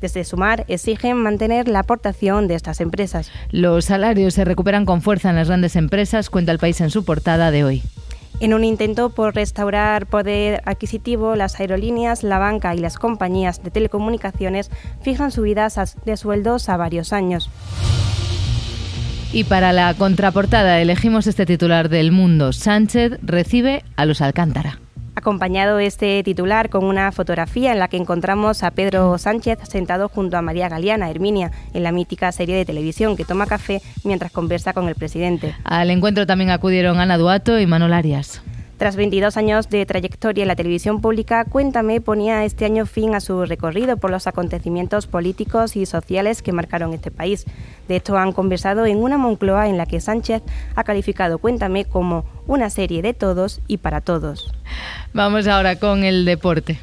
Desde 0.00 0.24
Sumar 0.24 0.64
exigen 0.66 1.16
mantener 1.16 1.68
la 1.68 1.78
aportación 1.78 2.48
de 2.48 2.56
estas 2.56 2.80
empresas. 2.80 3.30
Los 3.52 3.84
salarios 3.84 4.34
se 4.34 4.44
recuperan 4.44 4.84
con 4.84 5.00
fuerza 5.00 5.30
en 5.30 5.36
las 5.36 5.46
grandes 5.46 5.76
empresas, 5.76 6.28
cuenta 6.28 6.50
el 6.50 6.58
país 6.58 6.80
en 6.80 6.90
su 6.90 7.04
portada 7.04 7.52
de 7.52 7.62
hoy. 7.62 7.82
En 8.40 8.54
un 8.54 8.64
intento 8.64 9.10
por 9.10 9.36
restaurar 9.36 10.06
poder 10.06 10.62
adquisitivo, 10.64 11.36
las 11.36 11.60
aerolíneas, 11.60 12.24
la 12.24 12.40
banca 12.40 12.74
y 12.74 12.78
las 12.78 12.98
compañías 12.98 13.62
de 13.62 13.70
telecomunicaciones 13.70 14.72
fijan 15.02 15.30
subidas 15.30 15.78
de 16.04 16.16
sueldos 16.16 16.68
a 16.68 16.76
varios 16.76 17.12
años. 17.12 17.48
Y 19.34 19.44
para 19.44 19.72
la 19.72 19.94
contraportada 19.94 20.80
elegimos 20.80 21.26
este 21.26 21.46
titular 21.46 21.88
del 21.88 22.12
Mundo. 22.12 22.52
Sánchez 22.52 23.18
recibe 23.22 23.82
a 23.96 24.04
los 24.04 24.20
Alcántara 24.20 24.78
acompañado 25.14 25.78
este 25.78 26.22
titular 26.24 26.68
con 26.68 26.84
una 26.84 27.12
fotografía 27.12 27.70
en 27.70 27.78
la 27.78 27.86
que 27.86 27.96
encontramos 27.96 28.62
a 28.64 28.72
Pedro 28.72 29.16
Sánchez 29.18 29.58
sentado 29.62 30.08
junto 30.08 30.36
a 30.36 30.42
María 30.42 30.68
Galeana, 30.68 31.10
Herminia, 31.10 31.52
en 31.74 31.84
la 31.84 31.92
mítica 31.92 32.32
serie 32.32 32.56
de 32.56 32.64
televisión 32.64 33.16
que 33.16 33.24
toma 33.24 33.46
café 33.46 33.80
mientras 34.02 34.32
conversa 34.32 34.72
con 34.72 34.88
el 34.88 34.96
presidente. 34.96 35.54
Al 35.64 35.90
encuentro 35.90 36.26
también 36.26 36.50
acudieron 36.50 36.98
Ana 36.98 37.18
Duato 37.18 37.60
y 37.60 37.66
Manuel 37.66 37.92
Arias. 37.92 38.42
Tras 38.82 38.96
22 38.96 39.36
años 39.36 39.68
de 39.68 39.86
trayectoria 39.86 40.42
en 40.42 40.48
la 40.48 40.56
televisión 40.56 41.00
pública, 41.00 41.44
Cuéntame 41.44 42.00
ponía 42.00 42.44
este 42.44 42.64
año 42.64 42.84
fin 42.84 43.14
a 43.14 43.20
su 43.20 43.44
recorrido 43.44 43.96
por 43.96 44.10
los 44.10 44.26
acontecimientos 44.26 45.06
políticos 45.06 45.76
y 45.76 45.86
sociales 45.86 46.42
que 46.42 46.50
marcaron 46.50 46.92
este 46.92 47.12
país. 47.12 47.44
De 47.86 47.94
hecho, 47.94 48.18
han 48.18 48.32
conversado 48.32 48.84
en 48.84 48.96
una 48.96 49.18
Moncloa 49.18 49.68
en 49.68 49.78
la 49.78 49.86
que 49.86 50.00
Sánchez 50.00 50.42
ha 50.74 50.82
calificado 50.82 51.38
Cuéntame 51.38 51.84
como 51.84 52.24
una 52.48 52.70
serie 52.70 53.02
de 53.02 53.14
todos 53.14 53.60
y 53.68 53.76
para 53.76 54.00
todos. 54.00 54.52
Vamos 55.12 55.46
ahora 55.46 55.76
con 55.76 56.02
el 56.02 56.24
deporte. 56.24 56.80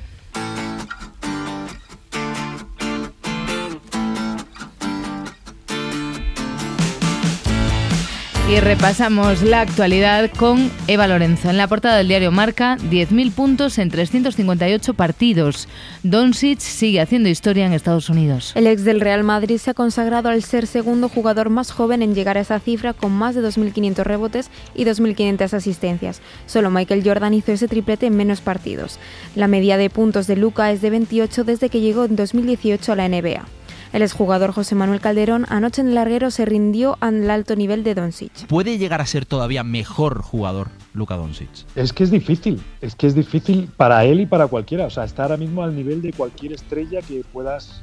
Y 8.49 8.59
repasamos 8.61 9.43
la 9.43 9.61
actualidad 9.61 10.31
con 10.35 10.71
Eva 10.87 11.05
Lorenzo. 11.05 11.51
En 11.51 11.57
la 11.57 11.67
portada 11.67 11.97
del 11.97 12.07
diario 12.07 12.31
Marca, 12.31 12.77
10.000 12.77 13.31
puntos 13.31 13.77
en 13.77 13.91
358 13.91 14.95
partidos. 14.95 15.67
Doncic 16.01 16.57
sigue 16.57 16.99
haciendo 16.99 17.29
historia 17.29 17.67
en 17.67 17.73
Estados 17.73 18.09
Unidos. 18.09 18.53
El 18.55 18.65
ex 18.65 18.83
del 18.83 19.01
Real 19.01 19.23
Madrid 19.23 19.59
se 19.59 19.69
ha 19.69 19.75
consagrado 19.75 20.29
al 20.29 20.41
ser 20.41 20.65
segundo 20.65 21.09
jugador 21.09 21.51
más 21.51 21.69
joven 21.69 22.01
en 22.01 22.15
llegar 22.15 22.39
a 22.39 22.41
esa 22.41 22.59
cifra 22.59 22.93
con 22.93 23.11
más 23.11 23.35
de 23.35 23.43
2.500 23.43 24.03
rebotes 24.03 24.49
y 24.73 24.83
2.500 24.83 25.53
asistencias. 25.53 26.19
Solo 26.47 26.71
Michael 26.71 27.03
Jordan 27.05 27.35
hizo 27.35 27.51
ese 27.51 27.67
triplete 27.67 28.07
en 28.07 28.17
menos 28.17 28.41
partidos. 28.41 28.97
La 29.35 29.47
media 29.47 29.77
de 29.77 29.91
puntos 29.91 30.25
de 30.25 30.37
Luca 30.37 30.71
es 30.71 30.81
de 30.81 30.89
28 30.89 31.43
desde 31.43 31.69
que 31.69 31.81
llegó 31.81 32.05
en 32.05 32.15
2018 32.15 32.93
a 32.93 32.95
la 32.95 33.07
NBA. 33.07 33.58
El 33.91 34.03
exjugador 34.03 34.51
José 34.51 34.75
Manuel 34.75 35.01
Calderón 35.01 35.47
anoche 35.49 35.81
en 35.81 35.87
el 35.87 35.95
larguero 35.95 36.29
se 36.29 36.45
rindió 36.45 36.97
al 36.99 37.27
alto 37.31 37.55
nivel 37.55 37.83
de 37.83 37.95
Doncic. 37.95 38.45
¿Puede 38.45 38.77
llegar 38.77 39.01
a 39.01 39.05
ser 39.07 39.25
todavía 39.25 39.63
mejor 39.63 40.21
jugador 40.21 40.67
Luka 40.93 41.15
Doncic? 41.15 41.49
Es 41.75 41.91
que 41.91 42.03
es 42.03 42.11
difícil, 42.11 42.61
es 42.81 42.95
que 42.95 43.07
es 43.07 43.15
difícil 43.15 43.67
para 43.75 44.05
él 44.05 44.19
y 44.19 44.25
para 44.27 44.45
cualquiera. 44.45 44.85
O 44.85 44.89
sea, 44.91 45.05
está 45.05 45.23
ahora 45.23 45.37
mismo 45.37 45.63
al 45.63 45.75
nivel 45.75 46.03
de 46.03 46.13
cualquier 46.13 46.53
estrella 46.53 47.01
que 47.01 47.23
puedas 47.33 47.81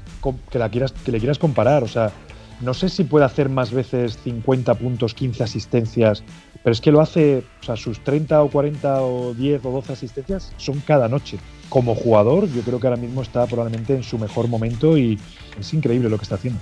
que 0.51 0.61
la 0.61 0.69
quieras 0.69 0.93
que 0.93 1.11
le 1.11 1.19
quieras 1.19 1.41
comparar. 1.41 1.83
O 1.83 1.89
sea, 1.89 2.13
no 2.61 2.73
sé 2.73 2.89
si 2.89 3.03
puede 3.03 3.25
hacer 3.25 3.49
más 3.49 3.73
veces 3.73 4.17
50 4.23 4.75
puntos, 4.75 5.13
15 5.13 5.43
asistencias, 5.43 6.23
pero 6.63 6.73
es 6.73 6.81
que 6.81 6.93
lo 6.93 7.01
hace, 7.01 7.43
o 7.61 7.65
sea, 7.65 7.77
sus 7.77 7.99
30 8.05 8.43
o 8.43 8.49
40 8.49 9.03
o 9.03 9.35
10 9.35 9.65
o 9.65 9.71
12 9.73 9.93
asistencias 9.93 10.53
son 10.57 10.81
cada 10.87 11.09
noche. 11.09 11.39
Como 11.69 11.95
jugador, 11.95 12.49
yo 12.49 12.63
creo 12.63 12.81
que 12.81 12.87
ahora 12.87 13.01
mismo 13.01 13.23
está 13.23 13.47
probablemente 13.47 13.95
en 13.95 14.03
su 14.03 14.19
mejor 14.19 14.49
momento 14.49 14.97
y 14.97 15.19
es 15.59 15.75
increíble 15.75 16.09
lo 16.09 16.17
que 16.17 16.23
está 16.23 16.37
haciendo. 16.37 16.61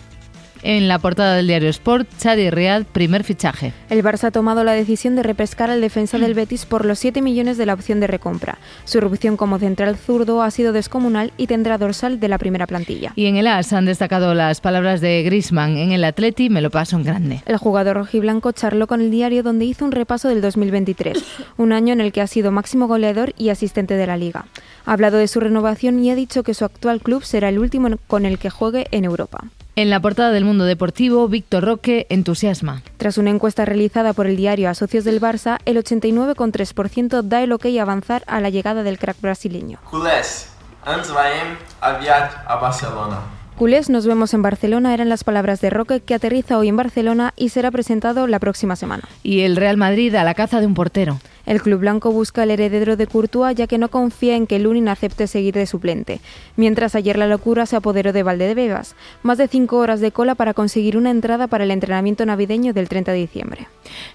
En 0.66 0.88
la 0.88 0.98
portada 0.98 1.36
del 1.36 1.46
diario 1.46 1.68
Sport, 1.68 2.08
Chadi 2.16 2.48
Riad, 2.48 2.84
primer 2.84 3.22
fichaje. 3.22 3.74
El 3.90 4.02
Barça 4.02 4.24
ha 4.24 4.30
tomado 4.30 4.64
la 4.64 4.72
decisión 4.72 5.14
de 5.14 5.22
repescar 5.22 5.68
al 5.68 5.82
defensa 5.82 6.18
del 6.18 6.32
Betis 6.32 6.64
por 6.64 6.86
los 6.86 6.98
7 7.00 7.20
millones 7.20 7.58
de 7.58 7.66
la 7.66 7.74
opción 7.74 8.00
de 8.00 8.06
recompra. 8.06 8.56
Su 8.86 8.96
erupción 8.96 9.36
como 9.36 9.58
central 9.58 9.98
zurdo 9.98 10.40
ha 10.40 10.50
sido 10.50 10.72
descomunal 10.72 11.32
y 11.36 11.48
tendrá 11.48 11.76
dorsal 11.76 12.18
de 12.18 12.28
la 12.28 12.38
primera 12.38 12.66
plantilla. 12.66 13.12
Y 13.14 13.26
en 13.26 13.36
el 13.36 13.46
AS 13.46 13.74
han 13.74 13.84
destacado 13.84 14.32
las 14.32 14.62
palabras 14.62 15.02
de 15.02 15.22
Grisman. 15.22 15.76
En 15.76 15.92
el 15.92 16.02
Atleti 16.02 16.48
me 16.48 16.62
lo 16.62 16.70
paso 16.70 16.96
en 16.96 17.04
grande. 17.04 17.42
El 17.44 17.58
jugador 17.58 17.96
rojiblanco 17.96 18.52
charló 18.52 18.86
con 18.86 19.02
el 19.02 19.10
diario 19.10 19.42
donde 19.42 19.66
hizo 19.66 19.84
un 19.84 19.92
repaso 19.92 20.30
del 20.30 20.40
2023, 20.40 21.22
un 21.58 21.74
año 21.74 21.92
en 21.92 22.00
el 22.00 22.10
que 22.10 22.22
ha 22.22 22.26
sido 22.26 22.52
máximo 22.52 22.86
goleador 22.86 23.34
y 23.36 23.50
asistente 23.50 23.98
de 23.98 24.06
la 24.06 24.16
liga. 24.16 24.46
Ha 24.86 24.94
hablado 24.94 25.18
de 25.18 25.28
su 25.28 25.40
renovación 25.40 26.02
y 26.02 26.10
ha 26.10 26.14
dicho 26.14 26.42
que 26.42 26.54
su 26.54 26.64
actual 26.64 27.02
club 27.02 27.22
será 27.22 27.50
el 27.50 27.58
último 27.58 27.90
con 28.06 28.24
el 28.24 28.38
que 28.38 28.48
juegue 28.48 28.86
en 28.92 29.04
Europa. 29.04 29.44
En 29.76 29.90
la 29.90 29.98
portada 29.98 30.30
del 30.30 30.44
Mundo 30.44 30.66
Deportivo, 30.66 31.26
Víctor 31.26 31.64
Roque 31.64 32.06
entusiasma. 32.08 32.82
Tras 32.96 33.18
una 33.18 33.30
encuesta 33.30 33.64
realizada 33.64 34.12
por 34.12 34.28
el 34.28 34.36
diario 34.36 34.70
a 34.70 34.74
socios 34.74 35.02
del 35.02 35.20
Barça, 35.20 35.58
el 35.64 35.76
89,3% 35.78 37.22
da 37.22 37.42
el 37.42 37.50
ok 37.50 37.66
a 37.76 37.82
avanzar 37.82 38.22
a 38.28 38.40
la 38.40 38.50
llegada 38.50 38.84
del 38.84 39.00
crack 39.00 39.20
brasileño. 39.20 39.80
Culés, 39.90 40.48
a 40.84 42.56
Barcelona. 42.56 43.18
Culés, 43.58 43.90
nos 43.90 44.06
vemos 44.06 44.32
en 44.32 44.42
Barcelona 44.42 44.94
eran 44.94 45.08
las 45.08 45.24
palabras 45.24 45.60
de 45.60 45.70
Roque 45.70 46.00
que 46.00 46.14
aterriza 46.14 46.56
hoy 46.56 46.68
en 46.68 46.76
Barcelona 46.76 47.32
y 47.36 47.48
será 47.48 47.72
presentado 47.72 48.28
la 48.28 48.38
próxima 48.38 48.76
semana. 48.76 49.02
Y 49.24 49.40
el 49.40 49.56
Real 49.56 49.76
Madrid 49.76 50.14
a 50.14 50.22
la 50.22 50.34
caza 50.34 50.60
de 50.60 50.66
un 50.66 50.74
portero. 50.74 51.18
El 51.46 51.60
club 51.60 51.80
blanco 51.80 52.10
busca 52.10 52.42
el 52.42 52.50
heredero 52.50 52.96
de 52.96 53.06
Courtois 53.06 53.56
ya 53.56 53.66
que 53.66 53.78
no 53.78 53.88
confía 53.88 54.36
en 54.36 54.46
que 54.46 54.58
Lunin 54.58 54.88
acepte 54.88 55.26
seguir 55.26 55.54
de 55.54 55.66
suplente. 55.66 56.20
Mientras 56.56 56.94
ayer 56.94 57.18
la 57.18 57.26
locura 57.26 57.66
se 57.66 57.76
apoderó 57.76 58.12
de 58.12 58.22
Valdebebas. 58.22 58.96
Más 59.22 59.38
de 59.38 59.48
cinco 59.48 59.78
horas 59.78 60.00
de 60.00 60.12
cola 60.12 60.34
para 60.34 60.54
conseguir 60.54 60.96
una 60.96 61.10
entrada 61.10 61.46
para 61.46 61.64
el 61.64 61.70
entrenamiento 61.70 62.24
navideño 62.24 62.72
del 62.72 62.88
30 62.88 63.12
de 63.12 63.18
diciembre. 63.18 63.68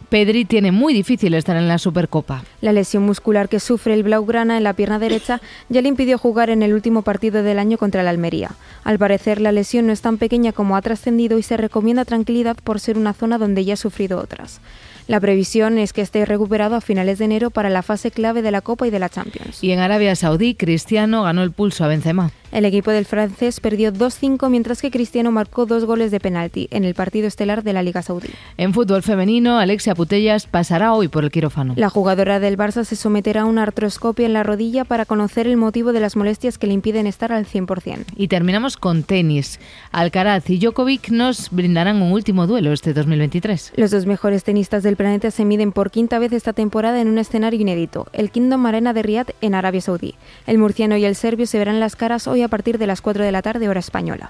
Pedri 0.10 0.46
tiene 0.46 0.72
muy 0.72 0.94
difícil 0.94 1.34
estar 1.36 1.56
en 1.56 1.68
la 1.68 1.78
Supercopa. 1.78 2.44
La 2.62 2.74
lesión 2.74 3.04
muscular 3.04 3.48
que 3.48 3.60
sufre 3.60 3.94
el 3.94 4.04
Blaugrana 4.04 4.58
en 4.58 4.64
la 4.64 4.74
pierna 4.74 4.98
derecha 4.98 5.42
ya 5.70 5.82
le 5.82 5.90
impidió 5.90 6.18
jugar 6.18 6.50
en 6.50 6.64
el 6.64 6.74
último 6.74 7.04
partido 7.04 7.44
del 7.44 7.60
año 7.60 7.78
contra 7.78 8.04
la 8.04 8.10
Almería. 8.10 8.52
Al 8.84 8.98
parecer 8.98 9.40
la 9.40 9.52
lesión 9.52 9.88
no 9.88 9.94
es 9.94 10.02
tan 10.02 10.18
pequeña 10.18 10.52
como 10.52 10.76
ha 10.76 10.82
trascendido 10.82 11.38
y 11.38 11.44
se 11.44 11.58
recomienda 11.58 12.06
tranquilidad 12.06 12.58
por 12.64 12.80
ser 12.80 12.98
una 12.98 13.14
zona 13.14 13.38
donde 13.38 13.66
ya 13.66 13.76
ha 13.76 13.78
sufrido 13.78 14.20
otras. 14.20 14.62
La 15.10 15.20
previsión 15.20 15.80
es 15.80 15.92
que 15.92 16.02
esté 16.02 16.24
recuperado 16.24 16.76
a 16.76 16.82
finales 16.82 17.18
de 17.18 17.26
enero 17.26 17.50
para 17.50 17.72
la 17.72 17.82
fase 17.82 18.12
clave 18.12 18.44
de 18.44 18.52
la 18.52 18.62
Copa 18.62 18.86
y 18.86 18.92
de 18.92 19.00
la 19.00 19.10
Champions. 19.10 19.64
Y 19.64 19.72
en 19.72 19.80
Arabia 19.80 20.16
Saudí, 20.16 20.54
Cristiano 20.54 21.24
ganó 21.24 21.42
el 21.42 21.52
pulso 21.52 21.84
a 21.84 21.88
Benzema. 21.88 22.30
El 22.52 22.66
equipo 22.66 22.90
del 22.90 23.06
francés 23.06 23.60
perdió 23.60 23.94
2-5 23.94 24.50
mientras 24.50 24.82
que 24.82 24.90
Cristiano 24.90 25.32
marcó 25.32 25.68
dos 25.68 25.86
goles 25.86 26.10
de 26.10 26.20
penalti 26.20 26.68
en 26.72 26.84
el 26.84 26.96
partido 26.96 27.28
estelar 27.28 27.64
de 27.64 27.74
la 27.74 27.84
Liga 27.84 28.02
Saudí. 28.02 28.30
En 28.58 28.74
fútbol 28.74 29.04
femenino, 29.04 29.60
Alexia 29.60 29.94
Putellas 29.94 30.48
pasará 30.48 30.94
hoy 30.94 31.10
por 31.10 31.24
el 31.24 31.30
quirófano. 31.30 31.74
La 31.76 31.90
jugadora 31.90 32.40
del 32.40 32.58
Barça 32.58 32.86
se 32.86 32.96
someterá 32.96 33.42
a 33.42 33.46
una 33.46 33.64
artroscopia 33.64 34.26
en 34.26 34.34
la 34.34 34.42
rodilla 34.42 34.84
para 34.84 35.06
conocer 35.06 35.46
el 35.46 35.58
motivo 35.58 35.94
de 35.94 36.00
las 36.00 36.16
molestias 36.16 36.58
que 36.58 36.66
le 36.66 36.74
impiden 36.74 37.06
estar 37.06 37.32
al 37.32 37.46
100%. 37.46 38.06
Y 38.16 38.28
terminamos 38.30 38.78
con 38.78 39.04
tenis. 39.04 39.60
Alcaraz 39.92 40.50
y 40.50 40.58
Djokovic 40.58 41.10
nos 41.10 41.52
brindarán 41.52 42.02
un 42.02 42.12
último 42.12 42.48
duelo 42.48 42.74
este 42.74 42.94
2023. 42.94 43.74
Los 43.76 43.92
dos 43.92 44.08
mejores 44.08 44.44
tenistas 44.44 44.82
del 44.82 44.96
planeta 45.00 45.32
se 45.32 45.46
miden 45.46 45.72
por 45.72 45.92
quinta 45.92 46.20
vez 46.20 46.34
esta 46.34 46.52
temporada 46.52 47.00
en 47.00 47.08
un 47.08 47.20
escenario 47.20 47.58
inédito, 47.58 48.08
el 48.12 48.32
Kingdom 48.32 48.66
Arena 48.66 48.92
de 48.92 49.02
Riyadh 49.02 49.32
en 49.40 49.56
Arabia 49.56 49.80
Saudí. 49.80 50.16
El 50.46 50.58
murciano 50.58 50.98
y 50.98 51.06
el 51.06 51.16
serbio 51.16 51.48
se 51.48 51.58
verán 51.58 51.80
las 51.80 51.96
caras 51.96 52.28
hoy 52.28 52.42
a 52.42 52.50
partir 52.50 52.78
de 52.78 52.86
las 52.86 53.00
4 53.00 53.24
de 53.24 53.32
la 53.32 53.42
tarde 53.42 53.70
hora 53.70 53.80
española. 53.80 54.30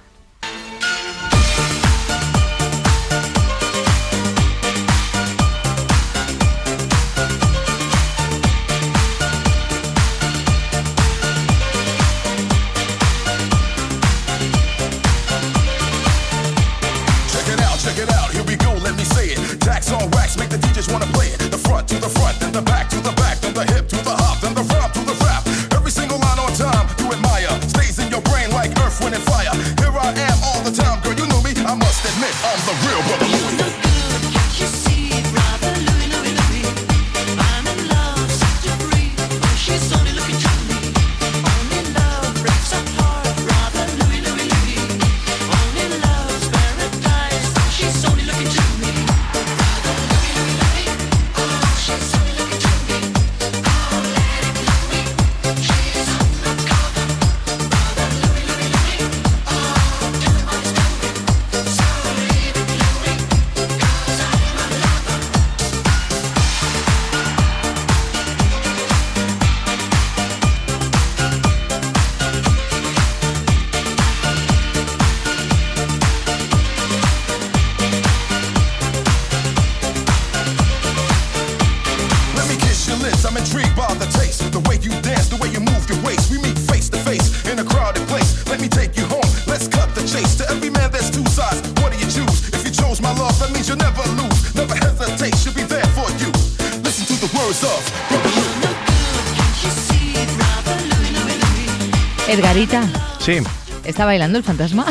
¿Está 103.99 104.05
bailando 104.05 104.37
el 104.37 104.45
fantasma? 104.45 104.85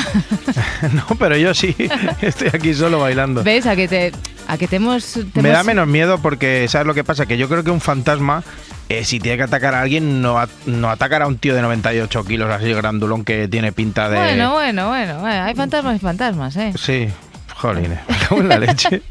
no, 0.92 1.16
pero 1.18 1.34
yo 1.38 1.54
sí. 1.54 1.74
Estoy 2.20 2.50
aquí 2.52 2.74
solo 2.74 3.00
bailando. 3.00 3.42
¿Ves? 3.42 3.64
A 3.64 3.74
que 3.74 3.88
te, 3.88 4.12
a 4.46 4.58
que 4.58 4.68
te 4.68 4.76
hemos... 4.76 5.18
te 5.32 5.40
Me 5.40 5.48
da 5.48 5.62
menos 5.62 5.88
miedo 5.88 6.18
porque, 6.18 6.68
¿sabes 6.68 6.86
lo 6.86 6.92
que 6.92 7.04
pasa? 7.04 7.24
Que 7.24 7.38
yo 7.38 7.48
creo 7.48 7.64
que 7.64 7.70
un 7.70 7.80
fantasma, 7.80 8.44
eh, 8.90 9.06
si 9.06 9.18
tiene 9.18 9.38
que 9.38 9.44
atacar 9.44 9.74
a 9.74 9.80
alguien, 9.80 10.20
no, 10.20 10.38
no 10.66 10.90
atacará 10.90 11.24
a 11.24 11.28
un 11.28 11.38
tío 11.38 11.54
de 11.54 11.62
98 11.62 12.22
kilos 12.26 12.50
así 12.50 12.70
grandulón 12.74 13.24
que 13.24 13.48
tiene 13.48 13.72
pinta 13.72 14.10
de... 14.10 14.18
Bueno, 14.18 14.52
bueno, 14.52 14.88
bueno, 14.88 15.20
bueno, 15.20 15.42
hay 15.42 15.54
fantasmas 15.54 15.96
y 15.96 16.00
fantasmas, 16.00 16.56
¿eh? 16.56 16.74
Sí, 16.76 17.08
en 18.30 18.48
la 18.48 18.58
leche. 18.58 19.02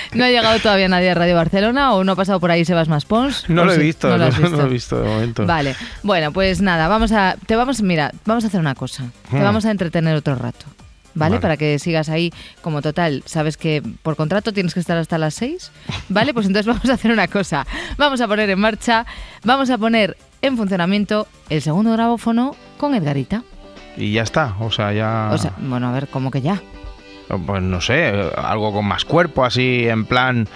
¿No 0.14 0.24
ha 0.24 0.28
llegado 0.30 0.58
todavía 0.60 0.88
nadie 0.88 1.10
a 1.10 1.14
Radio 1.14 1.34
Barcelona 1.36 1.94
o 1.94 2.04
no 2.04 2.12
ha 2.12 2.16
pasado 2.16 2.40
por 2.40 2.50
ahí 2.50 2.64
Sebas 2.64 2.88
Maspons? 2.88 3.48
No 3.48 3.62
¿O 3.62 3.64
lo 3.64 3.72
he 3.72 3.78
visto, 3.78 4.08
No 4.08 4.18
lo 4.18 4.24
has 4.26 4.38
no 4.38 4.48
visto. 4.48 4.56
lo 4.62 4.66
he 4.66 4.70
visto 4.72 5.00
de 5.00 5.08
momento. 5.08 5.46
Vale, 5.46 5.76
bueno, 6.02 6.32
pues 6.32 6.60
nada, 6.60 6.88
vamos 6.88 7.12
a, 7.12 7.36
te 7.46 7.56
vamos, 7.56 7.82
mira, 7.82 8.12
vamos 8.24 8.44
a 8.44 8.46
hacer 8.48 8.60
una 8.60 8.74
cosa, 8.74 9.04
te 9.30 9.38
Hmm. 9.38 9.42
vamos 9.44 9.64
a 9.66 9.70
entretener 9.70 10.14
otro 10.16 10.34
rato, 10.34 10.66
¿vale? 11.14 11.36
Vale. 11.36 11.40
Para 11.40 11.56
que 11.56 11.78
sigas 11.78 12.08
ahí 12.08 12.32
como 12.62 12.82
total, 12.82 13.22
sabes 13.26 13.56
que 13.56 13.82
por 14.02 14.16
contrato 14.16 14.52
tienes 14.52 14.74
que 14.74 14.80
estar 14.80 14.96
hasta 14.98 15.18
las 15.18 15.34
6, 15.34 15.70
¿vale? 16.08 16.32
Pues 16.34 16.46
entonces 16.46 16.66
vamos 16.72 16.88
a 16.88 16.94
hacer 16.94 17.10
una 17.12 17.28
cosa, 17.28 17.66
vamos 17.98 18.20
a 18.20 18.28
poner 18.28 18.48
en 18.50 18.58
marcha, 18.58 19.06
vamos 19.44 19.70
a 19.70 19.78
poner 19.78 20.16
en 20.42 20.56
funcionamiento 20.56 21.28
el 21.50 21.62
segundo 21.62 21.92
grabófono 21.92 22.56
con 22.78 22.94
Edgarita. 22.94 23.42
Y 23.96 24.12
ya 24.12 24.22
está, 24.22 24.54
o 24.58 24.70
sea, 24.70 24.92
ya... 24.92 25.28
O 25.32 25.38
sea, 25.38 25.52
bueno, 25.58 25.86
a 25.88 25.92
ver, 25.92 26.08
¿cómo 26.08 26.30
que 26.30 26.40
ya? 26.40 26.62
Pues 27.46 27.62
no 27.62 27.80
sé, 27.80 28.12
algo 28.36 28.72
con 28.72 28.84
más 28.86 29.04
cuerpo, 29.04 29.44
así, 29.44 29.88
en 29.88 30.04
plan... 30.04 30.48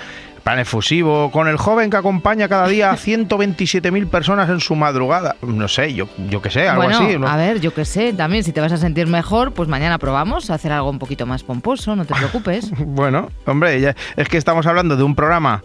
Plan 0.45 0.61
efusivo, 0.61 1.33
con 1.33 1.49
el 1.49 1.57
joven 1.57 1.91
que 1.91 1.97
acompaña 1.97 2.47
cada 2.49 2.69
día 2.69 2.93
a 2.93 2.97
127.000 2.97 4.09
personas 4.09 4.49
en 4.49 4.61
su 4.61 4.77
madrugada. 4.77 5.35
No 5.43 5.67
sé, 5.67 5.93
yo, 5.93 6.07
yo 6.31 6.41
qué 6.41 6.51
sé, 6.53 6.69
algo 6.69 6.85
bueno, 6.85 6.99
así. 7.01 7.19
¿no? 7.19 7.27
a 7.27 7.37
ver, 7.37 7.61
yo 7.61 7.75
qué 7.75 7.85
sé, 7.85 8.13
también 8.13 8.45
si 8.45 8.53
te 8.53 8.61
vas 8.61 8.71
a 8.71 8.77
sentir 8.77 9.09
mejor, 9.09 9.55
pues 9.55 9.69
mañana 9.69 9.99
probamos 9.99 10.49
a 10.51 10.55
hacer 10.55 10.71
algo 10.71 10.89
un 10.89 11.01
poquito 11.01 11.27
más 11.27 11.43
pomposo, 11.43 11.97
no 11.97 12.05
te 12.05 12.15
preocupes. 12.19 12.71
Bueno, 12.79 13.29
hombre, 13.45 13.81
ya- 13.81 13.97
es 14.15 14.29
que 14.29 14.37
estamos 14.37 14.65
hablando 14.69 14.97
de 14.97 15.03
un 15.03 15.17
programa 15.17 15.65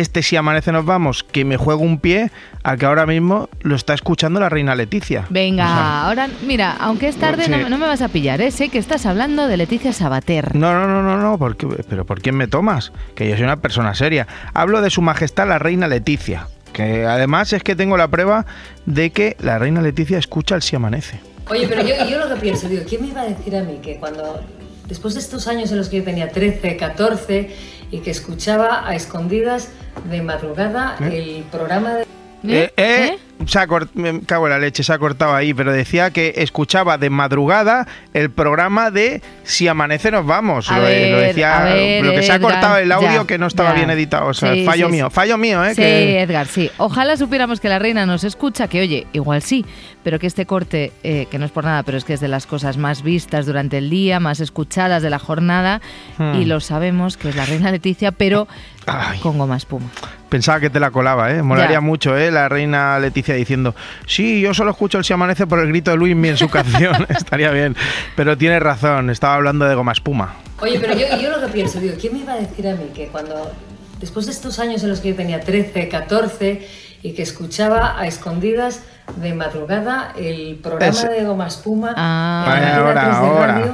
este 0.00 0.22
Si 0.22 0.36
amanece 0.36 0.72
nos 0.72 0.84
vamos, 0.84 1.22
que 1.24 1.44
me 1.44 1.56
juego 1.56 1.82
un 1.82 1.98
pie, 1.98 2.30
a 2.62 2.76
que 2.76 2.86
ahora 2.86 3.06
mismo 3.06 3.48
lo 3.60 3.76
está 3.76 3.94
escuchando 3.94 4.40
la 4.40 4.48
reina 4.48 4.74
Leticia. 4.74 5.26
Venga, 5.30 5.64
O 5.64 5.68
sea, 5.74 6.02
ahora, 6.06 6.28
mira, 6.46 6.76
aunque 6.80 7.08
es 7.08 7.16
tarde, 7.16 7.44
Sí. 7.44 7.50
no, 7.50 7.68
no 7.68 7.78
me 7.78 7.86
vas 7.86 8.02
a 8.02 8.08
pillar, 8.08 8.40
¿eh? 8.40 8.50
Sé 8.50 8.68
que 8.68 8.78
estás 8.78 9.06
hablando 9.06 9.46
de 9.48 9.56
Leticia 9.56 9.92
Sabater. 9.92 10.54
No, 10.56 10.72
no, 10.74 10.86
no, 10.86 11.02
no, 11.02 11.16
no, 11.18 11.38
¿por 11.38 11.56
qué- 11.56 11.66
pero 11.88 12.04
¿por 12.04 12.20
quién 12.20 12.36
me 12.36 12.48
tomas? 12.48 12.92
Que 13.14 13.28
yo 13.28 13.34
soy 13.36 13.44
una 13.44 13.56
persona 13.60 13.94
seria. 13.94 14.26
Hablo 14.54 14.80
de 14.80 14.90
su 14.90 15.02
majestad 15.02 15.46
la 15.48 15.58
reina 15.58 15.86
Leticia, 15.88 16.48
que 16.72 17.04
además 17.06 17.52
es 17.52 17.62
que 17.62 17.76
tengo 17.76 17.96
la 17.96 18.08
prueba 18.08 18.46
de 18.86 19.10
que 19.10 19.36
la 19.40 19.58
reina 19.58 19.80
Leticia 19.82 20.18
escucha 20.18 20.54
el 20.56 20.62
Si 20.62 20.76
amanece. 20.76 21.20
Oye, 21.48 21.68
pero 21.68 21.82
yo, 21.82 21.94
yo 22.10 22.18
lo 22.18 22.34
que 22.34 22.40
pienso, 22.40 22.68
digo, 22.68 22.82
¿quién 22.88 23.02
me 23.02 23.08
iba 23.08 23.20
a 23.20 23.24
decir 23.26 23.54
a 23.56 23.62
mí 23.62 23.78
que 23.80 23.98
cuando, 23.98 24.40
después 24.88 25.14
de 25.14 25.20
estos 25.20 25.46
años 25.46 25.70
en 25.70 25.78
los 25.78 25.88
que 25.88 25.98
yo 25.98 26.02
tenía 26.04 26.28
13, 26.28 26.76
14 26.76 27.54
y 27.90 27.98
que 27.98 28.10
escuchaba 28.10 28.88
a 28.88 28.94
escondidas 28.94 29.68
de 30.10 30.22
madrugada 30.22 30.96
¿Eh? 31.00 31.18
el 31.18 31.44
programa 31.44 31.94
de... 31.94 32.06
Eh, 32.48 32.72
eh, 32.76 33.18
Se 33.46 33.58
ha 33.58 33.66
cort- 33.68 33.90
me 33.92 34.22
cago 34.22 34.46
en 34.46 34.52
la 34.52 34.58
leche, 34.58 34.82
se 34.82 34.90
ha 34.94 34.98
cortado 34.98 35.34
ahí, 35.34 35.52
pero 35.52 35.70
decía 35.70 36.10
que 36.10 36.32
escuchaba 36.36 36.96
de 36.96 37.10
madrugada 37.10 37.86
el 38.14 38.30
programa 38.30 38.90
de 38.90 39.20
Si 39.44 39.68
amanece 39.68 40.10
nos 40.10 40.24
vamos. 40.24 40.70
Lo, 40.70 40.80
decía, 40.80 41.60
ver, 41.64 42.02
lo 42.04 42.12
que 42.12 42.22
se 42.22 42.32
ha 42.32 42.36
Edgar, 42.36 42.52
cortado 42.52 42.78
el 42.78 42.90
audio 42.90 43.12
ya, 43.22 43.26
que 43.26 43.36
no 43.36 43.46
estaba 43.46 43.70
ya. 43.70 43.74
bien 43.76 43.90
editado. 43.90 44.28
O 44.28 44.34
sea, 44.34 44.54
Sí, 44.54 44.64
fallo 44.64 44.86
sí, 44.86 44.92
mío, 44.92 45.10
fallo 45.10 45.36
mío, 45.36 45.62
¿eh? 45.64 45.74
Sí, 45.74 45.82
que- 45.82 46.22
Edgar, 46.22 46.46
sí. 46.46 46.70
Ojalá 46.78 47.16
supiéramos 47.18 47.60
que 47.60 47.68
la 47.68 47.78
reina 47.78 48.06
nos 48.06 48.24
escucha, 48.24 48.68
que 48.68 48.80
oye, 48.80 49.06
igual 49.12 49.42
sí, 49.42 49.66
pero 50.02 50.18
que 50.18 50.26
este 50.26 50.46
corte, 50.46 50.92
eh, 51.04 51.26
que 51.30 51.38
no 51.38 51.44
es 51.44 51.50
por 51.50 51.64
nada, 51.64 51.82
pero 51.82 51.98
es 51.98 52.04
que 52.04 52.14
es 52.14 52.20
de 52.20 52.28
las 52.28 52.46
cosas 52.46 52.78
más 52.78 53.02
vistas 53.02 53.44
durante 53.44 53.76
el 53.76 53.90
día, 53.90 54.18
más 54.18 54.40
escuchadas 54.40 55.02
de 55.02 55.10
la 55.10 55.18
jornada, 55.18 55.82
Hmm. 56.16 56.36
y 56.40 56.46
lo 56.46 56.60
sabemos 56.60 57.16
que 57.18 57.28
es 57.28 57.36
la 57.36 57.44
reina 57.44 57.70
Leticia, 57.70 58.12
pero 58.12 58.48
Ay. 58.86 59.18
con 59.20 59.36
goma 59.38 59.56
espuma. 59.56 59.86
Pensaba 60.28 60.60
que 60.60 60.70
te 60.70 60.80
la 60.80 60.90
colaba, 60.90 61.30
¿eh? 61.30 61.42
Molaría 61.42 61.74
Ya. 61.76 61.80
mucho, 61.80 62.16
¿eh? 62.16 62.30
La 62.30 62.48
reina 62.48 62.98
Leticia 62.98 63.34
diciendo, 63.34 63.74
sí, 64.06 64.40
yo 64.40 64.54
solo 64.54 64.70
escucho 64.72 64.98
el 64.98 65.04
Si 65.04 65.12
amanece 65.12 65.46
por 65.46 65.58
el 65.60 65.68
grito 65.68 65.90
de 65.90 65.96
Luismi 65.96 66.28
en 66.30 66.36
su 66.36 66.48
canción. 66.48 67.06
Estaría 67.08 67.50
bien. 67.50 67.76
Pero 68.16 68.36
tiene 68.36 68.58
razón, 68.60 69.10
estaba 69.10 69.34
hablando 69.34 69.64
de 69.66 69.74
goma 69.74 69.92
espuma. 69.92 70.34
Oye, 70.60 70.78
pero 70.80 70.94
yo, 70.94 71.06
yo 71.20 71.30
lo 71.30 71.40
que 71.46 71.52
pienso, 71.52 71.78
digo, 71.80 71.94
¿quién 72.00 72.14
me 72.14 72.20
iba 72.20 72.32
a 72.32 72.36
decir 72.36 72.66
a 72.68 72.74
mí 72.74 72.90
que 72.94 73.08
cuando, 73.08 73.52
después 74.00 74.26
de 74.26 74.32
estos 74.32 74.58
años 74.58 74.82
en 74.82 74.88
los 74.90 75.00
que 75.00 75.10
yo 75.10 75.14
tenía 75.16 75.40
13, 75.40 75.88
14 75.88 76.66
y 77.02 77.12
que 77.12 77.22
escuchaba 77.22 78.00
a 78.00 78.06
escondidas 78.06 78.82
de 79.16 79.34
madrugada 79.34 80.12
el 80.18 80.58
programa 80.62 81.02
de 81.04 81.24
Goma 81.24 81.46
Espuma 81.46 81.94
Ah. 81.96 82.44
en 82.46 82.52
Vale, 82.52 82.66
Antena 82.66 83.18
ahora, 83.18 83.54
3 83.54 83.70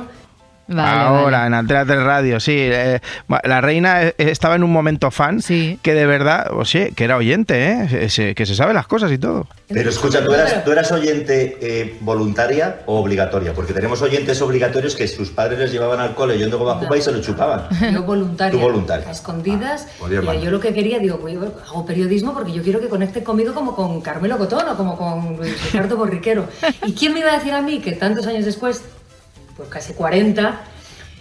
ahora. 0.79 1.47
en 1.47 1.55
Antena 1.55 1.85
3 1.85 2.03
Radio, 2.03 2.41
sí. 2.41 2.57
eh, 2.59 3.01
la 3.45 3.61
reina 3.61 4.03
eh, 4.03 4.15
estaba 4.19 4.55
en 4.57 4.65
un 4.65 4.73
momento 4.73 5.11
fan 5.11 5.41
que 5.83 5.95
de 5.95 6.07
verdad, 6.07 6.51
o 6.53 6.65
sea, 6.65 6.89
que 6.91 7.05
era 7.05 7.17
oyente, 7.17 7.71
¿eh? 7.71 8.09
Se- 8.09 8.35
que 8.35 8.47
se 8.47 8.55
sabe 8.55 8.75
las 8.75 8.87
cosas 8.87 9.11
y 9.13 9.19
todo. 9.19 9.47
Pero 9.69 9.89
escucha, 9.89 10.23
¿tú 10.25 10.33
eras, 10.35 10.65
tú 10.65 10.73
eras 10.73 10.93
oyente 10.93 11.57
eh, 11.61 11.97
voluntaria 12.01 12.81
o 12.87 13.01
obligatoria? 13.01 13.55
Porque 13.55 13.73
tenemos 13.73 14.03
oyentes 14.03 14.41
obligatorios 14.43 14.95
que 14.95 15.09
sus 15.09 15.31
padres 15.31 15.59
les 15.59 15.73
llevaban 15.73 15.99
al 16.01 16.15
cole 16.15 16.37
yendo 16.39 16.59
como 16.59 16.71
a 16.71 16.79
Cuba 16.79 16.97
y 16.99 17.03
se 17.03 17.11
lo 17.13 17.21
chupaban. 17.23 17.69
yo 17.93 18.03
voluntaria, 18.03 18.53
Tú 18.53 18.59
voluntaria. 18.65 19.09
a 19.09 19.13
escondidas, 19.13 19.89
pues 19.99 20.13
y 20.13 20.17
manda. 20.17 20.35
yo 20.35 20.51
lo 20.51 20.61
que 20.61 20.75
quería, 20.75 20.99
digo, 20.99 21.19
pues, 21.19 21.35
yo 21.35 21.41
hago 21.67 21.87
periodismo 21.87 22.35
porque 22.35 22.53
yo 22.53 22.63
quiero 22.63 22.81
que 22.81 22.89
conecten 22.89 23.25
conmigo 23.25 23.55
como 23.55 23.75
con 23.75 24.01
Carmelo 24.03 24.37
Cotón 24.39 24.69
o 24.69 24.77
como 24.77 24.97
con 24.97 25.37
Luis 25.39 25.63
Ricardo 25.73 25.97
Borriquero. 25.97 26.47
¿Y 26.87 26.93
quién 26.93 27.15
me 27.15 27.21
iba 27.21 27.31
a 27.33 27.39
decir 27.39 27.53
a 27.55 27.63
mí 27.63 27.81
que 27.81 27.93
tantos 27.93 28.27
años 28.27 28.45
después, 28.45 28.83
pues 29.63 29.71
casi 29.71 29.93
40, 29.95 30.61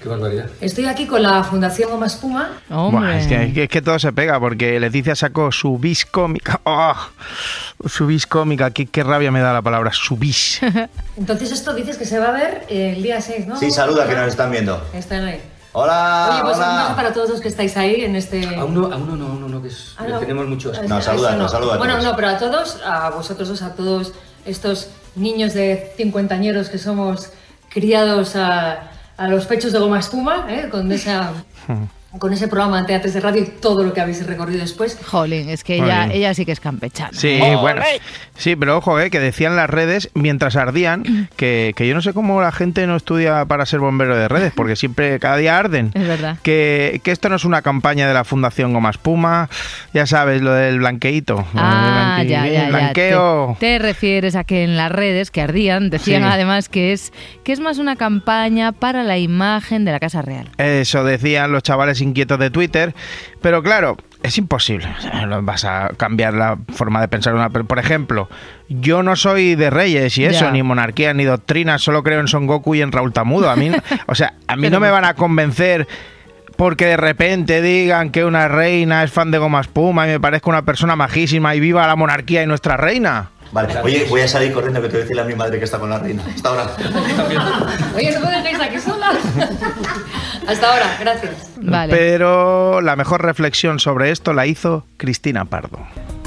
Qué 0.02 0.10
barbaridad. 0.10 0.48
estoy 0.62 0.86
aquí 0.86 1.06
con 1.06 1.22
la 1.22 1.44
Fundación 1.44 1.92
Goma 1.92 2.08
Espuma? 2.08 2.50
Buah, 2.70 3.18
es, 3.20 3.28
que, 3.28 3.64
es 3.64 3.70
que- 3.70 3.82
todo 3.84 4.00
se 4.00 4.12
pega, 4.12 4.40
porque 4.40 4.80
Leticia 4.80 5.16
sacó 5.16 5.52
su 5.52 5.78
bis 5.78 6.06
cómica. 6.08 6.60
¡Oh! 6.66 6.96
Su 7.88 8.08
bis 8.08 8.26
cómica, 8.26 8.72
qué, 8.72 8.88
qué 8.88 9.04
rabia 9.04 9.32
me 9.32 9.42
da 9.42 9.54
la 9.54 9.62
palabra, 9.62 9.92
su 9.94 10.18
bis. 10.18 10.60
Entonces 11.18 11.52
esto 11.52 11.74
dices 11.76 11.98
que 11.98 12.06
se 12.06 12.18
va 12.20 12.30
a 12.30 12.32
ver 12.32 12.66
el 12.70 13.04
día 13.04 13.22
6, 13.22 13.46
¿no? 13.48 13.58
Sí, 13.58 13.70
saluda 13.70 14.08
que 14.08 14.16
nos 14.16 14.28
están 14.28 14.50
viendo. 14.50 14.84
Están 14.94 15.26
ahí. 15.26 15.40
Hola, 15.74 16.30
Oye, 16.34 16.42
pues 16.44 16.58
un 16.58 16.64
hola. 16.64 16.84
beso 16.84 16.96
para 16.96 17.14
todos 17.14 17.30
los 17.30 17.40
que 17.40 17.48
estáis 17.48 17.78
ahí 17.78 18.04
en 18.04 18.16
este... 18.18 18.44
A 18.58 18.66
uno, 18.66 18.92
a 18.92 18.98
uno 18.98 19.16
no, 19.16 19.28
a 19.28 19.30
uno 19.32 19.48
no, 19.48 19.62
que 19.62 19.70
es- 19.70 19.94
Ah, 19.98 20.04
no. 20.10 20.20
tenemos 20.20 20.46
muchos. 20.48 20.78
No, 20.90 21.02
saluda, 21.02 21.32
no. 21.34 21.44
no, 21.44 21.48
saluda 21.50 21.78
Bueno, 21.78 22.02
no, 22.02 22.14
pero 22.16 22.28
a 22.30 22.38
todos, 22.38 22.80
a 22.84 23.10
vosotros 23.12 23.48
dos, 23.48 23.62
a 23.62 23.74
todos 23.76 24.12
estos 24.46 24.90
niños 25.16 25.54
de 25.54 25.94
cincuentañeros 25.96 26.68
que 26.70 26.78
somos 26.78 27.30
criados 27.74 28.36
a, 28.36 28.92
a 29.18 29.28
los 29.28 29.46
pechos 29.46 29.72
de 29.72 29.80
goma 29.80 30.00
espuma, 30.00 30.46
¿eh? 30.50 30.68
con, 30.70 30.92
esa, 30.92 31.34
con 32.20 32.34
ese 32.34 32.48
programa 32.48 32.82
de 32.82 32.88
teatros 32.88 33.14
de 33.14 33.20
radio 33.22 33.42
y 33.42 33.46
todo 33.46 33.84
lo 33.84 33.94
que 33.94 34.02
habéis 34.02 34.26
recorrido 34.26 34.60
después. 34.62 34.98
Jolín, 35.06 35.50
es 35.50 35.64
que 35.64 35.76
ella, 35.76 36.02
Jolín. 36.04 36.12
ella 36.18 36.34
sí 36.34 36.46
que 36.46 36.52
es 36.52 36.60
campechana. 36.60 37.12
Sí, 37.14 37.30
¿eh? 37.30 37.56
bueno. 37.56 37.82
Sí, 38.38 38.56
pero 38.56 38.78
ojo, 38.78 39.00
eh, 39.00 39.10
que 39.10 39.20
decían 39.20 39.56
las 39.56 39.70
redes 39.70 40.10
mientras 40.14 40.56
ardían 40.56 41.30
que, 41.38 41.74
que 41.76 41.88
yo 41.88 41.96
no 41.96 42.02
sé 42.02 42.14
cómo 42.14 42.42
la 42.42 42.52
gente 42.52 42.86
no 42.88 42.96
estudia 42.96 43.46
para 43.46 43.66
ser 43.66 43.80
bombero 43.80 44.16
de 44.18 44.28
redes, 44.28 44.52
porque 44.56 44.76
siempre, 44.76 45.20
cada 45.20 45.38
día 45.38 45.58
arden. 45.58 45.92
Es 45.94 46.08
verdad. 46.08 46.38
Que, 46.44 47.00
que 47.04 47.12
esto 47.12 47.30
no 47.30 47.36
es 47.36 47.46
una 47.46 47.62
campaña 47.62 48.08
de 48.08 48.14
la 48.14 48.24
Fundación 48.24 48.74
Goma 48.74 48.90
Espuma, 48.90 49.50
ya 49.94 50.06
sabes, 50.06 50.42
lo 50.42 50.52
del 50.54 50.80
blanqueíto. 50.80 51.46
Ah, 51.56 52.18
blanque- 52.24 52.30
ya, 52.30 52.48
ya. 52.48 52.68
Blanqueo. 52.70 53.58
Te, 53.60 53.78
te 53.78 53.80
refieres 53.80 54.36
a 54.36 54.44
que 54.44 54.64
en 54.64 54.76
las 54.76 54.92
redes 54.92 55.32
que 55.32 55.42
ardían 55.42 55.90
decían 55.90 56.24
Sí. 56.24 56.28
además 56.30 56.68
que 56.70 56.94
es 56.94 57.14
que 57.44 57.54
es 57.54 57.60
más 57.60 57.78
una 57.78 57.96
campaña 57.96 58.72
para 58.74 59.04
la 59.04 59.18
imagen 59.18 59.86
de 59.86 59.92
la 59.92 60.00
Casa 60.00 60.22
Real. 60.22 60.50
Eso 60.58 61.04
decían 61.04 61.52
los 61.52 61.64
chavales 61.64 62.01
inquietos 62.02 62.40
de 62.40 62.50
Twitter. 62.50 62.94
Pero 63.42 63.64
claro, 63.64 63.98
es 64.24 64.38
imposible. 64.38 64.88
Vas 65.42 65.66
a 65.66 65.90
cambiar 65.98 66.34
la 66.34 66.58
forma 66.74 67.02
de 67.02 67.08
pensar 67.08 67.34
una. 67.34 67.50
Por 67.50 67.80
ejemplo, 67.80 68.30
yo 68.70 69.04
no 69.04 69.16
soy 69.16 69.56
de 69.56 69.70
reyes 69.70 70.18
y 70.18 70.26
eso, 70.26 70.52
ni 70.52 70.64
monarquía, 70.64 71.14
ni 71.14 71.24
doctrina, 71.24 71.78
solo 71.78 72.04
creo 72.04 72.20
en 72.20 72.28
Son 72.28 72.48
Goku 72.48 72.76
y 72.76 72.82
en 72.82 72.92
Raúl 72.92 73.14
Tamudo. 73.14 73.50
A 73.50 73.56
mí, 73.56 73.72
o 74.08 74.16
sea, 74.16 74.34
a 74.48 74.56
mí 74.56 74.70
no 74.70 74.80
me 74.80 74.92
van 74.92 75.06
a 75.06 75.14
convencer 75.16 75.88
porque 76.56 76.86
de 76.86 76.98
repente 76.98 77.62
digan 77.62 78.12
que 78.12 78.24
una 78.24 78.48
reina 78.48 79.04
es 79.04 79.12
fan 79.12 79.32
de 79.32 79.40
Goma 79.40 79.62
Espuma 79.62 80.08
y 80.08 80.12
me 80.12 80.20
parezca 80.20 80.50
una 80.50 80.64
persona 80.64 80.96
majísima 80.96 81.56
y 81.56 81.60
viva 81.60 81.88
la 81.88 81.96
monarquía 81.96 82.44
y 82.44 82.46
nuestra 82.46 82.78
reina. 82.78 83.32
Vale, 83.52 83.82
oye, 83.84 84.06
voy 84.10 84.22
a 84.22 84.28
salir 84.28 84.54
corriendo 84.54 84.82
que 84.82 84.88
te 84.88 84.94
voy 84.94 85.00
a 85.00 85.04
decirle 85.04 85.22
a 85.22 85.26
mi 85.26 85.36
madre 85.36 85.60
que 85.60 85.66
está 85.66 85.78
con 85.78 85.90
la 85.90 86.00
reina. 86.00 86.24
Hasta 86.34 86.50
ahora. 86.50 86.72
Oye, 87.96 88.12
no 88.12 88.22
me 88.22 88.32
dejéis 88.38 88.60
aquí 88.62 88.80
sola. 88.80 89.12
Hasta 90.48 90.68
ahora, 90.72 90.98
gracias. 91.00 91.52
Pero 91.90 92.82
la 92.82 92.96
mejor 92.96 93.24
reflexión 93.24 93.80
sobre 93.80 94.12
esto 94.12 94.34
la 94.34 94.48
hizo 94.48 94.86
Cristina 94.98 95.46
Pardo. 95.46 95.80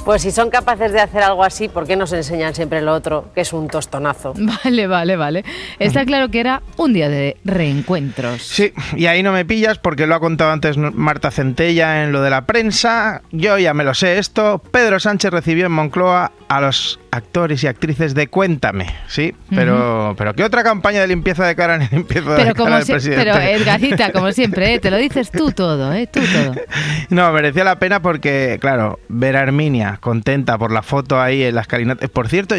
Pues 0.05 0.20
si 0.20 0.31
son 0.33 0.51
capaces 0.51 0.93
de 0.93 1.01
hacer 1.01 1.22
algo 1.22 1.43
así, 1.45 1.70
¿por 1.70 1.87
qué 1.87 1.97
nos 1.97 2.12
enseñan 2.12 2.55
siempre 2.55 2.83
lo 2.83 2.93
otro, 2.93 3.31
que 3.35 3.41
es 3.41 3.55
un 3.55 3.68
tostonazo? 3.68 4.35
Vale, 4.64 4.87
vale, 4.87 5.16
vale. 5.16 5.45
Está 5.79 6.05
claro 6.05 6.29
que 6.29 6.41
era 6.41 6.61
un 6.77 6.93
día 6.93 7.09
de 7.09 7.39
reencuentros. 7.45 8.43
Sí, 8.43 8.72
y 8.97 9.07
ahí 9.07 9.22
no 9.22 9.33
me 9.33 9.47
pillas 9.47 9.79
porque 9.79 10.07
lo 10.07 10.14
ha 10.14 10.20
contado 10.20 10.51
antes 10.51 10.77
Marta 10.77 11.31
Centella 11.31 12.05
en 12.05 12.12
lo 12.12 12.20
de 12.20 12.29
la 12.29 12.45
prensa. 12.45 13.22
Yo 13.33 13.57
ya 13.57 13.72
me 13.72 13.83
lo 13.83 13.95
sé 13.95 14.18
esto. 14.18 14.61
Pedro 14.70 15.01
Sánchez 15.01 15.31
recibió 15.31 15.66
en 15.66 15.72
Moncloa 15.72 16.33
a 16.49 16.61
los 16.61 17.01
actores 17.14 17.62
y 17.64 17.66
actrices 17.66 18.14
de 18.14 18.26
Cuéntame, 18.28 18.86
sí, 19.08 19.34
pero 19.50 20.14
pero 20.18 20.34
¿qué 20.34 20.44
otra 20.44 20.62
campaña 20.62 21.00
de 21.00 21.06
limpieza 21.08 21.46
de 21.46 21.54
cara 21.56 21.78
ni 21.78 21.86
limpieza 21.88 22.30
de 22.30 22.36
Pero 22.36 22.54
cara 22.54 22.54
como 22.54 22.74
del 22.76 22.84
si- 22.84 22.92
presidente? 22.92 23.24
pero 23.24 23.38
Edgarita, 23.38 24.12
como 24.12 24.32
siempre, 24.32 24.74
¿eh? 24.74 24.78
te 24.80 24.90
lo 24.90 24.96
dices 24.96 25.30
tú 25.30 25.50
todo, 25.52 25.92
¿eh? 25.92 26.06
Tú 26.06 26.20
todo. 26.20 26.54
No, 27.10 27.30
merecía 27.32 27.64
la 27.64 27.78
pena 27.78 28.00
porque, 28.02 28.58
claro, 28.60 28.98
ver 29.08 29.36
a 29.36 29.40
Herminia 29.42 29.98
contenta 30.00 30.58
por 30.58 30.72
la 30.72 30.82
foto 30.82 31.20
ahí 31.20 31.42
en 31.42 31.54
la 31.54 31.60
escalinata. 31.60 32.08
Por 32.08 32.28
cierto, 32.28 32.54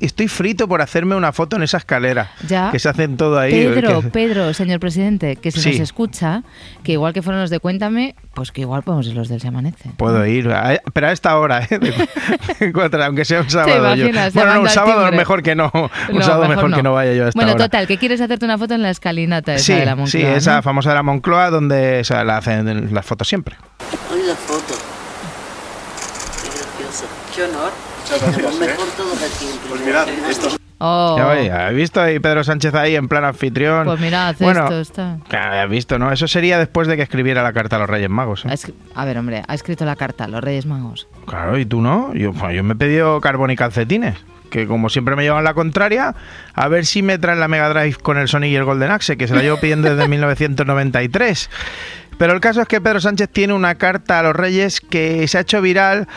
estoy 0.00 0.26
frito 0.28 0.66
por 0.68 0.80
hacerme 0.82 1.14
una 1.14 1.32
foto 1.32 1.56
en 1.56 1.62
esa 1.62 1.76
escalera. 1.76 2.30
Ya. 2.48 2.70
Que 2.72 2.78
se 2.78 2.88
hacen 2.88 3.16
todo 3.16 3.38
ahí. 3.38 3.52
Pedro, 3.52 4.00
que- 4.02 4.08
Pedro, 4.08 4.54
señor 4.54 4.80
presidente, 4.80 5.36
que 5.36 5.50
si 5.50 5.60
Sí. 5.60 5.70
nos 5.72 5.80
escucha, 5.80 6.42
que 6.82 6.92
igual 6.92 7.12
que 7.12 7.22
fueron 7.22 7.40
los 7.42 7.50
de 7.50 7.60
Cuéntame, 7.60 8.14
pues 8.34 8.50
que 8.52 8.62
igual 8.62 8.82
podemos 8.82 9.06
ir 9.06 9.14
los 9.14 9.28
del 9.28 9.40
Se 9.40 9.48
Amanece. 9.48 9.90
Puedo 9.96 10.24
ir, 10.26 10.48
a- 10.50 10.80
pero 10.92 11.08
a 11.08 11.12
esta 11.12 11.38
hora, 11.38 11.66
¿eh? 11.70 11.78
De 12.60 13.04
aunque 13.04 13.24
sea 13.24 13.40
un 13.42 13.50
sábado. 13.50 13.94
Yo. 14.06 14.30
Bueno, 14.34 14.54
no, 14.54 14.60
un 14.62 14.68
sábado 14.68 15.00
timbre. 15.02 15.16
mejor 15.16 15.42
que 15.42 15.54
no. 15.54 15.70
Un 16.10 16.18
No, 16.18 16.22
sábado 16.22 16.42
mejor 16.42 16.56
mejor, 16.56 16.70
no. 16.70 16.76
que 16.76 16.82
no 16.82 16.92
vaya 16.94 17.12
yo 17.14 17.24
a 17.26 17.28
esta 17.28 17.38
Bueno, 17.38 17.52
hora. 17.54 17.64
total, 17.64 17.86
que 17.86 17.98
quieres 17.98 18.20
hacerte 18.20 18.44
una 18.44 18.58
foto 18.58 18.74
en 18.74 18.82
la 18.82 18.90
escalinata 18.90 19.54
esa 19.54 19.64
Sí, 19.64 19.72
de 19.74 19.86
la 19.86 19.92
sí, 20.06 20.18
Moncloa, 20.18 20.36
esa 20.36 20.56
¿no? 20.56 20.62
famosa 20.62 20.88
de 20.90 20.94
la 20.96 21.02
Moncloa 21.02 21.50
donde 21.50 22.00
o 22.00 22.04
sea, 22.04 22.24
la 22.24 22.36
hacen 22.38 22.92
las 22.94 23.06
fotos 23.06 23.28
siempre. 23.28 23.56
Hoy 24.12 24.22
la 24.26 24.34
foto. 24.34 24.74
Qué 26.42 26.48
gracioso. 26.48 27.06
Qué 27.34 27.42
honor. 27.44 27.72
Gracias, 28.08 28.42
Lo 28.42 28.48
¿eh? 28.64 28.68
mejor 28.68 28.86
todos 28.96 29.18
aquí. 29.22 29.46
Pues 29.68 29.80
mirad, 29.82 30.08
estos 30.28 30.58
Oh, 30.82 31.18
¿has 31.18 31.74
visto 31.74 32.00
ahí 32.00 32.18
Pedro 32.20 32.42
Sánchez 32.42 32.74
ahí 32.74 32.96
en 32.96 33.06
plan 33.06 33.22
anfitrión? 33.24 33.84
pues 33.84 34.00
mirad, 34.00 34.34
bueno, 34.40 34.62
esto 34.62 34.80
está... 34.80 35.18
claro, 35.28 35.60
has 35.60 35.68
visto, 35.68 35.98
¿no? 35.98 36.10
Eso 36.10 36.26
sería 36.26 36.58
después 36.58 36.88
de 36.88 36.96
que 36.96 37.02
escribiera 37.02 37.42
la 37.42 37.52
carta 37.52 37.76
a 37.76 37.80
los 37.80 37.90
Reyes 37.90 38.08
Magos. 38.08 38.46
¿eh? 38.46 38.54
A 38.94 39.04
ver, 39.04 39.18
hombre, 39.18 39.42
ha 39.46 39.54
escrito 39.54 39.84
la 39.84 39.96
carta 39.96 40.24
a 40.24 40.28
los 40.28 40.42
Reyes 40.42 40.64
Magos. 40.64 41.06
Claro, 41.26 41.58
¿y 41.58 41.66
tú 41.66 41.82
no? 41.82 42.14
Yo, 42.14 42.32
pues, 42.32 42.54
yo 42.56 42.64
me 42.64 42.72
he 42.72 42.76
pedido 42.76 43.20
carbón 43.20 43.50
y 43.50 43.56
calcetines. 43.56 44.16
Que 44.50 44.66
como 44.66 44.88
siempre 44.88 45.14
me 45.16 45.22
llevan 45.22 45.44
la 45.44 45.54
contraria, 45.54 46.14
a 46.54 46.68
ver 46.68 46.84
si 46.86 47.02
me 47.02 47.18
traen 47.18 47.38
la 47.40 47.46
Mega 47.46 47.68
Drive 47.68 47.96
con 47.96 48.16
el 48.18 48.26
Sonic 48.26 48.50
y 48.50 48.56
el 48.56 48.64
Golden 48.64 48.90
Axe, 48.90 49.16
que 49.16 49.28
se 49.28 49.34
la 49.36 49.42
llevo 49.42 49.58
pidiendo 49.58 49.94
desde 49.94 50.08
1993. 50.08 51.50
Pero 52.18 52.32
el 52.32 52.40
caso 52.40 52.60
es 52.62 52.68
que 52.68 52.80
Pedro 52.80 53.00
Sánchez 53.00 53.28
tiene 53.30 53.52
una 53.54 53.76
carta 53.76 54.18
a 54.18 54.22
los 54.22 54.34
reyes 54.34 54.80
que 54.80 55.26
se 55.28 55.38
ha 55.38 55.42
hecho 55.42 55.62
viral. 55.62 56.08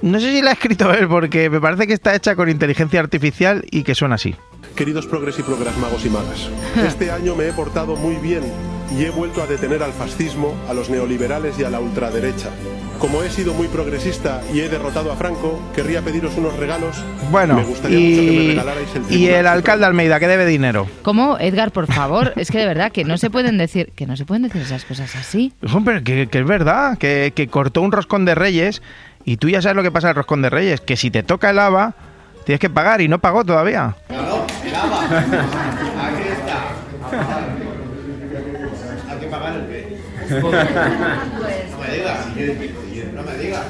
No 0.00 0.20
sé 0.20 0.30
si 0.30 0.42
la 0.42 0.50
ha 0.50 0.52
escrito 0.52 0.92
él, 0.92 1.08
porque 1.08 1.50
me 1.50 1.60
parece 1.60 1.86
que 1.86 1.92
está 1.92 2.14
hecha 2.14 2.36
con 2.36 2.48
inteligencia 2.48 3.00
artificial 3.00 3.64
y 3.70 3.82
que 3.82 3.96
suena 3.96 4.14
así. 4.14 4.34
Queridos 4.76 5.06
progres 5.06 5.38
y 5.40 5.42
progras 5.42 5.76
magos 5.78 6.06
y 6.06 6.10
magas, 6.10 6.48
este 6.86 7.10
año 7.10 7.34
me 7.34 7.48
he 7.48 7.52
portado 7.52 7.96
muy 7.96 8.14
bien 8.16 8.42
y 8.96 9.04
he 9.04 9.10
vuelto 9.10 9.42
a 9.42 9.46
detener 9.46 9.82
al 9.82 9.92
fascismo, 9.92 10.54
a 10.68 10.74
los 10.74 10.88
neoliberales 10.88 11.58
y 11.58 11.64
a 11.64 11.70
la 11.70 11.80
ultraderecha. 11.80 12.50
Como 13.00 13.22
he 13.22 13.30
sido 13.30 13.54
muy 13.54 13.68
progresista 13.68 14.40
y 14.52 14.60
he 14.60 14.68
derrotado 14.68 15.12
a 15.12 15.16
Franco, 15.16 15.60
querría 15.74 16.02
pediros 16.02 16.36
unos 16.36 16.56
regalos. 16.56 16.96
Bueno, 17.30 17.56
me 17.56 17.64
gustaría 17.64 17.98
mucho 17.98 18.20
que 18.20 18.26
me 18.26 18.42
y, 18.42 18.48
regalarais 18.48 18.88
el 18.94 19.16
y 19.16 19.26
el 19.28 19.46
alcalde 19.46 19.86
Almeida, 19.86 20.18
que 20.18 20.26
debe 20.26 20.46
dinero. 20.46 20.88
¿Cómo, 21.02 21.38
Edgar, 21.38 21.70
por 21.70 21.86
favor? 21.86 22.32
Es 22.36 22.50
que 22.50 22.58
de 22.58 22.66
verdad 22.66 22.90
que 22.90 23.04
no 23.04 23.18
se 23.18 23.30
pueden 23.30 23.58
decir, 23.58 23.92
que 23.94 24.06
no 24.06 24.16
se 24.16 24.24
pueden 24.24 24.44
decir 24.44 24.62
esas 24.62 24.84
cosas 24.84 25.14
así. 25.14 25.52
Hombre, 25.72 26.02
que, 26.02 26.28
que 26.28 26.38
es 26.38 26.46
verdad, 26.46 26.98
que, 26.98 27.32
que 27.34 27.46
cortó 27.48 27.82
un 27.82 27.92
roscón 27.92 28.24
de 28.24 28.34
reyes 28.34 28.82
y 29.24 29.36
tú 29.36 29.48
ya 29.48 29.62
sabes 29.62 29.76
lo 29.76 29.82
que 29.82 29.90
pasa 29.90 30.08
en 30.08 30.10
el 30.10 30.16
roscón 30.16 30.42
de 30.42 30.50
reyes, 30.50 30.80
que 30.80 30.96
si 30.96 31.10
te 31.10 31.22
toca 31.22 31.50
el 31.50 31.58
haba, 31.58 31.94
tienes 32.44 32.60
que 32.60 32.70
pagar 32.70 33.00
y 33.00 33.08
no 33.08 33.18
pagó 33.18 33.44
todavía. 33.44 33.94
Aquí 34.08 34.68
está. 36.28 36.62
Hay 39.10 39.18
que 39.18 39.26
pagar 39.26 39.54
el 39.56 39.66
qué. 39.66 39.98
No 40.30 40.50
me 41.78 41.94
digas, 41.94 42.26
no 43.14 43.22
me 43.22 43.38
digas. 43.38 43.64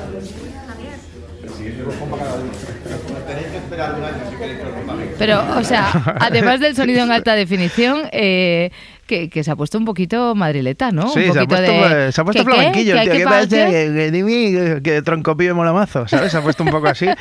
Pero, 5.19 5.45
o 5.57 5.65
sea, 5.65 6.17
además 6.21 6.61
del 6.61 6.77
sonido 6.77 7.03
en 7.03 7.11
alta 7.11 7.35
definición, 7.35 8.09
eh, 8.13 8.71
que, 9.09 9.29
que 9.29 9.43
se 9.43 9.51
ha 9.51 9.57
puesto 9.57 9.77
un 9.79 9.85
poquito 9.85 10.37
madrileta, 10.37 10.93
¿no? 10.93 11.09
Sí, 11.09 11.25
un 11.25 11.33
se 11.33 11.41
ha 11.41 11.45
puesto, 11.47 11.73
de... 11.73 12.13
se 12.13 12.21
ha 12.21 12.25
puesto 12.25 12.45
¿Que 12.45 12.51
flamenquillo, 12.51 12.95
¿Que 12.95 13.01
tío. 13.03 13.13
que 13.13 13.19
¿Qué 13.19 13.25
pasa? 13.25 13.49
qué? 13.49 14.11
Que, 14.13 14.13
que, 14.13 14.83
que 14.83 15.03
troncopillo 15.03 15.57
mola 15.57 15.73
mazo, 15.73 16.07
¿sabes? 16.07 16.31
Se 16.31 16.39
ha 16.39 16.43
puesto 16.43 16.63
un 16.63 16.71
poco 16.71 16.87
así. 16.87 17.07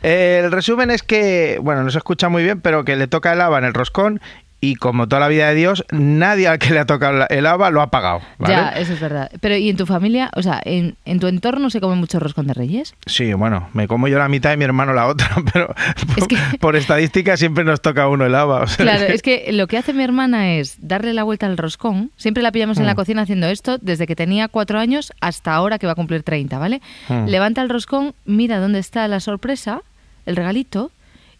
Eh, 0.00 0.42
el 0.44 0.52
resumen 0.52 0.92
es 0.92 1.02
que, 1.02 1.58
bueno, 1.60 1.82
no 1.82 1.90
se 1.90 1.98
escucha 1.98 2.28
muy 2.28 2.44
bien, 2.44 2.60
pero 2.60 2.84
que 2.84 2.94
le 2.94 3.08
toca 3.08 3.32
el 3.32 3.40
haba 3.40 3.58
en 3.58 3.64
el 3.64 3.74
roscón 3.74 4.20
y 4.60 4.74
como 4.74 5.06
toda 5.06 5.20
la 5.20 5.28
vida 5.28 5.48
de 5.48 5.54
Dios, 5.54 5.84
nadie 5.92 6.48
al 6.48 6.58
que 6.58 6.70
le 6.72 6.80
ha 6.80 6.84
tocado 6.84 7.26
el 7.28 7.46
haba 7.46 7.70
lo 7.70 7.80
ha 7.80 7.90
pagado, 7.90 8.22
¿vale? 8.38 8.54
Ya, 8.54 8.68
eso 8.70 8.92
es 8.94 8.98
verdad. 9.00 9.30
Pero, 9.40 9.56
¿y 9.56 9.68
en 9.70 9.76
tu 9.76 9.86
familia, 9.86 10.30
o 10.34 10.42
sea, 10.42 10.60
en, 10.64 10.96
en 11.04 11.20
tu 11.20 11.28
entorno 11.28 11.70
se 11.70 11.80
come 11.80 11.94
mucho 11.94 12.18
roscón 12.18 12.48
de 12.48 12.54
reyes? 12.54 12.94
Sí, 13.06 13.32
bueno, 13.34 13.68
me 13.72 13.86
como 13.86 14.08
yo 14.08 14.18
la 14.18 14.28
mitad 14.28 14.52
y 14.52 14.56
mi 14.56 14.64
hermano 14.64 14.92
la 14.94 15.06
otra, 15.06 15.28
pero 15.52 15.74
por, 16.16 16.28
por 16.60 16.76
estadística 16.76 17.36
siempre 17.36 17.62
nos 17.62 17.80
toca 17.80 18.08
uno 18.08 18.26
el 18.26 18.34
haba. 18.34 18.62
o 18.62 18.66
sea 18.66 18.84
Claro, 18.84 19.06
que- 19.06 19.14
es 19.14 19.22
que 19.22 19.52
lo 19.52 19.68
que 19.68 19.78
hace 19.78 19.92
mi 19.92 20.02
hermana 20.02 20.54
es 20.54 20.76
darle 20.80 21.12
la 21.14 21.22
vuelta 21.22 21.46
al 21.46 21.56
roscón. 21.56 22.10
Siempre 22.16 22.42
la 22.42 22.50
pillamos 22.50 22.78
en 22.78 22.86
la 22.86 22.94
Mm. 22.94 22.96
cocina 22.96 23.22
haciendo 23.22 23.46
esto 23.46 23.78
desde 23.78 24.08
que 24.08 24.16
tenía 24.16 24.48
cuatro 24.48 24.80
años 24.80 25.12
hasta 25.20 25.54
ahora 25.54 25.78
que 25.78 25.86
va 25.86 25.92
a 25.92 25.96
cumplir 25.96 26.24
30, 26.24 26.58
¿vale? 26.58 26.80
Mm. 27.08 27.26
Levanta 27.28 27.62
el 27.62 27.68
roscón, 27.68 28.12
mira 28.24 28.58
dónde 28.58 28.80
está 28.80 29.06
la 29.06 29.20
sorpresa, 29.20 29.82
el 30.26 30.34
regalito, 30.34 30.90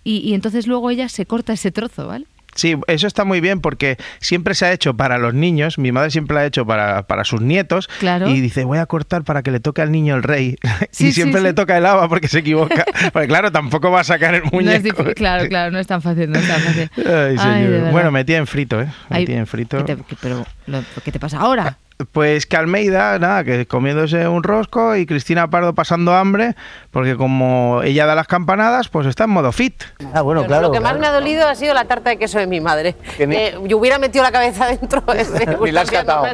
y, 0.05 0.19
y 0.19 0.35
entonces 0.35 0.69
luego 0.69 0.91
ella 0.91 1.09
se 1.09 1.27
corta 1.27 1.53
ese 1.53 1.73
trozo, 1.73 2.07
¿vale? 2.07 2.27
Sí, 2.59 2.77
eso 2.89 3.07
está 3.07 3.25
muy 3.25 3.41
bien 3.41 3.61
porque 3.61 3.97
siempre 4.21 4.55
se 4.55 4.67
ha 4.67 4.73
hecho 4.73 4.95
para 4.95 5.17
los 5.19 5.33
niños, 5.33 5.79
mi 5.79 5.93
madre 5.93 6.11
siempre 6.11 6.35
lo 6.35 6.41
ha 6.41 6.45
hecho 6.45 6.67
para, 6.67 7.07
para 7.07 7.23
sus 7.25 7.41
nietos 7.41 7.89
Claro. 8.01 8.29
y 8.29 8.41
dice 8.41 8.65
voy 8.65 8.79
a 8.79 8.87
cortar 8.87 9.23
para 9.23 9.43
que 9.45 9.53
le 9.53 9.61
toque 9.61 9.81
al 9.81 9.93
niño 9.93 10.17
el 10.17 10.25
rey 10.25 10.57
Sí, 10.91 11.07
y 11.09 11.13
siempre 11.13 11.41
sí. 11.41 11.45
le 11.47 11.53
toca 11.53 11.79
el 11.79 11.87
haba 11.87 12.09
porque 12.09 12.27
se 12.27 12.41
equivoca, 12.41 12.85
porque 13.13 13.29
claro, 13.29 13.53
tampoco 13.53 13.93
va 13.93 14.01
a 14.01 14.05
sacar 14.05 14.35
el 14.35 14.41
No 14.43 14.47
es 14.49 14.53
muñeco. 14.53 15.05
claro, 15.15 15.49
claro, 15.49 15.71
no 15.71 15.79
es 15.79 15.87
tan 15.87 16.03
fácil, 16.03 16.31
no 16.31 16.39
es 16.39 16.49
tan 16.49 16.61
fácil. 16.61 16.91
Ay, 17.07 17.39
señor. 17.39 17.93
bueno, 17.93 18.11
metía 18.11 18.39
en 18.39 18.47
frito, 18.49 18.81
¿eh? 18.81 18.89
Ay, 19.09 19.23
Metía 19.23 19.39
en 19.39 19.47
frito. 19.47 19.85
¿qué 19.85 19.95
te- 19.95 20.03
qué- 20.03 20.17
pero, 20.21 20.45
lo- 20.67 20.83
¿qué 21.05 21.13
te 21.13 21.21
pasa 21.21 21.39
ahora? 21.39 21.79
Pues 22.13 22.47
que 22.47 22.57
Almeida, 22.57 23.19
nada, 23.19 23.43
que 23.43 23.67
comiéndose 23.67 24.29
un 24.29 24.45
rosco 24.45 24.95
y 24.95 25.05
Cristina 25.05 25.51
Pardo 25.51 25.75
pasando 25.75 26.15
hambre, 26.15 26.55
porque 26.93 27.17
como 27.17 27.81
ella 27.83 28.07
da 28.07 28.15
las 28.15 28.29
campanadas, 28.29 28.89
pues 28.89 29.07
está 29.09 29.25
en 29.25 29.31
modo 29.31 29.51
fit. 29.51 29.83
Ah, 30.15 30.23
bueno, 30.23 30.45
Pero 30.47 30.61
lo 30.61 30.71
que 30.71 30.79
más 30.79 30.97
me 30.97 31.09
ha 31.09 31.11
dolido 31.13 31.49
ha 31.49 31.57
sido 31.57 31.75
la 31.75 31.87
tarta 31.87 32.11
de 32.11 32.17
queso 32.17 32.39
de 32.39 32.47
mi 32.47 32.61
madre. 32.61 32.95
Que 33.17 33.27
ni- 33.27 33.35
Eh, 33.37 33.55
yo 33.65 33.79
hubiera 33.79 33.99
metido 33.99 34.23
la 34.23 34.31
cabeza 34.31 34.67
dentro. 34.69 35.01
de 35.01 35.59
Ni 35.65 35.73
la 35.73 35.81
has 35.81 35.91
catado. 35.91 36.27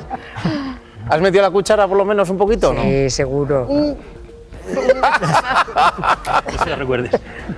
¿Has 1.09 1.21
metido 1.23 1.43
la 1.43 1.51
cuchara 1.51 1.89
por 1.89 1.97
lo 1.97 2.05
menos 2.05 2.29
un 2.29 2.37
poquito 2.37 2.71
o 2.71 2.75
no? 2.75 2.83
Sí, 2.83 3.09
seguro. 3.09 3.67
Eso 6.55 6.77
recuerdes. 6.77 7.13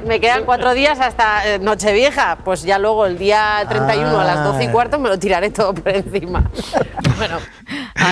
Me 0.07 0.20
quedan 0.20 0.44
cuatro 0.44 0.74
días 0.74 1.00
hasta 1.00 1.46
eh, 1.48 1.59
Nochevieja. 1.59 2.38
Pues 2.44 2.62
ya 2.62 2.78
luego 2.78 3.07
el 3.07 3.18
día 3.18 3.64
31 3.68 4.20
a 4.20 4.24
las 4.24 4.44
12 4.44 4.64
y 4.64 4.68
cuarto 4.68 4.98
me 4.98 5.09
lo 5.09 5.18
tiraré 5.18 5.50
todo 5.50 5.74
por 5.74 5.94
encima. 5.94 6.50
bueno, 7.18 7.38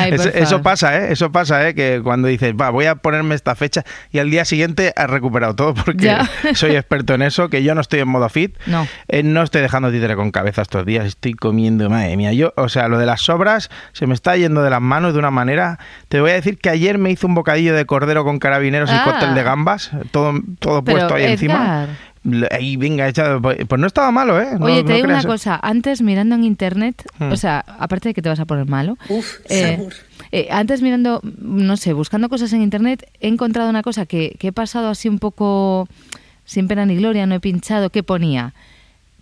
Eso, 0.06 0.28
eso 0.28 0.62
pasa, 0.62 0.96
¿eh? 0.98 1.12
Eso 1.12 1.30
pasa, 1.32 1.68
¿eh? 1.68 1.74
Que 1.74 2.00
cuando 2.02 2.28
dices, 2.28 2.54
va, 2.60 2.70
voy 2.70 2.86
a 2.86 2.96
ponerme 2.96 3.34
esta 3.34 3.54
fecha 3.54 3.84
y 4.10 4.18
al 4.18 4.30
día 4.30 4.44
siguiente 4.44 4.92
has 4.96 5.08
recuperado 5.10 5.54
todo 5.54 5.74
porque 5.74 6.04
Ya. 6.06 6.28
soy 6.54 6.76
experto 6.76 7.14
en 7.14 7.22
eso, 7.22 7.48
que 7.48 7.62
yo 7.62 7.74
no 7.74 7.80
estoy 7.80 8.00
en 8.00 8.08
modo 8.08 8.28
fit. 8.28 8.56
No. 8.66 8.86
Eh, 9.08 9.22
no 9.22 9.42
estoy 9.42 9.62
dejando 9.62 9.90
títere 9.90 10.16
con 10.16 10.30
cabeza 10.30 10.62
estos 10.62 10.84
días, 10.86 11.06
estoy 11.06 11.34
comiendo, 11.34 11.88
madre 11.90 12.16
mía. 12.16 12.32
Yo, 12.32 12.52
o 12.56 12.68
sea, 12.68 12.88
lo 12.88 12.98
de 12.98 13.06
las 13.06 13.22
sobras 13.22 13.70
se 13.92 14.06
me 14.06 14.14
está 14.14 14.36
yendo 14.36 14.62
de 14.62 14.70
las 14.70 14.80
manos 14.80 15.12
de 15.12 15.18
una 15.18 15.30
manera. 15.30 15.78
Te 16.08 16.20
voy 16.20 16.30
a 16.30 16.34
decir 16.34 16.58
que 16.58 16.70
ayer 16.70 16.98
me 16.98 17.10
hice 17.10 17.26
un 17.26 17.34
bocadillo 17.34 17.74
de 17.74 17.84
cordero 17.86 18.24
con 18.24 18.38
carabineros 18.38 18.83
Ah. 18.90 19.02
y 19.06 19.10
cóctel 19.10 19.34
de 19.34 19.42
gambas, 19.42 19.90
todo, 20.10 20.34
todo 20.58 20.82
Pero, 20.84 20.98
puesto 20.98 21.14
ahí 21.14 21.24
encima. 21.24 21.54
Edgar. 21.54 21.88
Ahí, 22.52 22.76
venga, 22.78 23.06
echado. 23.06 23.42
Pues 23.42 23.58
pues 23.68 23.78
no 23.78 23.86
estaba 23.86 24.10
malo, 24.10 24.40
¿eh? 24.40 24.48
No- 24.58 24.64
Oye, 24.64 24.76
no 24.82 24.84
te 24.86 24.92
digo 24.94 25.04
una 25.04 25.14
creas, 25.20 25.26
cosa, 25.26 25.60
antes 25.62 26.00
mirando 26.00 26.34
en 26.34 26.44
internet, 26.44 27.04
Hmm. 27.18 27.30
o 27.32 27.36
sea, 27.36 27.62
aparte 27.78 28.08
de 28.08 28.14
que 28.14 28.22
te 28.22 28.30
vas 28.30 28.40
a 28.40 28.46
poner 28.46 28.66
malo, 28.66 28.96
Uf, 29.10 29.40
eh, 29.50 29.76
sabor. 29.76 29.92
eh, 30.32 30.48
antes 30.50 30.80
mirando, 30.80 31.20
no 31.38 31.76
sé, 31.76 31.92
buscando 31.92 32.30
cosas 32.30 32.50
en 32.54 32.62
internet, 32.62 33.06
he 33.20 33.28
encontrado 33.28 33.68
una 33.68 33.82
cosa 33.82 34.06
que, 34.06 34.36
que 34.38 34.48
he 34.48 34.52
pasado 34.52 34.88
así 34.88 35.06
un 35.08 35.18
poco 35.18 35.86
sin 36.46 36.66
pena 36.66 36.86
ni 36.86 36.96
gloria, 36.96 37.26
no 37.26 37.34
he 37.34 37.40
pinchado, 37.40 37.90
que 37.90 38.02
ponía, 38.02 38.54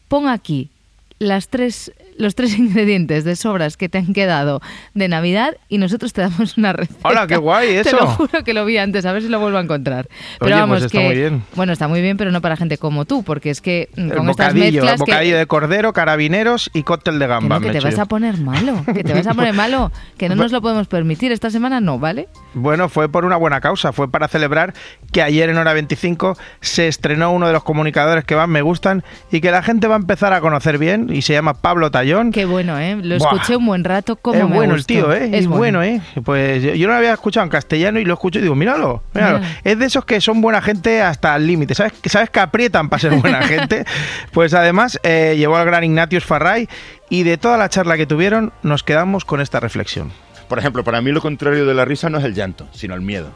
pon 0.06 0.28
aquí 0.28 0.70
las 1.18 1.48
tres, 1.48 1.90
los 2.18 2.34
tres 2.34 2.58
ingredientes 2.58 3.24
de 3.24 3.36
sobras 3.36 3.76
que 3.76 3.88
te 3.88 3.98
han 3.98 4.12
quedado 4.12 4.60
de 4.94 5.08
Navidad 5.08 5.56
y 5.68 5.78
nosotros 5.78 6.12
te 6.12 6.20
damos 6.22 6.56
una 6.56 6.72
receta. 6.74 7.08
Hola, 7.08 7.26
qué 7.26 7.36
guay 7.36 7.68
Te 7.68 7.80
eso. 7.80 7.96
lo 7.96 8.06
juro 8.06 8.44
que 8.44 8.54
lo 8.54 8.64
vi 8.64 8.78
antes, 8.78 9.04
a 9.06 9.12
ver 9.12 9.22
si 9.22 9.28
lo 9.28 9.40
vuelvo 9.40 9.58
a 9.58 9.62
encontrar. 9.62 10.08
Pero 10.38 10.52
Oye, 10.52 10.60
vamos, 10.60 10.74
pues 10.80 10.84
está 10.86 10.98
que, 10.98 11.04
muy 11.06 11.14
bien. 11.14 11.42
Bueno, 11.54 11.72
está 11.72 11.88
muy 11.88 12.00
bien, 12.02 12.16
pero 12.16 12.30
no 12.30 12.40
para 12.40 12.56
gente 12.56 12.78
como 12.78 13.04
tú, 13.04 13.22
porque 13.22 13.50
es 13.50 13.60
que 13.60 13.88
mm, 13.96 14.00
El 14.10 14.16
con 14.16 14.28
estas 14.30 14.54
bocadillo, 14.54 14.82
mezclas 14.82 15.02
que- 15.02 15.10
bocadillo 15.12 15.38
de 15.38 15.46
cordero, 15.46 15.92
carabineros 15.92 16.70
y 16.74 16.82
cóctel 16.82 17.18
de 17.18 17.26
que, 17.26 17.48
no, 17.48 17.60
que 17.60 17.70
te 17.70 17.80
vas 17.80 17.96
yo. 17.96 18.02
a 18.02 18.06
poner 18.06 18.38
malo, 18.38 18.84
que 18.92 19.04
te 19.04 19.12
vas 19.14 19.26
a 19.26 19.34
poner 19.34 19.54
malo, 19.54 19.90
que 20.18 20.28
no 20.28 20.34
nos 20.36 20.52
lo 20.52 20.60
podemos 20.62 20.86
permitir. 20.88 21.32
Esta 21.32 21.50
semana 21.50 21.80
no, 21.80 21.98
¿vale? 21.98 22.28
Bueno, 22.54 22.88
fue 22.88 23.08
por 23.08 23.24
una 23.24 23.36
buena 23.36 23.60
causa, 23.60 23.92
fue 23.92 24.10
para 24.10 24.28
celebrar 24.28 24.74
que 25.12 25.22
ayer 25.22 25.48
en 25.50 25.56
hora 25.58 25.72
25 25.72 26.36
se 26.60 26.88
estrenó 26.88 27.32
uno 27.32 27.46
de 27.46 27.52
los 27.52 27.62
comunicadores 27.64 28.24
que 28.24 28.36
más 28.36 28.48
me 28.48 28.62
gustan 28.62 29.02
y 29.30 29.40
que 29.40 29.50
la 29.50 29.62
gente 29.62 29.86
va 29.88 29.94
a 29.94 29.98
empezar 29.98 30.32
a 30.32 30.40
conocer 30.40 30.78
bien 30.78 31.08
y 31.12 31.22
se 31.22 31.32
llama 31.32 31.54
Pablo 31.54 31.90
Qué 32.32 32.44
bueno, 32.44 32.78
¿eh? 32.78 32.96
Lo 33.02 33.18
Buah. 33.18 33.32
escuché 33.34 33.56
un 33.56 33.66
buen 33.66 33.84
rato, 33.84 34.16
como 34.16 34.38
es 34.38 34.48
bueno 34.48 34.74
el 34.74 34.86
tío, 34.86 35.12
¿eh? 35.12 35.26
Es 35.32 35.40
Es 35.42 35.46
bueno, 35.46 35.82
¿eh? 35.82 36.00
Pues 36.24 36.62
yo, 36.62 36.74
yo 36.74 36.86
no 36.86 36.92
lo 36.94 36.98
había 36.98 37.12
escuchado 37.12 37.44
en 37.44 37.50
castellano 37.50 37.98
y 37.98 38.04
lo 38.04 38.14
escucho 38.14 38.38
y 38.38 38.42
digo, 38.42 38.54
míralo, 38.54 39.02
míralo. 39.14 39.38
Mira. 39.40 39.50
Es 39.64 39.78
de 39.78 39.86
esos 39.86 40.04
que 40.04 40.20
son 40.20 40.40
buena 40.40 40.60
gente 40.62 41.02
hasta 41.02 41.34
el 41.36 41.46
límite, 41.46 41.74
¿sabes? 41.74 41.92
Que 42.00 42.08
¿Sabes 42.08 42.30
que 42.30 42.40
aprietan 42.40 42.88
para 42.88 43.00
ser 43.00 43.12
buena 43.14 43.42
gente? 43.46 43.84
Pues 44.32 44.54
además 44.54 44.98
eh, 45.02 45.34
llevó 45.36 45.56
al 45.56 45.66
gran 45.66 45.84
Ignatius 45.84 46.24
Farray 46.24 46.68
y 47.08 47.22
de 47.24 47.38
toda 47.38 47.56
la 47.56 47.68
charla 47.68 47.96
que 47.96 48.06
tuvieron 48.06 48.52
nos 48.62 48.82
quedamos 48.82 49.24
con 49.24 49.40
esta 49.40 49.60
reflexión. 49.60 50.12
Por 50.48 50.58
ejemplo, 50.58 50.84
para 50.84 51.00
mí 51.00 51.12
lo 51.12 51.20
contrario 51.20 51.64
de 51.64 51.74
la 51.74 51.84
risa 51.84 52.10
no 52.10 52.18
es 52.18 52.24
el 52.24 52.34
llanto, 52.34 52.68
sino 52.72 52.94
el 52.94 53.00
miedo. 53.00 53.32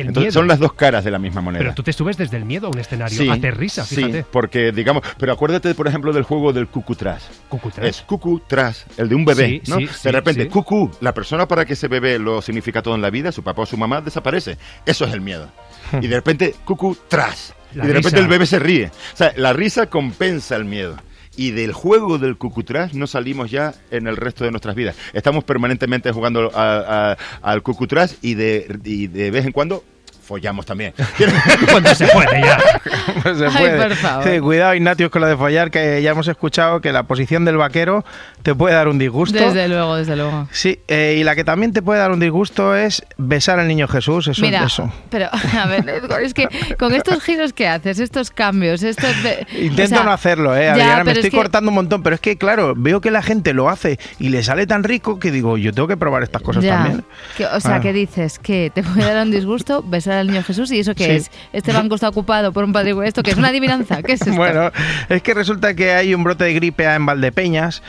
El 0.00 0.08
Entonces, 0.08 0.32
miedo. 0.32 0.40
son 0.40 0.48
las 0.48 0.58
dos 0.58 0.72
caras 0.72 1.04
de 1.04 1.10
la 1.10 1.18
misma 1.18 1.40
moneda. 1.40 1.60
Pero 1.60 1.74
tú 1.74 1.82
te 1.82 1.92
subes 1.92 2.16
desde 2.16 2.36
el 2.36 2.44
miedo 2.44 2.66
a 2.66 2.70
un 2.70 2.78
escenario. 2.78 3.16
Sí, 3.16 3.28
Aterriza, 3.28 3.84
fíjate. 3.84 4.22
Sí, 4.22 4.28
porque 4.30 4.72
digamos, 4.72 5.02
pero 5.18 5.32
acuérdate, 5.32 5.74
por 5.74 5.86
ejemplo, 5.88 6.12
del 6.12 6.22
juego 6.22 6.52
del 6.52 6.68
cucutras. 6.68 7.28
Cucutras. 7.48 7.86
Es 7.86 8.00
cucutras, 8.02 8.86
el 8.96 9.08
de 9.08 9.14
un 9.14 9.24
bebé, 9.24 9.60
Sí, 9.64 9.70
¿no? 9.70 9.78
sí, 9.80 9.88
de 10.04 10.12
repente, 10.12 10.48
cucú, 10.48 10.90
la 11.00 11.12
persona 11.14 11.46
para 11.46 11.64
que 11.64 11.74
ese 11.74 11.88
bebé 11.88 12.18
lo 12.18 12.40
significa 12.42 12.82
todo 12.82 12.94
en 12.94 13.02
la 13.02 13.10
vida, 13.10 13.32
su 13.32 13.42
papá 13.42 13.62
o 13.62 13.66
su 13.66 13.76
mamá, 13.76 14.00
desaparece. 14.00 14.56
Eso 14.86 15.04
es 15.04 15.12
el 15.12 15.20
miedo. 15.20 15.48
y 16.00 16.06
de 16.06 16.16
repente, 16.16 16.54
cucutras. 16.64 17.54
Y 17.74 17.78
La 17.78 17.86
de 17.86 17.92
repente 17.94 18.18
el 18.18 18.26
bebé 18.28 18.46
se 18.46 18.58
ríe. 18.58 18.90
O 19.12 19.16
sea, 19.16 19.32
la 19.36 19.52
risa 19.52 19.86
compensa 19.86 20.56
el 20.56 20.64
miedo. 20.64 20.96
Y 21.40 21.52
del 21.52 21.72
juego 21.72 22.18
del 22.18 22.36
cucutrás 22.36 22.92
no 22.92 23.06
salimos 23.06 23.50
ya 23.50 23.72
en 23.90 24.06
el 24.06 24.18
resto 24.18 24.44
de 24.44 24.50
nuestras 24.50 24.74
vidas. 24.74 24.94
Estamos 25.14 25.42
permanentemente 25.42 26.12
jugando 26.12 26.50
al 26.54 27.62
cucutrás 27.62 28.18
y 28.20 28.34
de, 28.34 28.78
y 28.84 29.06
de 29.06 29.30
vez 29.30 29.46
en 29.46 29.52
cuando 29.52 29.82
follamos 30.30 30.64
también. 30.64 30.94
Cuando 31.72 31.92
se 31.92 32.06
puede 32.06 32.40
ya. 32.40 32.58
Se 33.34 33.46
Ay, 33.46 33.50
puede. 33.58 33.82
por 33.82 33.96
favor. 33.96 34.24
Sí, 34.28 34.38
cuidado, 34.38 34.74
Ignatius, 34.76 35.10
con 35.10 35.22
lo 35.22 35.26
de 35.26 35.36
follar, 35.36 35.72
que 35.72 36.00
ya 36.02 36.12
hemos 36.12 36.28
escuchado 36.28 36.80
que 36.80 36.92
la 36.92 37.02
posición 37.02 37.44
del 37.44 37.56
vaquero 37.56 38.04
te 38.44 38.54
puede 38.54 38.76
dar 38.76 38.86
un 38.86 38.98
disgusto. 39.00 39.36
Desde 39.38 39.66
luego, 39.66 39.96
desde 39.96 40.14
luego. 40.14 40.46
Sí, 40.52 40.78
eh, 40.86 41.16
y 41.18 41.24
la 41.24 41.34
que 41.34 41.42
también 41.42 41.72
te 41.72 41.82
puede 41.82 41.98
dar 41.98 42.12
un 42.12 42.20
disgusto 42.20 42.76
es 42.76 43.02
besar 43.18 43.58
al 43.58 43.66
niño 43.66 43.88
Jesús. 43.88 44.28
Eso, 44.28 44.40
Mira, 44.42 44.64
eso. 44.64 44.92
pero 45.10 45.26
a 45.32 45.66
ver, 45.66 45.88
Edgar, 45.88 46.22
es 46.22 46.32
que 46.32 46.46
con 46.78 46.94
estos 46.94 47.20
giros 47.24 47.52
que 47.52 47.66
haces, 47.66 47.98
estos 47.98 48.30
cambios, 48.30 48.84
estos... 48.84 49.10
de- 49.24 49.44
Intento 49.58 49.82
o 49.82 49.96
sea, 49.96 50.04
no 50.04 50.12
hacerlo, 50.12 50.56
¿eh? 50.56 50.66
ya, 50.66 50.72
Adriana, 50.74 51.04
me 51.04 51.10
estoy 51.12 51.26
es 51.26 51.30
que- 51.32 51.36
cortando 51.36 51.70
un 51.70 51.74
montón, 51.74 52.04
pero 52.04 52.14
es 52.14 52.20
que, 52.20 52.36
claro, 52.38 52.74
veo 52.76 53.00
que 53.00 53.10
la 53.10 53.22
gente 53.22 53.52
lo 53.52 53.68
hace 53.68 53.98
y 54.20 54.28
le 54.28 54.44
sale 54.44 54.68
tan 54.68 54.84
rico 54.84 55.18
que 55.18 55.32
digo, 55.32 55.58
yo 55.58 55.72
tengo 55.72 55.88
que 55.88 55.96
probar 55.96 56.22
estas 56.22 56.40
cosas 56.42 56.62
Ya. 56.62 56.76
también. 56.76 57.04
Que- 57.36 57.46
o 57.46 57.58
sea, 57.60 57.76
Ah. 57.76 57.80
que 57.80 57.92
dices 57.92 58.38
que 58.38 58.70
te 58.72 58.82
puede 58.84 59.12
dar 59.12 59.24
un 59.26 59.32
disgusto 59.32 59.82
besar 59.82 60.18
al 60.20 60.28
niño 60.28 60.42
Jesús 60.42 60.70
y 60.72 60.80
eso 60.80 60.94
qué 60.94 61.04
Sí. 61.04 61.10
es? 61.10 61.30
Este 61.52 61.72
banco 61.72 61.94
está 61.96 62.08
ocupado 62.08 62.52
por 62.52 62.64
un 62.64 62.72
padre 62.72 62.94
esto 63.04 63.22
que 63.22 63.30
es 63.32 63.36
una 63.36 63.48
adivinanza, 63.48 64.02
¿qué 64.02 64.12
es 64.12 64.20
esto? 64.22 64.34
Bueno, 64.34 64.70
es 65.08 65.22
que 65.22 65.34
resulta 65.34 65.74
que 65.74 65.92
hay 65.92 66.14
un 66.14 66.22
brote 66.24 66.44
de 66.44 66.54
gripe 66.54 66.86
A 66.86 66.94
en 66.96 67.06
Valdepeñas 67.06 67.82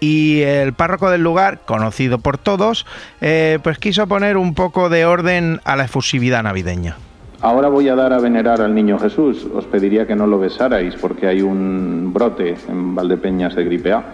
y 0.00 0.42
el 0.42 0.72
párroco 0.74 1.10
del 1.10 1.22
lugar, 1.22 1.60
conocido 1.64 2.18
por 2.18 2.36
todos, 2.38 2.84
eh, 3.20 3.58
pues 3.62 3.78
quiso 3.78 4.06
poner 4.06 4.36
un 4.36 4.54
poco 4.54 4.88
de 4.90 5.06
orden 5.06 5.60
a 5.64 5.74
la 5.76 5.84
efusividad 5.84 6.42
navideña. 6.42 6.96
Ahora 7.40 7.68
voy 7.68 7.88
a 7.88 7.94
dar 7.94 8.12
a 8.12 8.18
venerar 8.18 8.60
al 8.60 8.74
niño 8.74 8.98
Jesús. 8.98 9.46
Os 9.54 9.64
pediría 9.66 10.06
que 10.06 10.16
no 10.16 10.26
lo 10.26 10.38
besarais 10.38 10.94
porque 10.96 11.26
hay 11.26 11.42
un 11.42 12.12
brote 12.12 12.56
en 12.68 12.94
Valdepeñas 12.94 13.54
de 13.54 13.64
gripe 13.64 13.92
A. 13.92 14.04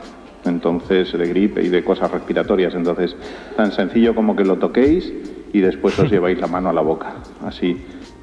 Entonces, 0.44 1.12
de 1.12 1.28
gripe 1.28 1.62
y 1.62 1.68
de 1.68 1.84
cosas 1.84 2.10
respiratorias. 2.10 2.74
Entonces, 2.74 3.14
tan 3.56 3.70
sencillo 3.72 4.14
como 4.14 4.34
que 4.34 4.44
lo 4.44 4.56
toquéis 4.58 5.12
y 5.52 5.60
después 5.60 5.98
os 5.98 6.10
lleváis 6.10 6.38
la 6.38 6.46
mano 6.46 6.68
a 6.70 6.72
la 6.72 6.80
boca. 6.82 7.14
Así, 7.46 7.76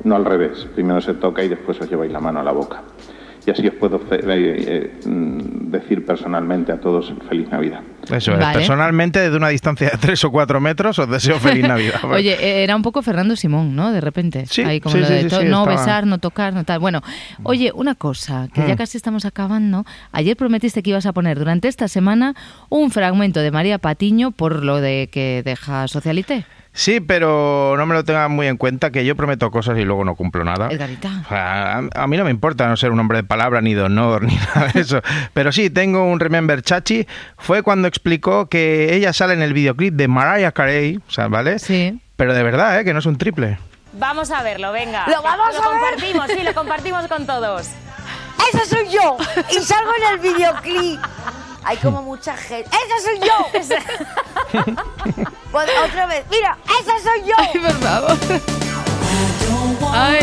no 0.04 0.16
al 0.16 0.26
revés. 0.26 0.68
Primero 0.76 1.02
se 1.02 1.14
toca 1.14 1.44
y 1.44 1.48
después 1.50 1.80
os 1.82 1.90
lleváis 1.90 2.12
la 2.12 2.20
mano 2.20 2.40
a 2.40 2.44
la 2.44 2.52
boca. 2.52 2.82
Y 3.46 3.52
así 3.52 3.66
os 3.68 3.74
puedo 3.76 3.98
eh, 4.12 4.20
eh, 4.28 5.00
mm, 5.06 5.72
decir 5.72 6.06
personalmente 6.06 6.72
a 6.72 6.80
todos 6.80 7.12
feliz 7.30 7.50
Navidad. 7.50 7.80
Eso 8.12 8.34
es, 8.34 8.40
Vale. 8.40 8.54
personalmente 8.54 9.20
desde 9.20 9.38
una 9.38 9.48
distancia 9.48 9.90
de 9.90 9.98
3 9.98 10.26
o 10.26 10.32
4 10.32 10.60
metros 10.60 11.00
os 11.00 11.10
deseo 11.10 11.40
feliz 11.40 11.66
Navidad. 11.68 12.02
Oye, 12.12 12.34
eh, 12.34 12.64
era 12.64 12.76
un 12.76 12.82
poco 12.82 13.02
Fernando 13.02 13.36
Simón, 13.36 13.76
¿no? 13.76 13.92
De 13.92 14.02
repente. 14.02 14.46
Sí, 14.46 14.62
Ahí 14.62 14.80
como 14.82 14.94
sí, 14.96 15.02
lo 15.02 15.08
sí, 15.08 15.14
de 15.14 15.22
sí, 15.24 15.28
to- 15.30 15.40
sí, 15.42 15.46
no 15.48 15.60
estaba- 15.62 15.72
besar, 15.80 16.06
no 16.06 16.18
tocar, 16.20 16.54
no 16.54 16.64
tal. 16.64 16.80
Bueno, 16.80 17.02
oye, 17.44 17.72
una 17.74 17.96
cosa, 17.96 18.50
que 18.54 18.62
ya 18.68 18.74
Mm. 18.74 18.78
casi 18.78 18.98
estamos 18.98 19.26
acabando. 19.26 19.86
Ayer 20.12 20.36
prometiste 20.36 20.84
que 20.84 20.90
ibas 20.92 21.06
a 21.06 21.14
poner 21.14 21.40
durante 21.40 21.70
esta 21.70 21.88
semana 21.88 22.36
un 22.68 22.92
fragmento 22.92 23.40
de 23.40 23.52
María 23.52 23.78
Patiño 23.80 24.32
por 24.32 24.64
lo 24.64 24.80
de 24.82 25.10
que 25.12 25.42
deja 25.46 25.88
Socialité. 25.88 26.46
Sí, 26.80 27.02
pero 27.02 27.76
no 27.76 27.86
me 27.86 27.94
lo 27.94 28.06
tengan 28.06 28.32
muy 28.32 28.48
en 28.48 28.56
cuenta 28.56 28.90
que 28.90 29.04
yo 29.04 29.14
prometo 29.14 29.52
cosas 29.52 29.78
y 29.78 29.84
luego 29.84 30.06
no 30.06 30.16
cumplo 30.16 30.46
nada. 30.46 30.70
Edgarita. 30.72 31.26
A, 31.30 31.82
a 31.94 32.08
mí 32.08 32.16
no 32.16 32.24
me 32.24 32.32
importa 32.32 32.70
no 32.70 32.78
ser 32.78 32.92
un 32.92 33.00
hombre 33.02 33.18
de 33.18 33.26
palabra, 33.26 33.60
ni 33.60 33.74
de 33.74 33.82
honor, 33.82 34.24
ni 34.24 34.36
nada 34.36 34.72
de 34.74 34.80
eso. 34.80 35.02
Pero 35.34 35.52
sí, 35.52 35.70
tengo 35.70 36.06
un 36.06 36.22
Remember 36.22 36.62
Chachi. 36.62 37.06
Fue 37.38 37.64
cuando 37.64 37.90
explicó 37.90 38.48
que 38.48 38.96
ella 38.96 39.12
sale 39.12 39.34
en 39.34 39.42
el 39.42 39.52
videoclip 39.52 39.94
de 39.94 40.08
Mariah 40.08 40.54
Carey, 40.54 41.02
o 41.06 41.12
sea, 41.12 41.28
¿vale? 41.28 41.60
Sí. 41.60 42.00
Pero 42.16 42.34
de 42.34 42.44
verdad, 42.44 42.80
¿eh? 42.80 42.86
Que 42.86 42.94
no 42.94 43.00
es 43.00 43.06
un 43.06 43.18
triple. 43.18 43.58
Vamos 43.92 44.32
a 44.32 44.42
verlo, 44.42 44.72
venga. 44.72 45.06
¿Lo 45.10 45.22
vamos 45.22 45.54
lo 45.54 45.62
a 45.62 45.70
ver? 45.72 45.80
compartimos, 45.82 46.28
sí, 46.32 46.44
lo 46.44 46.54
compartimos 46.54 47.08
con 47.08 47.26
todos. 47.26 47.72
¡Esa 48.54 48.64
soy 48.66 48.88
yo! 48.88 49.18
Y 49.52 49.56
salgo 49.56 49.92
en 49.98 50.14
el 50.14 50.20
videoclip. 50.20 51.02
Hay 51.66 51.76
como 51.78 52.02
mucha 52.02 52.38
gente. 52.38 52.70
¡Esa 52.70 53.04
soy 53.04 53.20
yo! 53.20 53.60
Pues, 55.52 55.68
otra 55.90 56.06
vez. 56.08 56.24
¡Mira! 56.32 56.58
¡Esa 56.66 56.94
soy 57.00 57.28
yo! 57.28 57.36
Ay, 57.38 57.60
por 57.60 57.72
favor. 57.80 58.18
Ay, 59.94 60.20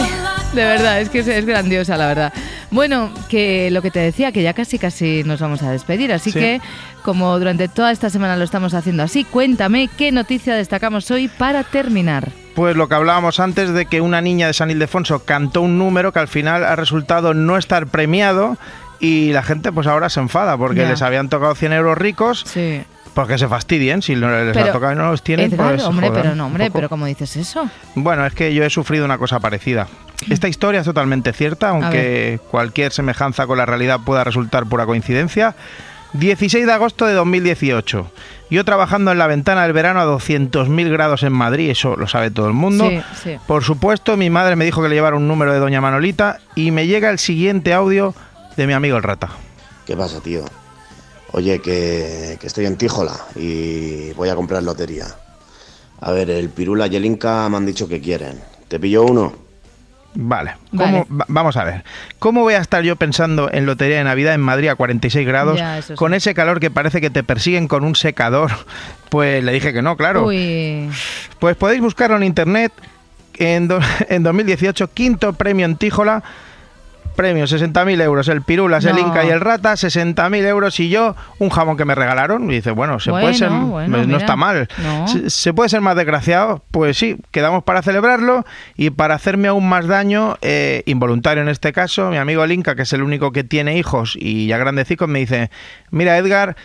de 0.52 0.64
verdad, 0.64 1.00
es 1.00 1.08
que 1.10 1.18
es, 1.20 1.28
es 1.28 1.44
grandiosa, 1.44 1.96
la 1.96 2.06
verdad. 2.06 2.32
Bueno, 2.70 3.10
que 3.28 3.70
lo 3.70 3.82
que 3.82 3.90
te 3.90 4.00
decía, 4.00 4.32
que 4.32 4.42
ya 4.42 4.52
casi 4.54 4.78
casi 4.78 5.22
nos 5.24 5.40
vamos 5.40 5.62
a 5.62 5.70
despedir, 5.70 6.12
así 6.12 6.30
Sí. 6.32 6.38
que 6.38 6.60
como 7.02 7.38
durante 7.38 7.68
toda 7.68 7.90
esta 7.92 8.10
semana 8.10 8.36
lo 8.36 8.44
estamos 8.44 8.74
haciendo 8.74 9.02
así, 9.02 9.24
cuéntame 9.24 9.88
qué 9.96 10.10
noticia 10.12 10.54
destacamos 10.54 11.10
hoy 11.10 11.28
para 11.28 11.62
terminar. 11.64 12.28
Pues 12.54 12.74
lo 12.76 12.88
que 12.88 12.94
hablábamos 12.94 13.38
antes 13.40 13.72
de 13.72 13.86
que 13.86 14.00
una 14.00 14.20
niña 14.20 14.46
de 14.48 14.54
San 14.54 14.70
Ildefonso 14.70 15.24
cantó 15.24 15.60
un 15.62 15.78
número 15.78 16.12
que 16.12 16.18
al 16.18 16.28
final 16.28 16.64
ha 16.64 16.74
resultado 16.74 17.34
no 17.34 17.56
estar 17.56 17.86
premiado 17.86 18.56
y 18.98 19.32
la 19.32 19.42
gente 19.42 19.70
pues 19.72 19.86
ahora 19.86 20.08
se 20.08 20.20
enfada 20.20 20.56
porque 20.56 20.86
les 20.86 21.02
habían 21.02 21.28
tocado 21.28 21.54
100 21.54 21.72
euros 21.74 21.98
ricos. 21.98 22.44
Sí. 22.46 22.82
Porque 23.16 23.38
se 23.38 23.48
fastidien, 23.48 24.02
si 24.02 24.14
no 24.14 24.30
les 24.30 24.54
Pero, 24.54 24.68
ha 24.68 24.72
tocado 24.72 24.92
y 24.92 24.96
no 24.96 25.10
los 25.10 25.22
tienen, 25.22 25.50
Edgar, 25.50 25.76
pues 25.76 25.84
hombre, 25.84 26.08
joder, 26.08 26.22
pero 26.22 26.34
no, 26.34 26.46
hombre, 26.48 26.70
pero 26.70 26.90
¿cómo 26.90 27.06
dices 27.06 27.34
eso? 27.38 27.66
Bueno, 27.94 28.26
es 28.26 28.34
que 28.34 28.52
yo 28.52 28.62
he 28.62 28.68
sufrido 28.68 29.06
una 29.06 29.16
cosa 29.16 29.40
parecida. 29.40 29.88
Esta 30.28 30.48
historia 30.48 30.80
es 30.80 30.84
totalmente 30.84 31.32
cierta, 31.32 31.70
aunque 31.70 32.38
cualquier 32.50 32.92
semejanza 32.92 33.46
con 33.46 33.56
la 33.56 33.64
realidad 33.64 34.00
pueda 34.04 34.22
resultar 34.22 34.66
pura 34.66 34.84
coincidencia. 34.84 35.56
16 36.12 36.66
de 36.66 36.72
agosto 36.72 37.06
de 37.06 37.14
2018. 37.14 38.10
Yo 38.50 38.64
trabajando 38.66 39.12
en 39.12 39.18
la 39.18 39.26
ventana 39.26 39.62
del 39.62 39.72
verano 39.72 40.00
a 40.00 40.04
200.000 40.04 40.90
grados 40.90 41.22
en 41.22 41.32
Madrid, 41.32 41.70
eso 41.70 41.96
lo 41.96 42.08
sabe 42.08 42.30
todo 42.30 42.48
el 42.48 42.52
mundo. 42.52 42.86
Sí, 42.90 43.00
sí. 43.22 43.36
Por 43.46 43.64
supuesto, 43.64 44.18
mi 44.18 44.28
madre 44.28 44.56
me 44.56 44.66
dijo 44.66 44.82
que 44.82 44.90
le 44.90 44.94
llevara 44.94 45.16
un 45.16 45.26
número 45.26 45.54
de 45.54 45.58
Doña 45.58 45.80
Manolita 45.80 46.40
y 46.54 46.70
me 46.70 46.86
llega 46.86 47.08
el 47.08 47.18
siguiente 47.18 47.72
audio 47.72 48.14
de 48.58 48.66
mi 48.66 48.74
amigo 48.74 48.98
el 48.98 49.02
rata. 49.02 49.30
¿Qué 49.86 49.96
pasa, 49.96 50.20
tío? 50.20 50.44
Oye, 51.36 51.60
que, 51.60 52.38
que 52.40 52.46
estoy 52.46 52.64
en 52.64 52.76
Tíjola 52.76 53.12
y 53.36 54.10
voy 54.14 54.30
a 54.30 54.34
comprar 54.34 54.62
lotería. 54.62 55.04
A 56.00 56.10
ver, 56.10 56.30
el 56.30 56.48
Pirula 56.48 56.86
y 56.86 56.96
el 56.96 57.04
Inca 57.04 57.46
me 57.50 57.58
han 57.58 57.66
dicho 57.66 57.86
que 57.86 58.00
quieren. 58.00 58.40
¿Te 58.68 58.80
pillo 58.80 59.04
uno? 59.04 59.34
Vale, 60.14 60.54
¿cómo- 60.70 61.04
Vale. 61.04 61.06
va- 61.20 61.26
vamos 61.28 61.56
a 61.58 61.64
ver. 61.64 61.84
¿Cómo 62.18 62.40
voy 62.40 62.54
a 62.54 62.58
estar 62.60 62.82
yo 62.82 62.96
pensando 62.96 63.50
en 63.52 63.66
lotería 63.66 63.98
de 63.98 64.04
Navidad 64.04 64.32
en 64.32 64.40
Madrid 64.40 64.68
a 64.68 64.76
46 64.76 65.26
grados 65.26 65.58
Ya, 65.58 65.82
sí. 65.82 65.92
con 65.94 66.14
ese 66.14 66.32
calor 66.32 66.58
que 66.58 66.70
parece 66.70 67.02
que 67.02 67.10
te 67.10 67.22
persiguen 67.22 67.68
con 67.68 67.84
un 67.84 67.94
secador? 67.94 68.50
Pues 69.10 69.44
le 69.44 69.52
dije 69.52 69.72
que 69.74 69.82
no, 69.82 69.96
claro. 69.96 70.24
Uy, 70.26 70.88
Pues 71.38 71.54
podéis 71.56 71.80
buscarlo 71.82 72.16
en 72.16 72.24
internet 72.24 72.72
en, 73.34 73.68
do- 73.68 73.78
en 74.08 74.22
2018, 74.22 74.88
quinto 74.94 75.34
premio 75.34 75.66
en 75.66 75.76
Tíjola. 75.76 76.22
Premio 77.16 77.44
60.000 77.46 78.00
euros, 78.02 78.28
el 78.28 78.42
Pirulas, 78.42 78.84
el. 78.84 78.98
Inca 78.98 79.24
y 79.24 79.30
el 79.30 79.40
Rata, 79.40 79.72
60.000 79.72 80.46
euros 80.46 80.78
y 80.80 80.88
yo 80.88 81.16
un 81.38 81.48
jamón 81.48 81.76
que 81.76 81.84
me 81.84 81.94
regalaron. 81.94 82.50
Y 82.50 82.56
dice, 82.56 82.70
bueno, 82.70 83.00
se 83.00 83.10
puede 83.10 83.34
ser, 83.34 83.48
bueno, 83.48 83.96
no 83.98 84.06
mira. 84.06 84.18
está 84.18 84.36
mal. 84.36 84.68
No. 84.82 85.08
Se, 85.08 85.30
se 85.30 85.52
puede 85.54 85.68
ser 85.68 85.80
más 85.80 85.96
desgraciado, 85.96 86.62
pues 86.70 86.96
sí, 86.96 87.16
quedamos 87.30 87.64
para 87.64 87.82
celebrarlo 87.82 88.44
y 88.76 88.90
para 88.90 89.14
hacerme 89.14 89.48
aún 89.48 89.68
más 89.68 89.86
daño, 89.86 90.36
eh, 90.42 90.82
involuntario 90.86 91.42
en 91.42 91.48
este 91.48 91.72
caso, 91.72 92.10
mi 92.10 92.18
amigo 92.18 92.44
el 92.44 92.52
Inca, 92.52 92.74
que 92.74 92.82
es 92.82 92.92
el 92.92 93.02
único 93.02 93.32
que 93.32 93.44
tiene 93.44 93.78
hijos 93.78 94.16
y 94.18 94.46
ya 94.46 94.58
grandecicos, 94.58 95.08
me 95.08 95.20
dice, 95.20 95.50
mira 95.90 96.16
Edgar, 96.18 96.56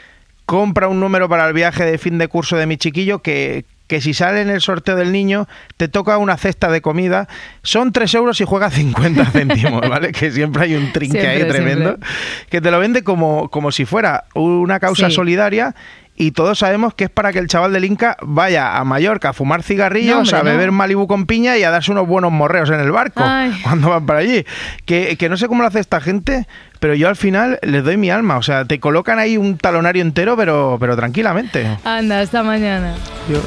compra 0.46 0.88
un 0.90 1.00
número 1.00 1.30
para 1.30 1.48
el 1.48 1.54
viaje 1.54 1.86
de 1.86 1.98
fin 1.98 2.18
de 2.18 2.28
curso 2.28 2.58
de 2.58 2.66
mi 2.66 2.78
chiquillo 2.78 3.20
que, 3.20 3.66
que 3.92 4.00
si 4.00 4.14
sale 4.14 4.40
en 4.40 4.50
el 4.50 4.62
sorteo 4.62 4.96
del 4.96 5.12
niño 5.12 5.50
te 5.76 5.90
toca 5.90 6.18
una 6.18 6.38
cesta 6.38 6.72
de 6.72 6.80
comida. 6.80 7.28
Son 7.62 7.92
3 7.92 8.14
euros 8.14 8.40
y 8.40 8.46
juega 8.46 8.70
50 8.70 9.26
céntimos, 9.34 9.82
¿vale? 9.90 10.14
Que 10.14 10.32
siempre 10.32 10.64
hay 10.64 10.76
un 10.76 10.94
trinque 10.94 11.28
ahí 11.28 11.44
tremendo. 11.46 11.90
siempre. 11.98 12.10
Que 12.50 12.62
te 12.62 12.72
lo 12.72 12.80
vende 12.80 13.04
como, 13.04 13.50
como 13.50 13.74
si 13.74 13.84
fuera 13.84 14.24
una 14.34 14.80
causa 14.80 15.10
Sí. 15.10 15.16
solidaria. 15.16 15.76
Y 16.16 16.32
todos 16.32 16.60
sabemos 16.60 16.94
que 16.94 17.06
es 17.06 17.10
para 17.10 17.34
que 17.34 17.40
el 17.40 17.48
chaval 17.48 17.74
del 17.74 17.84
Inca 17.84 18.16
vaya 18.22 18.78
a 18.78 18.84
Mallorca 18.86 19.30
a 19.30 19.34
fumar 19.34 19.64
cigarrillos, 19.64 20.14
No, 20.32 20.38
hombre, 20.38 20.38
a 20.38 20.44
no. 20.44 20.58
beber 20.58 20.72
Malibu 20.72 21.08
con 21.08 21.26
piña 21.26 21.58
y 21.58 21.64
a 21.64 21.72
darse 21.72 21.92
unos 21.92 22.06
buenos 22.08 22.32
morreos 22.32 22.70
en 22.70 22.80
el 22.80 22.92
barco 22.92 23.24
Ay. 23.26 23.52
cuando 23.64 23.90
van 23.90 24.06
para 24.06 24.20
allí. 24.20 24.46
Que, 24.86 25.18
que 25.18 25.28
no 25.30 25.36
sé 25.36 25.48
cómo 25.48 25.64
lo 25.64 25.68
hace 25.68 25.80
esta 25.80 26.00
gente, 26.00 26.48
pero 26.80 26.94
yo 26.96 27.10
al 27.10 27.16
final 27.18 27.60
les 27.64 27.84
doy 27.84 27.98
mi 27.98 28.10
alma. 28.10 28.38
O 28.38 28.44
sea, 28.44 28.64
te 28.66 28.80
colocan 28.80 29.20
ahí 29.20 29.36
un 29.36 29.58
talonario 29.58 30.02
entero, 30.02 30.38
pero, 30.38 30.78
pero 30.80 30.96
tranquilamente. 30.96 31.66
anda, 31.84 32.20
hasta 32.22 32.42
mañana. 32.44 32.94
Yo- 33.30 33.42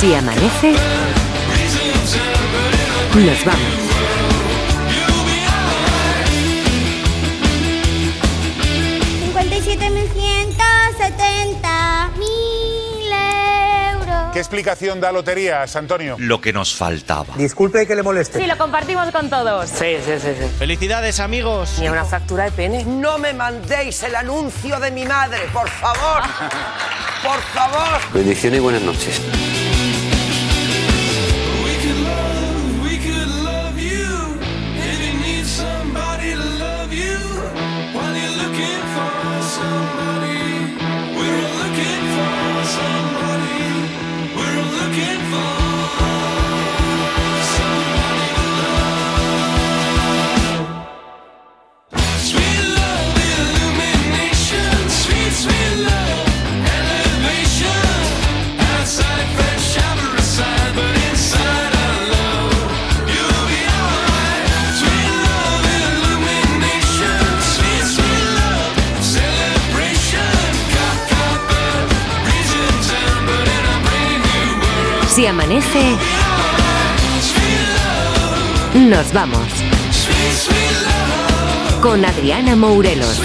Si 0.00 0.14
amanece, 0.14 0.74
nos 3.14 3.44
vamos. 3.44 3.60
mil 12.16 13.12
euros. 13.12 14.32
¿Qué 14.32 14.38
explicación 14.38 15.00
da 15.00 15.10
Loterías, 15.10 15.74
Antonio? 15.74 16.14
Lo 16.20 16.40
que 16.40 16.52
nos 16.52 16.76
faltaba. 16.76 17.34
Disculpe 17.36 17.84
que 17.84 17.96
le 17.96 18.04
moleste. 18.04 18.38
Sí, 18.38 18.46
lo 18.46 18.56
compartimos 18.56 19.10
con 19.10 19.28
todos. 19.28 19.68
Sí, 19.68 19.96
sí, 20.06 20.12
sí, 20.20 20.28
sí. 20.40 20.48
Felicidades, 20.60 21.18
amigos. 21.18 21.76
Ni 21.80 21.88
una 21.88 22.04
fractura 22.04 22.44
de 22.44 22.52
pene. 22.52 22.84
No 22.84 23.18
me 23.18 23.32
mandéis 23.32 24.00
el 24.04 24.14
anuncio 24.14 24.78
de 24.78 24.92
mi 24.92 25.04
madre, 25.04 25.40
por 25.52 25.68
favor. 25.68 26.22
Por 27.20 27.40
favor. 27.40 27.98
Bendiciones 28.14 28.58
y 28.58 28.62
buenas 28.62 28.82
noches. 28.82 29.20
Amanece, 75.28 75.96
nos 78.74 79.12
vamos. 79.12 79.46
Con 81.82 82.02
Adriana 82.02 82.56
Mourelos. 82.56 83.20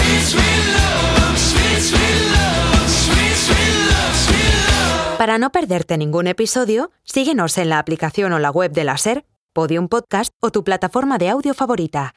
Para 5.18 5.38
no 5.38 5.52
perderte 5.52 5.98
ningún 5.98 6.28
episodio, 6.28 6.92
síguenos 7.04 7.58
en 7.58 7.70
la 7.70 7.80
aplicación 7.80 8.34
o 8.34 8.40
la 8.40 8.52
web 8.52 8.74
de 8.74 8.84
la 8.84 8.98
SER, 8.98 9.26
Podium 9.54 9.88
Podcast 9.88 10.34
o 10.42 10.52
tu 10.52 10.66
plataforma 10.66 11.18
de 11.18 11.30
audio 11.30 11.54
favorita. 11.54 12.16